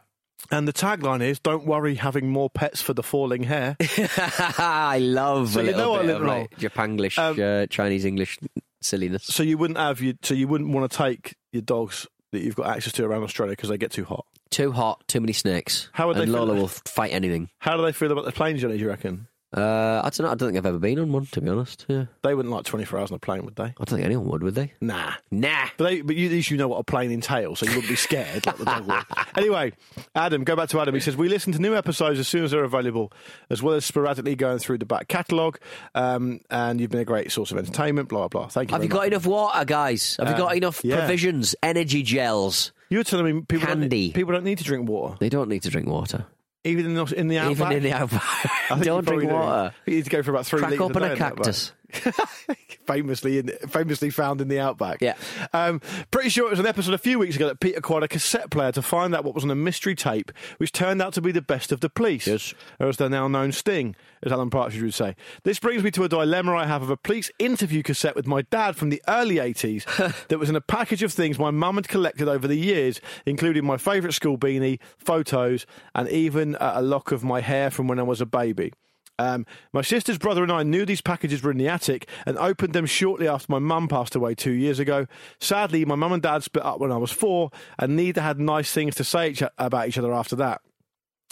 And 0.51 0.67
the 0.67 0.73
tagline 0.73 1.21
is 1.21 1.39
"Don't 1.39 1.65
worry, 1.65 1.95
having 1.95 2.29
more 2.29 2.49
pets 2.49 2.81
for 2.81 2.93
the 2.93 3.03
falling 3.03 3.43
hair." 3.43 3.75
I 4.57 4.99
love 4.99 5.49
So 5.53 5.59
a 5.59 5.63
you 5.63 5.71
little 5.75 5.95
know 5.97 6.01
bit 6.03 6.15
of 6.15 6.21
like 6.23 6.57
Japanglish, 6.57 7.17
Um, 7.17 7.37
uh, 7.41 7.67
Chinese 7.67 8.05
English 8.05 8.39
silliness. 8.81 9.25
So 9.25 9.43
you 9.43 9.57
wouldn't 9.57 9.77
have 9.79 10.01
you. 10.01 10.15
So 10.23 10.33
you 10.33 10.47
wouldn't 10.47 10.71
want 10.73 10.89
to 10.91 10.97
take 10.97 11.35
your 11.51 11.61
dogs 11.61 12.07
that 12.31 12.39
you've 12.41 12.55
got 12.55 12.67
access 12.67 12.93
to 12.93 13.05
around 13.05 13.23
Australia 13.23 13.51
because 13.53 13.69
they 13.69 13.77
get 13.77 13.91
too 13.91 14.05
hot. 14.05 14.25
Too 14.49 14.71
hot, 14.71 15.03
too 15.07 15.19
many 15.19 15.33
snakes. 15.33 15.89
How 15.93 16.07
would 16.07 16.17
they 16.17 16.23
and 16.23 16.31
feel- 16.31 16.45
will 16.47 16.67
fight 16.67 17.11
anything. 17.13 17.49
How 17.59 17.75
do 17.77 17.83
they 17.83 17.91
feel 17.91 18.11
about 18.11 18.25
the 18.25 18.31
plane 18.31 18.57
journey? 18.57 18.75
Do 18.77 18.83
you 18.83 18.89
reckon 18.89 19.27
Uh, 19.51 20.01
I 20.03 20.09
don't 20.11 20.19
know. 20.27 20.31
I 20.31 20.35
don't 20.35 20.49
think 20.49 20.57
I've 20.59 20.65
ever 20.67 20.77
been 20.77 20.99
on 20.99 21.11
one, 21.11 21.25
to 21.25 21.41
be 21.41 21.49
honest. 21.49 21.85
Yeah. 21.87 22.05
they 22.21 22.35
wouldn't 22.35 22.53
like 22.53 22.65
twenty 22.65 22.85
four 22.85 22.99
hours 22.99 23.09
on 23.11 23.15
a 23.15 23.19
plane, 23.19 23.43
would 23.45 23.55
they? 23.55 23.63
I 23.63 23.73
don't 23.77 23.87
think 23.97 24.05
anyone 24.05 24.27
would, 24.27 24.43
would 24.43 24.53
they? 24.53 24.73
Nah. 24.79 25.13
Nah. 25.31 25.69
But, 25.77 25.83
they, 25.85 26.01
but 26.01 26.15
you, 26.15 26.27
at 26.27 26.31
least 26.31 26.51
you 26.51 26.57
know 26.57 26.67
what 26.67 26.77
a 26.77 26.83
plane 26.83 27.09
entails, 27.11 27.59
so 27.59 27.65
you 27.65 27.71
wouldn't 27.71 27.89
be 27.89 27.95
scared 27.95 28.45
like 28.45 28.57
the 28.57 28.65
dog 28.65 28.85
would. 28.87 29.03
Anyway, 29.37 29.71
Adam, 30.15 30.43
go 30.43 30.55
back 30.55 30.67
to 30.69 30.79
Adam. 30.81 30.93
He 30.93 30.99
says, 30.99 31.15
We 31.15 31.29
listen 31.29 31.53
to 31.53 31.59
new 31.59 31.75
episodes 31.75 32.19
as 32.19 32.27
soon 32.27 32.43
as 32.43 32.51
they're 32.51 32.63
available, 32.63 33.11
as 33.49 33.63
well 33.63 33.73
as 33.75 33.85
sporadically 33.85 34.35
going 34.35 34.59
through 34.59 34.79
the 34.79 34.85
back 34.85 35.07
catalogue. 35.07 35.59
Um, 35.95 36.41
and 36.49 36.79
you've 36.81 36.89
been 36.91 36.99
a 36.99 37.05
great 37.05 37.31
source 37.31 37.51
of 37.51 37.57
entertainment, 37.57 38.09
blah, 38.09 38.27
blah, 38.27 38.41
blah. 38.41 38.47
Thank 38.49 38.69
you. 38.69 38.73
Have 38.73 38.81
very 38.81 38.87
you 38.87 38.91
got 38.91 38.99
much. 38.99 39.07
enough 39.07 39.25
water, 39.25 39.65
guys? 39.65 40.15
Have 40.19 40.27
you 40.29 40.33
Uh, 40.35 40.37
got 40.37 40.57
enough 40.57 40.81
yeah. 40.83 40.97
provisions, 40.97 41.55
energy 41.63 42.03
gels? 42.03 42.71
You 42.89 42.97
were 42.97 43.03
telling 43.03 43.25
me 43.33 43.41
people 43.47 43.67
Candy. 43.67 44.07
don't, 44.09 44.15
people 44.15 44.33
don't 44.33 44.43
need 44.43 44.57
to 44.57 44.63
drink 44.63 44.89
water, 44.89 45.15
They 45.19 45.29
don't 45.29 45.47
need 45.49 45.61
to 45.63 45.69
drink 45.69 45.87
water. 45.87 46.25
Even 46.63 46.85
in 46.85 46.93
the, 46.93 47.05
in 47.15 47.27
the 47.27 47.37
outback. 47.37 47.71
Even 47.71 47.77
in 47.77 47.83
the 47.83 47.93
outback. 47.93 48.23
don't 48.69 49.05
drink 49.05 49.05
probably 49.05 49.27
do. 49.27 49.33
water. 49.33 49.73
You 49.85 49.95
need 49.95 50.03
to 50.03 50.09
go 50.09 50.23
for 50.23 50.31
about 50.31 50.45
three 50.45 50.59
Crack 50.59 50.71
litres 50.71 50.89
open 50.89 51.03
a, 51.03 51.05
a 51.05 51.09
day 51.09 51.13
in 51.13 51.19
the 51.19 51.25
outback. 51.25 51.37
cactus. 51.37 51.73
famously 52.85 53.39
in, 53.39 53.47
famously 53.67 54.09
found 54.09 54.41
in 54.41 54.47
the 54.47 54.59
outback. 54.59 54.99
Yeah. 55.01 55.15
Um, 55.53 55.81
pretty 56.11 56.29
sure 56.29 56.47
it 56.47 56.51
was 56.51 56.59
an 56.59 56.65
episode 56.67 56.93
a 56.93 56.97
few 56.99 57.19
weeks 57.19 57.35
ago 57.35 57.47
that 57.47 57.59
Pete 57.59 57.77
acquired 57.77 58.03
a 58.03 58.07
cassette 58.07 58.49
player 58.49 58.71
to 58.71 58.81
find 58.81 59.15
out 59.15 59.23
what 59.23 59.35
was 59.35 59.43
on 59.43 59.51
a 59.51 59.55
mystery 59.55 59.95
tape, 59.95 60.31
which 60.57 60.71
turned 60.71 61.01
out 61.01 61.13
to 61.13 61.21
be 61.21 61.31
the 61.31 61.41
best 61.41 61.71
of 61.71 61.81
the 61.81 61.89
police, 61.89 62.27
Yes. 62.27 62.53
or 62.79 62.87
as 62.89 62.97
they're 62.97 63.09
now 63.09 63.27
known, 63.27 63.51
Sting, 63.51 63.95
as 64.23 64.31
Alan 64.31 64.49
Partridge 64.49 64.81
would 64.81 64.93
say. 64.93 65.15
This 65.43 65.59
brings 65.59 65.83
me 65.83 65.91
to 65.91 66.03
a 66.03 66.09
dilemma 66.09 66.55
I 66.55 66.65
have 66.65 66.81
of 66.81 66.89
a 66.89 66.97
police 66.97 67.31
interview 67.39 67.83
cassette 67.83 68.15
with 68.15 68.27
my 68.27 68.41
dad 68.43 68.75
from 68.75 68.89
the 68.89 69.01
early 69.07 69.35
80s 69.35 69.85
that 70.27 70.39
was 70.39 70.49
in 70.49 70.55
a 70.55 70.61
package 70.61 71.03
of 71.03 71.13
things 71.13 71.37
my 71.39 71.51
mum 71.51 71.75
had 71.75 71.87
collected 71.87 72.27
over 72.27 72.47
the 72.47 72.55
years, 72.55 72.99
including 73.25 73.65
my 73.65 73.77
favourite 73.77 74.13
school 74.13 74.37
beanie, 74.37 74.79
photos, 74.97 75.65
and 75.95 76.07
even 76.09 76.55
uh, 76.55 76.73
a 76.75 76.81
lock 76.81 77.11
of 77.11 77.23
my 77.23 77.41
hair 77.41 77.69
from 77.69 77.87
when 77.87 77.99
I 77.99 78.03
was 78.03 78.21
a 78.21 78.25
baby. 78.25 78.73
Um, 79.19 79.45
my 79.73 79.81
sister's 79.81 80.17
brother 80.17 80.41
and 80.41 80.51
I 80.51 80.63
knew 80.63 80.85
these 80.85 81.01
packages 81.01 81.43
were 81.43 81.51
in 81.51 81.57
the 81.57 81.67
attic 81.67 82.07
and 82.25 82.37
opened 82.37 82.73
them 82.73 82.85
shortly 82.85 83.27
after 83.27 83.51
my 83.51 83.59
mum 83.59 83.87
passed 83.89 84.15
away 84.15 84.33
two 84.33 84.53
years 84.53 84.79
ago. 84.79 85.07
Sadly, 85.39 85.83
my 85.83 85.95
mum 85.95 86.13
and 86.13 86.23
dad 86.23 86.41
split 86.41 86.65
up 86.65 86.79
when 86.79 86.91
I 86.91 86.97
was 86.97 87.11
four, 87.11 87.51
and 87.77 87.95
neither 87.97 88.21
had 88.21 88.39
nice 88.39 88.71
things 88.71 88.95
to 88.95 89.03
say 89.03 89.29
each, 89.31 89.43
about 89.57 89.89
each 89.89 89.97
other 89.97 90.13
after 90.13 90.37
that. 90.37 90.61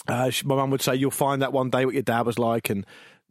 Uh, 0.07 0.29
she- 0.29 0.45
my 0.45 0.55
mum 0.55 0.69
would 0.69 0.81
say, 0.81 0.95
You'll 0.95 1.11
find 1.11 1.41
that 1.41 1.53
one 1.53 1.69
day 1.69 1.85
what 1.85 1.93
your 1.93 2.03
dad 2.03 2.25
was 2.25 2.37
like, 2.37 2.69
and 2.69 2.85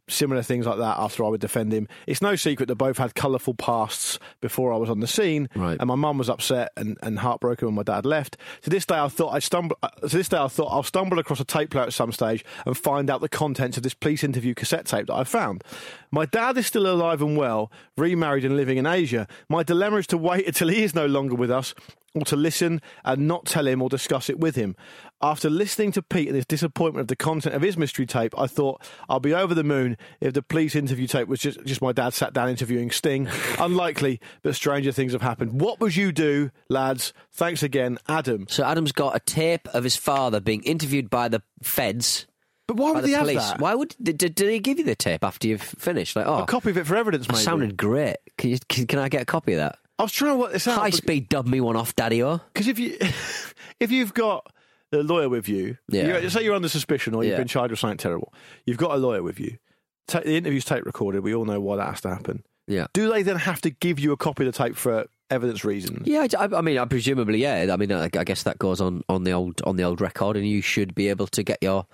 similar 0.09 0.41
things 0.41 0.65
like 0.65 0.77
that 0.77 0.97
after 0.97 1.23
I 1.25 1.27
would 1.29 1.41
defend 1.41 1.73
him. 1.73 1.87
It's 2.07 2.21
no 2.21 2.35
secret 2.35 2.67
that 2.67 2.75
both 2.75 2.97
had 2.97 3.13
colourful 3.15 3.55
pasts 3.55 4.19
before 4.41 4.71
I 4.73 4.77
was 4.77 4.89
on 4.89 4.99
the 5.01 5.07
scene, 5.07 5.49
Right. 5.55 5.77
and 5.79 5.87
my 5.87 5.95
mum 5.95 6.17
was 6.17 6.29
upset 6.29 6.71
and, 6.77 6.97
and 7.03 7.19
heartbroken 7.19 7.67
when 7.67 7.75
my 7.75 7.83
dad 7.83 8.05
left. 8.05 8.37
To 8.63 8.69
this 8.69 8.85
day, 8.85 8.97
I 8.97 9.07
thought 9.09 9.33
I 9.33 9.39
stumble. 9.39 9.77
uh, 9.83 9.89
To 10.01 10.07
this 10.17 10.29
day, 10.29 10.37
I 10.37 10.47
thought 10.47 10.67
I'll 10.71 10.83
stumble 10.83 11.19
across 11.19 11.39
a 11.39 11.45
tape 11.45 11.71
player 11.71 11.83
at 11.85 11.93
some 11.93 12.11
stage 12.11 12.45
and 12.65 12.77
find 12.77 13.09
out 13.09 13.21
the 13.21 13.29
contents 13.29 13.75
of 13.77 13.83
this 13.83 13.93
police 13.93 14.23
interview 14.23 14.53
cassette 14.53 14.85
tape 14.85 15.07
that 15.07 15.15
I 15.15 15.23
found. 15.23 15.63
My 16.11 16.25
dad 16.25 16.57
is 16.57 16.67
still 16.67 16.87
alive 16.87 17.21
and 17.21 17.35
well, 17.37 17.71
remarried 17.97 18.45
and 18.45 18.55
living 18.55 18.77
in 18.77 18.85
Asia. 18.85 19.27
My 19.49 19.63
dilemma 19.63 19.97
is 19.97 20.07
to 20.07 20.17
wait 20.17 20.47
until 20.47 20.69
he 20.69 20.83
is 20.83 20.95
no 20.95 21.05
longer 21.05 21.35
with 21.35 21.51
us, 21.51 21.73
or 22.15 22.23
to 22.25 22.35
listen 22.35 22.81
and 23.05 23.27
not 23.27 23.45
tell 23.45 23.67
him 23.67 23.79
or 23.81 23.89
discuss 23.89 24.27
it 24.29 24.39
with 24.39 24.55
him. 24.55 24.75
After 25.21 25.49
listening 25.49 25.91
to 25.93 26.03
Pete 26.03 26.27
and 26.27 26.35
his 26.35 26.45
disappointment 26.45 27.01
of 27.01 27.07
the 27.07 27.15
content 27.15 27.55
of 27.55 27.63
his 27.63 27.75
mystery 27.75 28.05
tape, 28.05 28.37
I 28.37 28.45
thought 28.45 28.83
I'll 29.09 29.19
be 29.19 29.33
over 29.33 29.55
the 29.55 29.63
moon 29.63 29.97
if 30.21 30.33
the 30.33 30.43
police 30.43 30.75
interview 30.75 31.07
tape 31.07 31.27
was 31.27 31.39
just, 31.39 31.63
just 31.65 31.81
my 31.81 31.91
dad 31.91 32.13
sat 32.13 32.33
down 32.33 32.49
interviewing 32.49 32.91
Sting. 32.91 33.27
Unlikely, 33.59 34.19
but 34.43 34.53
stranger 34.55 34.91
things 34.91 35.13
have 35.13 35.23
happened. 35.23 35.59
What 35.59 35.79
would 35.79 35.95
you 35.95 36.11
do, 36.11 36.51
lads? 36.69 37.13
Thanks 37.31 37.63
again, 37.63 37.97
Adam. 38.07 38.45
So 38.47 38.63
Adam's 38.63 38.91
got 38.91 39.15
a 39.15 39.19
tape 39.19 39.67
of 39.69 39.83
his 39.83 39.95
father 39.95 40.39
being 40.39 40.61
interviewed 40.63 41.09
by 41.09 41.29
the 41.29 41.41
feds. 41.63 42.27
But 42.67 42.75
why 42.75 42.91
would 42.91 43.03
the 43.03 43.07
he 43.07 43.13
have 43.13 43.27
that? 43.27 43.59
Why 43.59 43.73
would 43.73 43.95
did, 44.01 44.17
did 44.17 44.39
he 44.39 44.59
give 44.59 44.77
you 44.77 44.83
the 44.85 44.95
tape 44.95 45.23
after 45.23 45.47
you've 45.47 45.61
finished? 45.61 46.15
Like, 46.15 46.27
oh, 46.27 46.43
A 46.43 46.45
copy 46.45 46.69
of 46.69 46.77
it 46.77 46.85
for 46.85 46.95
evidence, 46.95 47.25
oh, 47.25 47.27
that 47.27 47.33
maybe. 47.33 47.43
sounded 47.43 47.77
great. 47.77 48.17
Can 48.37 48.49
you 48.51 48.59
can, 48.67 48.85
can 48.85 48.99
I 48.99 49.09
get 49.09 49.21
a 49.21 49.25
copy 49.25 49.53
of 49.53 49.59
that? 49.59 49.79
I 49.97 50.03
was 50.03 50.11
trying 50.11 50.33
to 50.33 50.37
work 50.37 50.51
this 50.51 50.67
out. 50.67 50.79
High 50.79 50.91
speed 50.91 51.29
dub 51.29 51.47
me 51.47 51.59
one 51.59 51.75
off, 51.75 51.95
Daddy 51.95 52.21
O. 52.21 52.41
Because 52.53 52.67
if 52.67 52.77
you 52.77 52.97
if 53.79 53.89
you've 53.89 54.13
got 54.13 54.51
a 54.91 54.97
lawyer 54.97 55.29
with 55.29 55.49
you, 55.49 55.77
Yeah. 55.89 56.19
you 56.19 56.29
say 56.29 56.43
you're 56.43 56.55
under 56.55 56.69
suspicion 56.69 57.13
or 57.15 57.23
you've 57.23 57.31
Yeah. 57.31 57.37
been 57.37 57.47
charged 57.47 57.71
with 57.71 57.79
something 57.79 57.97
terrible, 57.97 58.33
you've 58.65 58.77
got 58.77 58.91
a 58.91 58.97
lawyer 58.97 59.21
with 59.23 59.39
you. 59.39 59.57
Ta 60.07 60.19
the 60.21 60.35
interview's 60.37 60.65
tape 60.65 60.85
recorded. 60.85 61.23
We 61.23 61.35
all 61.35 61.45
know 61.45 61.59
why 61.59 61.75
that 61.77 61.87
has 61.89 62.01
to 62.01 62.09
happen. 62.09 62.43
Yeah. 62.67 62.87
Do 62.93 63.09
they 63.11 63.23
then 63.23 63.37
have 63.37 63.61
to 63.61 63.69
give 63.69 63.99
you 63.99 64.11
a 64.11 64.17
copy 64.17 64.45
of 64.45 64.53
the 64.53 64.57
tape 64.63 64.75
for 64.75 65.05
evidence 65.29 65.63
reasons? 65.65 66.05
Yeah, 66.07 66.27
I, 66.37 66.45
I 66.53 66.61
mean, 66.61 66.77
I 66.77 66.85
presumably, 66.85 67.39
yeah. 67.41 67.67
I 67.71 67.77
mean, 67.77 67.91
I, 67.91 68.05
I 68.05 68.23
guess 68.23 68.43
that 68.43 68.59
goes 68.59 68.79
on, 68.81 69.03
on 69.09 69.23
the 69.23 69.31
old 69.31 69.61
on 69.65 69.75
the 69.77 69.83
old 69.83 69.99
record, 70.01 70.35
and 70.37 70.47
you 70.47 70.61
should 70.61 70.93
be 70.95 71.07
able 71.09 71.27
to 71.27 71.43
get 71.43 71.59
your 71.61 71.85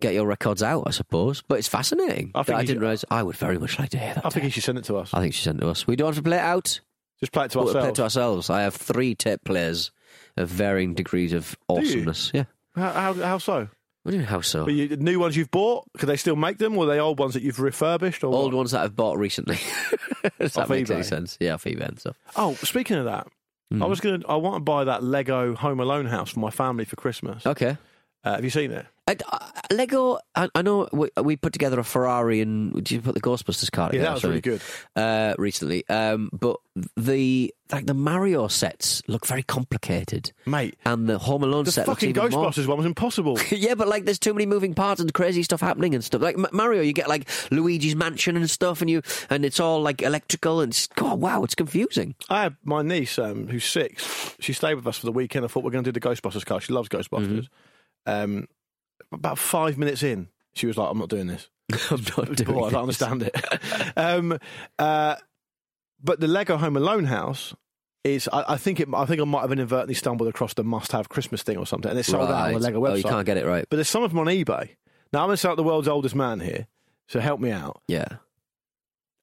get 0.00 0.14
your 0.14 0.26
records 0.26 0.62
out, 0.62 0.84
I 0.86 0.90
suppose. 0.90 1.42
But 1.48 1.58
it's 1.58 1.68
fascinating. 1.68 2.30
I 2.34 2.42
think 2.44 2.58
I 2.58 2.64
didn't 2.64 2.80
realise. 2.80 3.04
I 3.10 3.22
would 3.22 3.36
very 3.36 3.58
much 3.58 3.78
like 3.78 3.90
to 3.90 3.98
hear 3.98 4.14
that. 4.14 4.24
I 4.26 4.30
think 4.30 4.44
he 4.44 4.48
tape. 4.48 4.54
should 4.54 4.64
send 4.64 4.78
it 4.78 4.84
to 4.84 4.96
us. 4.96 5.12
I 5.12 5.20
think 5.20 5.34
she 5.34 5.42
sent 5.42 5.58
it 5.58 5.60
to 5.62 5.68
us. 5.68 5.86
We 5.86 5.96
don't 5.96 6.08
have 6.08 6.16
to 6.16 6.22
play 6.22 6.38
it 6.38 6.40
out. 6.44 6.80
Just 7.20 7.32
play 7.32 7.46
it 7.46 7.50
to 7.52 7.58
We'll 7.58 7.72
play 7.72 7.80
it 7.80 7.84
ourselves. 7.84 7.96
to 7.96 8.02
ourselves. 8.04 8.50
I 8.50 8.62
have 8.62 8.74
three 8.74 9.14
tape 9.14 9.40
players 9.44 9.90
of 10.36 10.48
varying 10.48 10.94
degrees 10.94 11.32
of 11.32 11.56
awesomeness. 11.68 12.30
Yeah. 12.34 12.44
How, 12.74 12.90
how, 12.92 13.14
how 13.14 13.38
so? 13.38 13.68
What 14.02 14.12
do 14.12 14.18
you 14.18 14.18
mean, 14.18 14.28
how 14.28 14.40
so? 14.40 14.64
But 14.66 14.74
you, 14.74 14.96
new 14.96 15.18
ones 15.18 15.36
you've 15.36 15.50
bought, 15.50 15.84
could 15.98 16.08
they 16.08 16.16
still 16.16 16.36
make 16.36 16.58
them, 16.58 16.76
or 16.78 16.84
are 16.84 16.86
they 16.86 17.00
old 17.00 17.18
ones 17.18 17.34
that 17.34 17.42
you've 17.42 17.58
refurbished? 17.58 18.22
Or 18.22 18.32
Old 18.32 18.52
what? 18.52 18.58
ones 18.58 18.70
that 18.70 18.82
I've 18.82 18.94
bought 18.94 19.18
recently. 19.18 19.56
Does 20.38 20.52
that 20.54 20.62
Off 20.64 20.68
make 20.68 20.86
eBay? 20.86 20.94
any 20.94 21.02
sense? 21.02 21.36
Yeah, 21.40 21.54
off 21.54 21.64
eBay 21.64 21.88
and 21.88 21.98
stuff. 21.98 22.16
Oh, 22.36 22.54
speaking 22.54 22.96
of 22.98 23.06
that, 23.06 23.26
Hmm. 23.72 23.82
I 23.82 23.86
was 23.86 23.98
gonna. 23.98 24.20
I 24.28 24.36
want 24.36 24.54
to 24.54 24.60
buy 24.60 24.84
that 24.84 25.02
Lego 25.02 25.56
Home 25.56 25.80
Alone 25.80 26.06
house 26.06 26.30
for 26.30 26.38
my 26.38 26.50
family 26.50 26.84
for 26.84 26.94
Christmas. 26.94 27.44
Okay. 27.44 27.76
Uh, 28.22 28.34
have 28.36 28.44
you 28.44 28.50
seen 28.50 28.70
it? 28.70 28.86
I, 29.08 29.16
I- 29.32 29.50
Lego, 29.72 30.18
I, 30.34 30.48
I 30.54 30.62
know 30.62 30.88
we, 30.92 31.08
we 31.22 31.36
put 31.36 31.52
together 31.52 31.78
a 31.80 31.84
Ferrari 31.84 32.40
and 32.40 32.72
did 32.74 32.90
you 32.92 33.00
put 33.00 33.14
the 33.14 33.20
Ghostbusters 33.20 33.70
car 33.70 33.86
Yeah, 33.86 33.90
together? 33.90 34.04
that 34.06 34.14
was 34.14 34.24
really 34.24 34.40
good. 34.40 34.60
Uh, 34.94 35.34
recently, 35.38 35.88
um, 35.88 36.30
but 36.32 36.56
the 36.96 37.52
like 37.72 37.86
the 37.86 37.94
Mario 37.94 38.46
sets 38.48 39.02
look 39.08 39.26
very 39.26 39.42
complicated, 39.42 40.32
Mate, 40.46 40.76
and 40.84 41.08
the 41.08 41.18
Home 41.18 41.42
Alone 41.42 41.64
the 41.64 41.72
set 41.72 41.86
fucking. 41.86 42.14
Ghostbusters 42.14 42.66
one 42.68 42.76
was 42.76 42.86
impossible. 42.86 43.38
yeah, 43.50 43.74
but 43.74 43.88
like 43.88 44.04
there's 44.04 44.18
too 44.20 44.32
many 44.34 44.46
moving 44.46 44.72
parts 44.74 45.00
and 45.00 45.12
crazy 45.12 45.42
stuff 45.42 45.60
happening 45.60 45.94
and 45.94 46.04
stuff. 46.04 46.20
Like 46.22 46.36
M- 46.38 46.46
Mario, 46.52 46.82
you 46.82 46.92
get 46.92 47.08
like 47.08 47.28
Luigi's 47.50 47.96
mansion 47.96 48.36
and 48.36 48.48
stuff, 48.48 48.80
and 48.82 48.88
you 48.90 49.02
and 49.30 49.44
it's 49.44 49.58
all 49.58 49.82
like 49.82 50.02
electrical 50.02 50.60
and 50.60 50.70
it's, 50.72 50.88
oh 50.98 51.14
wow, 51.16 51.42
it's 51.42 51.54
confusing. 51.56 52.14
I 52.28 52.42
had 52.42 52.56
my 52.64 52.82
niece, 52.82 53.18
um, 53.18 53.48
who's 53.48 53.64
six. 53.64 54.34
She 54.38 54.52
stayed 54.52 54.74
with 54.74 54.86
us 54.86 54.98
for 54.98 55.06
the 55.06 55.12
weekend. 55.12 55.44
I 55.44 55.48
thought 55.48 55.64
we 55.64 55.68
are 55.68 55.72
going 55.72 55.84
to 55.84 55.92
do 55.92 55.98
the 56.00 56.08
Ghostbusters 56.08 56.44
car. 56.46 56.60
She 56.60 56.72
loves 56.72 56.88
Ghostbusters. 56.88 57.48
Mm-hmm. 57.48 57.50
Um, 58.08 58.46
about 59.16 59.38
five 59.38 59.76
minutes 59.78 60.02
in, 60.02 60.28
she 60.54 60.66
was 60.66 60.76
like, 60.76 60.90
"I'm 60.90 60.98
not 60.98 61.08
doing 61.08 61.26
this." 61.26 61.48
I'm 61.90 62.02
not 62.16 62.34
doing 62.36 62.52
Boy, 62.58 62.66
I 62.66 62.70
don't 62.70 62.82
understand 62.82 63.22
it. 63.22 63.34
um, 63.96 64.38
uh, 64.78 65.16
but 66.02 66.20
the 66.20 66.28
Lego 66.28 66.56
Home 66.56 66.76
Alone 66.76 67.04
house 67.04 67.54
is. 68.04 68.28
I, 68.32 68.54
I 68.54 68.56
think 68.56 68.80
it. 68.80 68.88
I 68.94 69.04
think 69.06 69.20
I 69.20 69.24
might 69.24 69.40
have 69.42 69.52
inadvertently 69.52 69.94
stumbled 69.94 70.28
across 70.28 70.54
the 70.54 70.64
must-have 70.64 71.08
Christmas 71.08 71.42
thing 71.42 71.56
or 71.56 71.66
something, 71.66 71.90
and 71.90 71.98
it's 71.98 72.08
sold 72.08 72.30
out 72.30 72.46
on 72.48 72.52
the 72.54 72.58
Lego 72.60 72.80
website. 72.80 72.90
Oh, 72.90 72.94
you 72.94 73.02
can't 73.04 73.26
get 73.26 73.36
it 73.36 73.46
right. 73.46 73.66
But 73.68 73.76
there's 73.76 73.88
some 73.88 74.02
of 74.02 74.10
them 74.10 74.20
on 74.20 74.26
eBay. 74.26 74.70
Now 75.12 75.20
I'm 75.20 75.28
going 75.28 75.34
to 75.34 75.36
sound 75.36 75.52
like 75.52 75.56
the 75.56 75.62
world's 75.64 75.88
oldest 75.88 76.14
man 76.14 76.40
here, 76.40 76.66
so 77.08 77.20
help 77.20 77.40
me 77.40 77.50
out. 77.50 77.80
Yeah. 77.88 78.06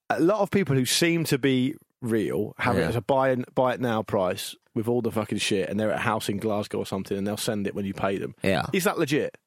A 0.09 0.19
lot 0.19 0.39
of 0.41 0.51
people 0.51 0.75
who 0.75 0.85
seem 0.85 1.23
to 1.25 1.37
be 1.37 1.75
real 2.01 2.53
have 2.57 2.77
it 2.77 2.81
Yeah. 2.81 2.89
as 2.89 2.95
a 2.95 3.01
buy 3.01 3.29
and 3.29 3.45
buy 3.55 3.73
it 3.73 3.79
now 3.81 4.03
price 4.03 4.55
with 4.75 4.87
all 4.87 5.01
the 5.01 5.11
fucking 5.11 5.37
shit, 5.37 5.69
and 5.69 5.79
they're 5.79 5.91
at 5.91 5.97
a 5.97 6.01
house 6.01 6.29
in 6.29 6.37
Glasgow 6.37 6.79
or 6.79 6.85
something, 6.85 7.17
and 7.17 7.25
they'll 7.27 7.37
send 7.37 7.67
it 7.67 7.75
when 7.75 7.85
you 7.85 7.93
pay 7.93 8.17
them. 8.17 8.35
Yeah. 8.43 8.63
Is 8.73 8.83
that 8.85 8.97
legit? 8.97 9.37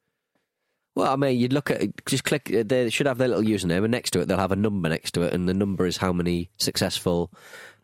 Well, 0.97 1.13
I 1.13 1.15
mean, 1.15 1.37
you'd 1.39 1.53
look 1.53 1.69
at 1.69 2.05
just 2.07 2.23
click. 2.23 2.51
uh, 2.51 2.63
They 2.65 2.89
should 2.89 3.05
have 3.05 3.19
their 3.19 3.27
little 3.27 3.43
username, 3.43 3.83
and 3.83 3.91
next 3.91 4.11
to 4.11 4.19
it, 4.19 4.27
they'll 4.27 4.37
have 4.37 4.51
a 4.51 4.55
number 4.55 4.89
next 4.89 5.11
to 5.11 5.21
it, 5.21 5.33
and 5.33 5.47
the 5.47 5.53
number 5.53 5.85
is 5.85 5.97
how 5.97 6.11
many 6.11 6.49
successful 6.57 7.31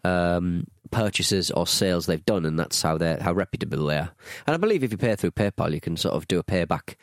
um, 0.03 0.65
purchases 0.91 1.51
or 1.51 1.67
sales 1.67 2.07
they've 2.07 2.25
done, 2.25 2.43
and 2.45 2.57
that's 2.59 2.81
how 2.81 2.97
they 2.97 3.15
how 3.21 3.31
reputable 3.31 3.85
they 3.85 3.97
are. 3.97 4.09
And 4.47 4.55
I 4.55 4.57
believe 4.57 4.83
if 4.83 4.91
you 4.91 4.97
pay 4.97 5.15
through 5.15 5.29
PayPal, 5.31 5.71
you 5.71 5.79
can 5.79 5.95
sort 5.95 6.15
of 6.15 6.27
do 6.27 6.39
a 6.39 6.43
payback, 6.43 6.95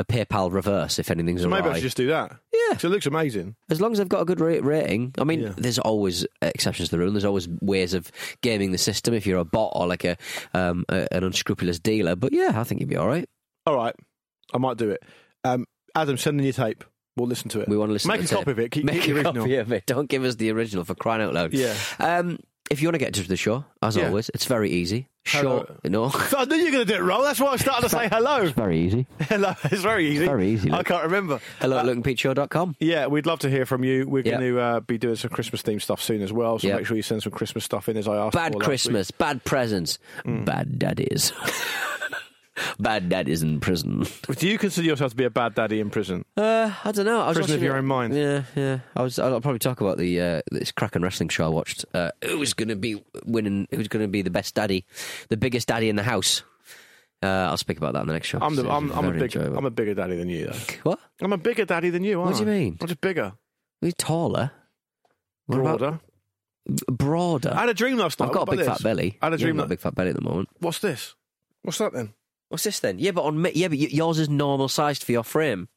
a 0.00 0.04
PayPal 0.04 0.52
reverse 0.52 0.98
if 0.98 1.10
anything's 1.12 1.42
So 1.42 1.48
maybe 1.48 1.62
I 1.62 1.66
awry. 1.68 1.74
should 1.76 1.82
just 1.84 1.96
do 1.96 2.08
that. 2.08 2.36
Yeah. 2.52 2.76
So 2.78 2.88
it 2.88 2.90
looks 2.90 3.06
amazing. 3.06 3.54
As 3.70 3.80
long 3.80 3.92
as 3.92 3.98
they've 3.98 4.08
got 4.08 4.20
a 4.22 4.24
good 4.24 4.40
ra- 4.40 4.58
rating. 4.60 5.14
I 5.18 5.24
mean, 5.24 5.42
Yeah. 5.42 5.54
there's 5.56 5.78
always 5.78 6.26
exceptions 6.42 6.88
to 6.88 6.96
the 6.96 6.98
rule. 6.98 7.12
There's 7.12 7.24
always 7.24 7.48
ways 7.60 7.94
of 7.94 8.10
gaming 8.40 8.72
the 8.72 8.78
system 8.78 9.14
if 9.14 9.26
you're 9.26 9.38
a 9.38 9.44
bot 9.44 9.72
or 9.76 9.86
like 9.86 10.04
a, 10.04 10.16
um, 10.54 10.84
a 10.88 11.06
an 11.12 11.22
unscrupulous 11.24 11.78
dealer. 11.78 12.16
But 12.16 12.32
yeah, 12.32 12.52
I 12.56 12.64
think 12.64 12.80
you'd 12.80 12.90
be 12.90 12.96
all 12.96 13.06
right. 13.08 13.28
All 13.64 13.76
right, 13.76 13.94
I 14.52 14.58
might 14.58 14.76
do 14.76 14.90
it. 14.90 15.02
Um, 15.44 15.66
Adam, 15.94 16.16
send 16.16 16.38
in 16.40 16.44
your 16.44 16.52
tape. 16.52 16.84
We'll 17.16 17.28
listen 17.28 17.50
to 17.50 17.60
it. 17.60 17.68
We 17.68 17.76
want 17.76 17.90
to 17.90 17.92
listen. 17.92 18.08
Make 18.08 18.20
to 18.20 18.24
a 18.24 18.28
tape. 18.28 18.38
copy 18.38 18.50
of 18.52 18.58
it. 18.58 18.70
Keep, 18.70 18.84
Make 18.84 19.02
keep 19.02 19.14
the 19.14 19.20
a 19.20 19.24
copy 19.24 19.56
of 19.56 19.72
it. 19.72 19.84
Don't 19.86 20.08
give 20.08 20.24
us 20.24 20.36
the 20.36 20.50
original 20.50 20.84
for 20.84 20.94
crying 20.94 21.20
out 21.20 21.34
loud. 21.34 21.52
Yeah. 21.52 21.74
Um, 21.98 22.38
if 22.70 22.80
you 22.80 22.88
want 22.88 22.94
to 22.94 22.98
get 23.00 23.08
in 23.08 23.12
touch 23.12 23.22
with 23.24 23.28
the 23.28 23.36
show, 23.36 23.66
as 23.82 23.96
Yeah. 23.96 24.06
always, 24.06 24.30
it's 24.30 24.46
very 24.46 24.70
easy. 24.70 25.08
Hello. 25.26 25.66
Short, 25.66 25.84
no, 25.84 26.10
I 26.36 26.46
knew 26.46 26.56
you 26.56 26.64
were 26.66 26.70
going 26.70 26.86
to 26.86 26.92
do 26.92 26.98
it 26.98 27.02
wrong. 27.02 27.22
That's 27.22 27.38
why 27.38 27.48
I 27.52 27.56
started 27.56 27.82
to 27.82 27.88
say 27.90 28.08
hello. 28.08 28.38
It's 28.42 28.52
very 28.52 28.78
easy. 28.80 29.06
Hello. 29.20 29.52
It's 29.64 29.82
very 29.82 30.08
easy. 30.08 30.24
Very 30.24 30.48
easy, 30.48 30.72
I 30.72 30.82
can't 30.82 31.04
remember. 31.04 31.38
Hello 31.60 31.76
Uh, 31.76 31.80
at 31.80 31.86
lukeandpeteshow.com. 31.86 32.76
Yeah, 32.80 33.06
we'd 33.08 33.26
love 33.26 33.40
to 33.40 33.50
hear 33.50 33.66
from 33.66 33.84
you. 33.84 34.08
We're 34.08 34.24
Yeah. 34.24 34.38
going 34.38 34.54
to 34.54 34.60
uh, 34.60 34.80
be 34.80 34.96
doing 34.98 35.14
some 35.16 35.30
Christmas 35.30 35.62
themed 35.62 35.82
stuff 35.82 36.00
soon 36.02 36.22
as 36.22 36.32
well. 36.32 36.58
So 36.58 36.66
Yeah. 36.68 36.76
make 36.76 36.86
sure 36.86 36.96
you 36.96 37.02
send 37.04 37.22
some 37.22 37.30
Christmas 37.32 37.62
stuff 37.64 37.88
in 37.90 37.96
as 37.98 38.08
I 38.08 38.16
asked. 38.16 38.34
Bad 38.34 38.58
Christmas, 38.58 39.10
bad 39.10 39.44
presents, 39.44 39.98
Mm. 40.24 40.44
bad 40.46 40.78
daddies. 40.78 41.32
bad 42.78 43.08
daddies 43.08 43.42
in 43.42 43.60
prison. 43.60 44.04
Do 44.38 44.48
you 44.48 44.58
consider 44.58 44.86
yourself 44.86 45.12
to 45.12 45.16
be 45.16 45.24
a 45.24 45.30
bad 45.30 45.54
daddy 45.54 45.80
in 45.80 45.90
prison? 45.90 46.24
Uh, 46.36 46.72
I 46.84 46.92
don't 46.92 47.06
know. 47.06 47.22
I 47.22 47.28
was 47.28 47.38
Prison 47.38 47.56
of 47.56 47.62
your 47.62 47.76
own 47.76 47.86
mind. 47.86 48.14
Yeah, 48.14 48.44
yeah. 48.54 48.80
I 48.96 49.02
was. 49.02 49.18
I'll 49.18 49.40
probably 49.40 49.58
talk 49.58 49.80
about 49.80 49.98
the 49.98 50.20
uh, 50.20 50.42
this 50.50 50.72
Kraken 50.72 51.02
wrestling 51.02 51.28
show 51.28 51.44
I 51.46 51.48
watched. 51.48 51.84
Uh, 51.94 52.10
who's 52.24 52.52
going 52.54 52.68
to 52.68 52.76
be 52.76 53.02
winning? 53.24 53.68
Who's 53.70 53.88
going 53.88 54.04
to 54.04 54.08
be 54.08 54.22
the 54.22 54.30
best 54.30 54.54
daddy, 54.54 54.84
the 55.28 55.36
biggest 55.36 55.68
daddy 55.68 55.88
in 55.88 55.96
the 55.96 56.02
house? 56.02 56.42
Uh, 57.22 57.26
I'll 57.50 57.56
speak 57.56 57.76
about 57.78 57.92
that 57.94 58.00
in 58.00 58.08
the 58.08 58.14
next 58.14 58.26
show. 58.26 58.38
I'm, 58.42 58.56
the, 58.56 58.68
I'm, 58.68 58.90
I'm 58.90 59.04
a 59.04 59.12
big, 59.12 59.22
enjoyable. 59.22 59.56
I'm 59.56 59.64
a 59.64 59.70
bigger 59.70 59.94
daddy 59.94 60.16
than 60.16 60.28
you, 60.28 60.46
though. 60.46 60.58
what? 60.82 60.98
I'm 61.20 61.32
a 61.32 61.38
bigger 61.38 61.64
daddy 61.64 61.90
than 61.90 62.02
you. 62.02 62.20
Aren't 62.20 62.32
What 62.32 62.44
do 62.44 62.50
you 62.50 62.50
mean? 62.50 62.78
I'm 62.80 62.88
just 62.88 63.00
bigger, 63.00 63.34
Are 63.84 63.90
taller? 63.92 64.50
What 65.46 65.60
about- 65.60 65.78
broader. 65.78 66.00
broader. 66.90 67.52
I 67.54 67.60
had 67.60 67.68
a 67.68 67.74
dream 67.74 67.96
last 67.96 68.18
night. 68.18 68.26
I've 68.26 68.32
got 68.32 68.48
What 68.48 68.54
a 68.54 68.56
big 68.56 68.66
about 68.66 68.78
fat 68.78 68.82
belly. 68.84 69.18
I 69.22 69.26
had 69.26 69.34
a 69.34 69.36
dream 69.38 69.54
haven't 69.54 69.58
got 69.58 69.64
a 69.66 69.68
big 69.68 69.80
fat 69.80 69.94
belly 69.94 70.10
at 70.10 70.16
the 70.16 70.20
moment. 70.22 70.48
What's 70.58 70.80
this? 70.80 71.14
What's 71.62 71.78
that 71.78 71.92
then? 71.92 72.12
What's 72.52 72.64
this 72.64 72.80
then? 72.80 72.98
Yeah, 72.98 73.12
but 73.12 73.22
on 73.24 73.40
me, 73.40 73.50
yeah, 73.54 73.68
but 73.68 73.78
y- 73.78 73.88
yours 73.90 74.18
is 74.18 74.28
normal 74.28 74.68
sized 74.68 75.04
for 75.04 75.12
your 75.12 75.24
frame. 75.24 75.68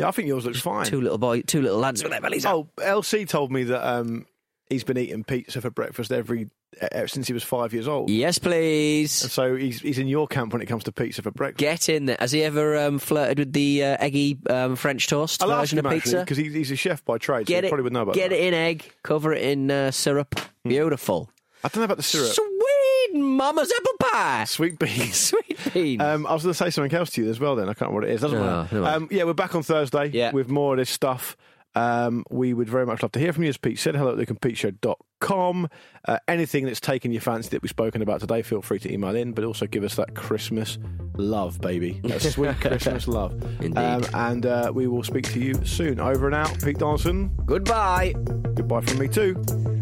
Yeah, 0.00 0.08
I 0.08 0.10
think 0.10 0.26
yours 0.26 0.44
looks 0.44 0.60
fine. 0.60 0.84
Two 0.84 1.00
little 1.00 1.16
boy, 1.16 1.42
two 1.42 1.62
little 1.62 1.78
lads 1.78 2.02
with 2.02 2.10
their 2.10 2.20
bellies 2.20 2.44
out. 2.44 2.66
Oh, 2.78 2.82
LC 3.00 3.28
told 3.28 3.52
me 3.52 3.62
that 3.64 3.88
um, 3.88 4.26
he's 4.68 4.82
been 4.82 4.98
eating 4.98 5.22
pizza 5.22 5.60
for 5.60 5.70
breakfast 5.70 6.10
every 6.10 6.50
uh, 6.82 7.06
since 7.06 7.28
he 7.28 7.32
was 7.32 7.44
five 7.44 7.72
years 7.72 7.86
old. 7.86 8.10
Yes, 8.10 8.36
please. 8.38 9.12
So 9.12 9.54
he's 9.54 9.80
he's 9.80 9.98
in 9.98 10.08
your 10.08 10.26
camp 10.26 10.52
when 10.52 10.60
it 10.60 10.66
comes 10.66 10.82
to 10.84 10.92
pizza 10.92 11.22
for 11.22 11.30
breakfast. 11.30 11.60
Get 11.60 11.88
in 11.88 12.06
there. 12.06 12.16
Has 12.18 12.32
he 12.32 12.42
ever 12.42 12.76
um, 12.76 12.98
flirted 12.98 13.38
with 13.38 13.52
the 13.52 13.84
uh, 13.84 13.96
eggy 14.00 14.38
um, 14.50 14.74
French 14.74 15.06
toast 15.06 15.40
I'll 15.42 15.48
version 15.60 15.78
of 15.78 15.88
pizza? 15.90 16.18
because 16.18 16.36
he's, 16.36 16.52
he's 16.52 16.70
a 16.72 16.76
chef 16.76 17.04
by 17.04 17.18
trade. 17.18 17.46
so 17.46 17.50
Get 17.52 17.62
he 17.62 17.68
it. 17.68 17.70
probably 17.70 17.84
would 17.84 17.92
know 17.92 18.02
about 18.02 18.16
get 18.16 18.30
that. 18.30 18.36
Hmm. 18.36 18.42
it 18.42 18.48
in 18.48 18.54
egg. 18.54 18.92
Cover 19.04 19.32
it 19.32 19.42
in 19.44 19.70
uh, 19.70 19.92
syrup. 19.92 20.34
Beautiful. 20.64 21.30
I 21.64 21.68
don't 21.68 21.78
know 21.80 21.84
about 21.84 21.96
the 21.96 22.02
syrup. 22.02 22.32
Mama's 23.22 23.72
apple 23.76 23.92
pie. 24.10 24.44
Sweet 24.44 24.78
beans. 24.78 25.16
Sweet 25.30 25.58
beans. 25.74 26.02
Um, 26.02 26.26
I 26.26 26.32
was 26.34 26.42
going 26.42 26.52
to 26.52 26.58
say 26.58 26.70
something 26.70 26.96
else 26.96 27.10
to 27.10 27.22
you 27.24 27.30
as 27.30 27.38
well. 27.40 27.56
Then 27.56 27.68
I 27.68 27.74
can't 27.74 27.90
remember 27.92 28.00
what 28.02 28.04
it 28.10 28.14
is. 28.14 28.20
Doesn't 28.20 28.38
No, 28.38 28.44
matter. 28.44 28.84
Um, 28.84 29.08
yeah, 29.10 29.24
we're 29.24 29.32
back 29.34 29.54
on 29.54 29.62
Thursday 29.62 30.06
Yeah. 30.12 30.32
with 30.32 30.48
more 30.48 30.74
of 30.74 30.78
this 30.78 30.90
stuff. 30.90 31.36
Um, 31.74 32.24
we 32.30 32.54
would 32.54 32.70
very 32.70 32.86
much 32.86 33.02
love 33.02 33.12
to 33.12 33.18
hear 33.18 33.34
from 33.34 33.42
you. 33.42 33.50
As 33.50 33.58
Pete 33.58 33.78
said, 33.78 33.94
hello 33.96 34.12
at 34.12 34.16
lukeandpeteshow.com. 34.26 35.68
Uh, 36.08 36.18
anything 36.26 36.64
that's 36.64 36.80
taken 36.80 37.12
your 37.12 37.20
fancy 37.20 37.50
that 37.50 37.60
we've 37.62 37.68
spoken 37.68 38.00
about 38.00 38.20
today, 38.20 38.40
feel 38.40 38.62
free 38.62 38.78
to 38.78 38.90
email 38.90 39.14
in, 39.14 39.32
but 39.32 39.44
also 39.44 39.66
give 39.66 39.84
us 39.84 39.94
that 39.96 40.14
Christmas 40.14 40.78
love, 41.16 41.60
baby. 41.60 42.00
That 42.04 42.22
sweet 42.22 42.56
Christmas 42.62 43.06
love. 43.06 43.32
Indeed. 43.60 43.76
Um, 43.76 44.04
and 44.14 44.46
uh, 44.46 44.72
we 44.74 44.86
will 44.86 45.02
speak 45.02 45.24
to 45.32 45.38
you 45.38 45.54
soon. 45.66 46.00
Over 46.00 46.26
and 46.26 46.34
out. 46.34 46.58
Pete 46.64 46.78
Donaldson. 46.78 47.30
Goodbye. 47.44 48.14
Goodbye 48.54 48.80
from 48.80 48.98
me 48.98 49.08
too. 49.08 49.75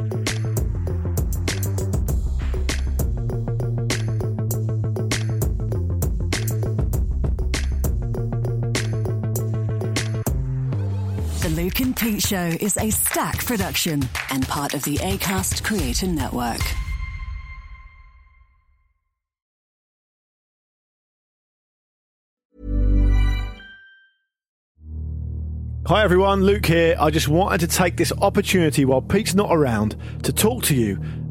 Pete 12.04 12.20
Show 12.20 12.52
is 12.60 12.76
an 12.76 12.90
Acast 12.90 13.46
production 13.46 14.02
and 14.28 14.46
part 14.46 14.74
of 14.74 14.84
the 14.84 14.98
ACAST 14.98 15.64
Creator 15.64 16.08
Network. 16.08 16.60
Hi 25.86 26.04
everyone, 26.04 26.44
Luke 26.44 26.66
here. 26.66 26.94
I 27.00 27.08
just 27.08 27.28
wanted 27.28 27.60
to 27.60 27.66
take 27.74 27.96
this 27.96 28.12
opportunity 28.20 28.84
while 28.84 29.00
Pete's 29.00 29.34
not 29.34 29.48
around 29.50 29.96
to 30.24 30.32
talk 30.34 30.62
to 30.64 30.74
you 30.74 31.00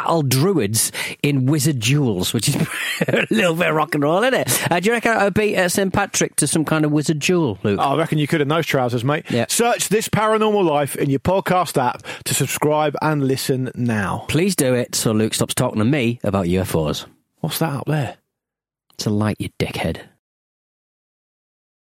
battle 0.00 0.22
druids 0.22 0.92
in 1.22 1.44
wizard 1.44 1.78
duels, 1.78 2.32
which 2.32 2.48
is 2.48 2.56
a 3.08 3.26
little 3.30 3.54
bit 3.54 3.72
rock 3.72 3.94
and 3.94 4.02
roll, 4.02 4.22
isn't 4.22 4.34
it? 4.34 4.72
Uh, 4.72 4.80
do 4.80 4.86
you 4.86 4.92
reckon 4.92 5.12
I 5.12 5.24
would 5.24 5.34
beat 5.34 5.56
uh, 5.56 5.68
St 5.68 5.92
Patrick 5.92 6.36
to 6.36 6.46
some 6.46 6.64
kind 6.64 6.84
of 6.86 6.90
wizard 6.90 7.18
duel, 7.18 7.58
Luke? 7.62 7.78
I 7.78 7.96
reckon 7.96 8.16
you 8.16 8.26
could 8.26 8.40
in 8.40 8.48
those 8.48 8.66
trousers, 8.66 9.04
mate. 9.04 9.26
Yeah. 9.30 9.44
Search 9.48 9.90
this 9.90 10.08
paranormal 10.08 10.64
life 10.64 10.96
in 10.96 11.10
your 11.10 11.20
podcast 11.20 11.76
app 11.80 12.02
to 12.24 12.34
subscribe 12.34 12.96
and 13.02 13.26
listen 13.26 13.70
now. 13.74 14.24
Please 14.28 14.56
do 14.56 14.74
it 14.74 14.94
so 14.94 15.12
Luke 15.12 15.34
stops 15.34 15.54
talking 15.54 15.80
to 15.80 15.84
me 15.84 16.18
about 16.24 16.46
UFOs. 16.46 17.04
What's 17.40 17.58
that 17.58 17.72
up 17.72 17.86
there? 17.86 18.16
It's 18.94 19.06
a 19.06 19.10
light, 19.10 19.36
you 19.38 19.50
dickhead. 19.58 20.00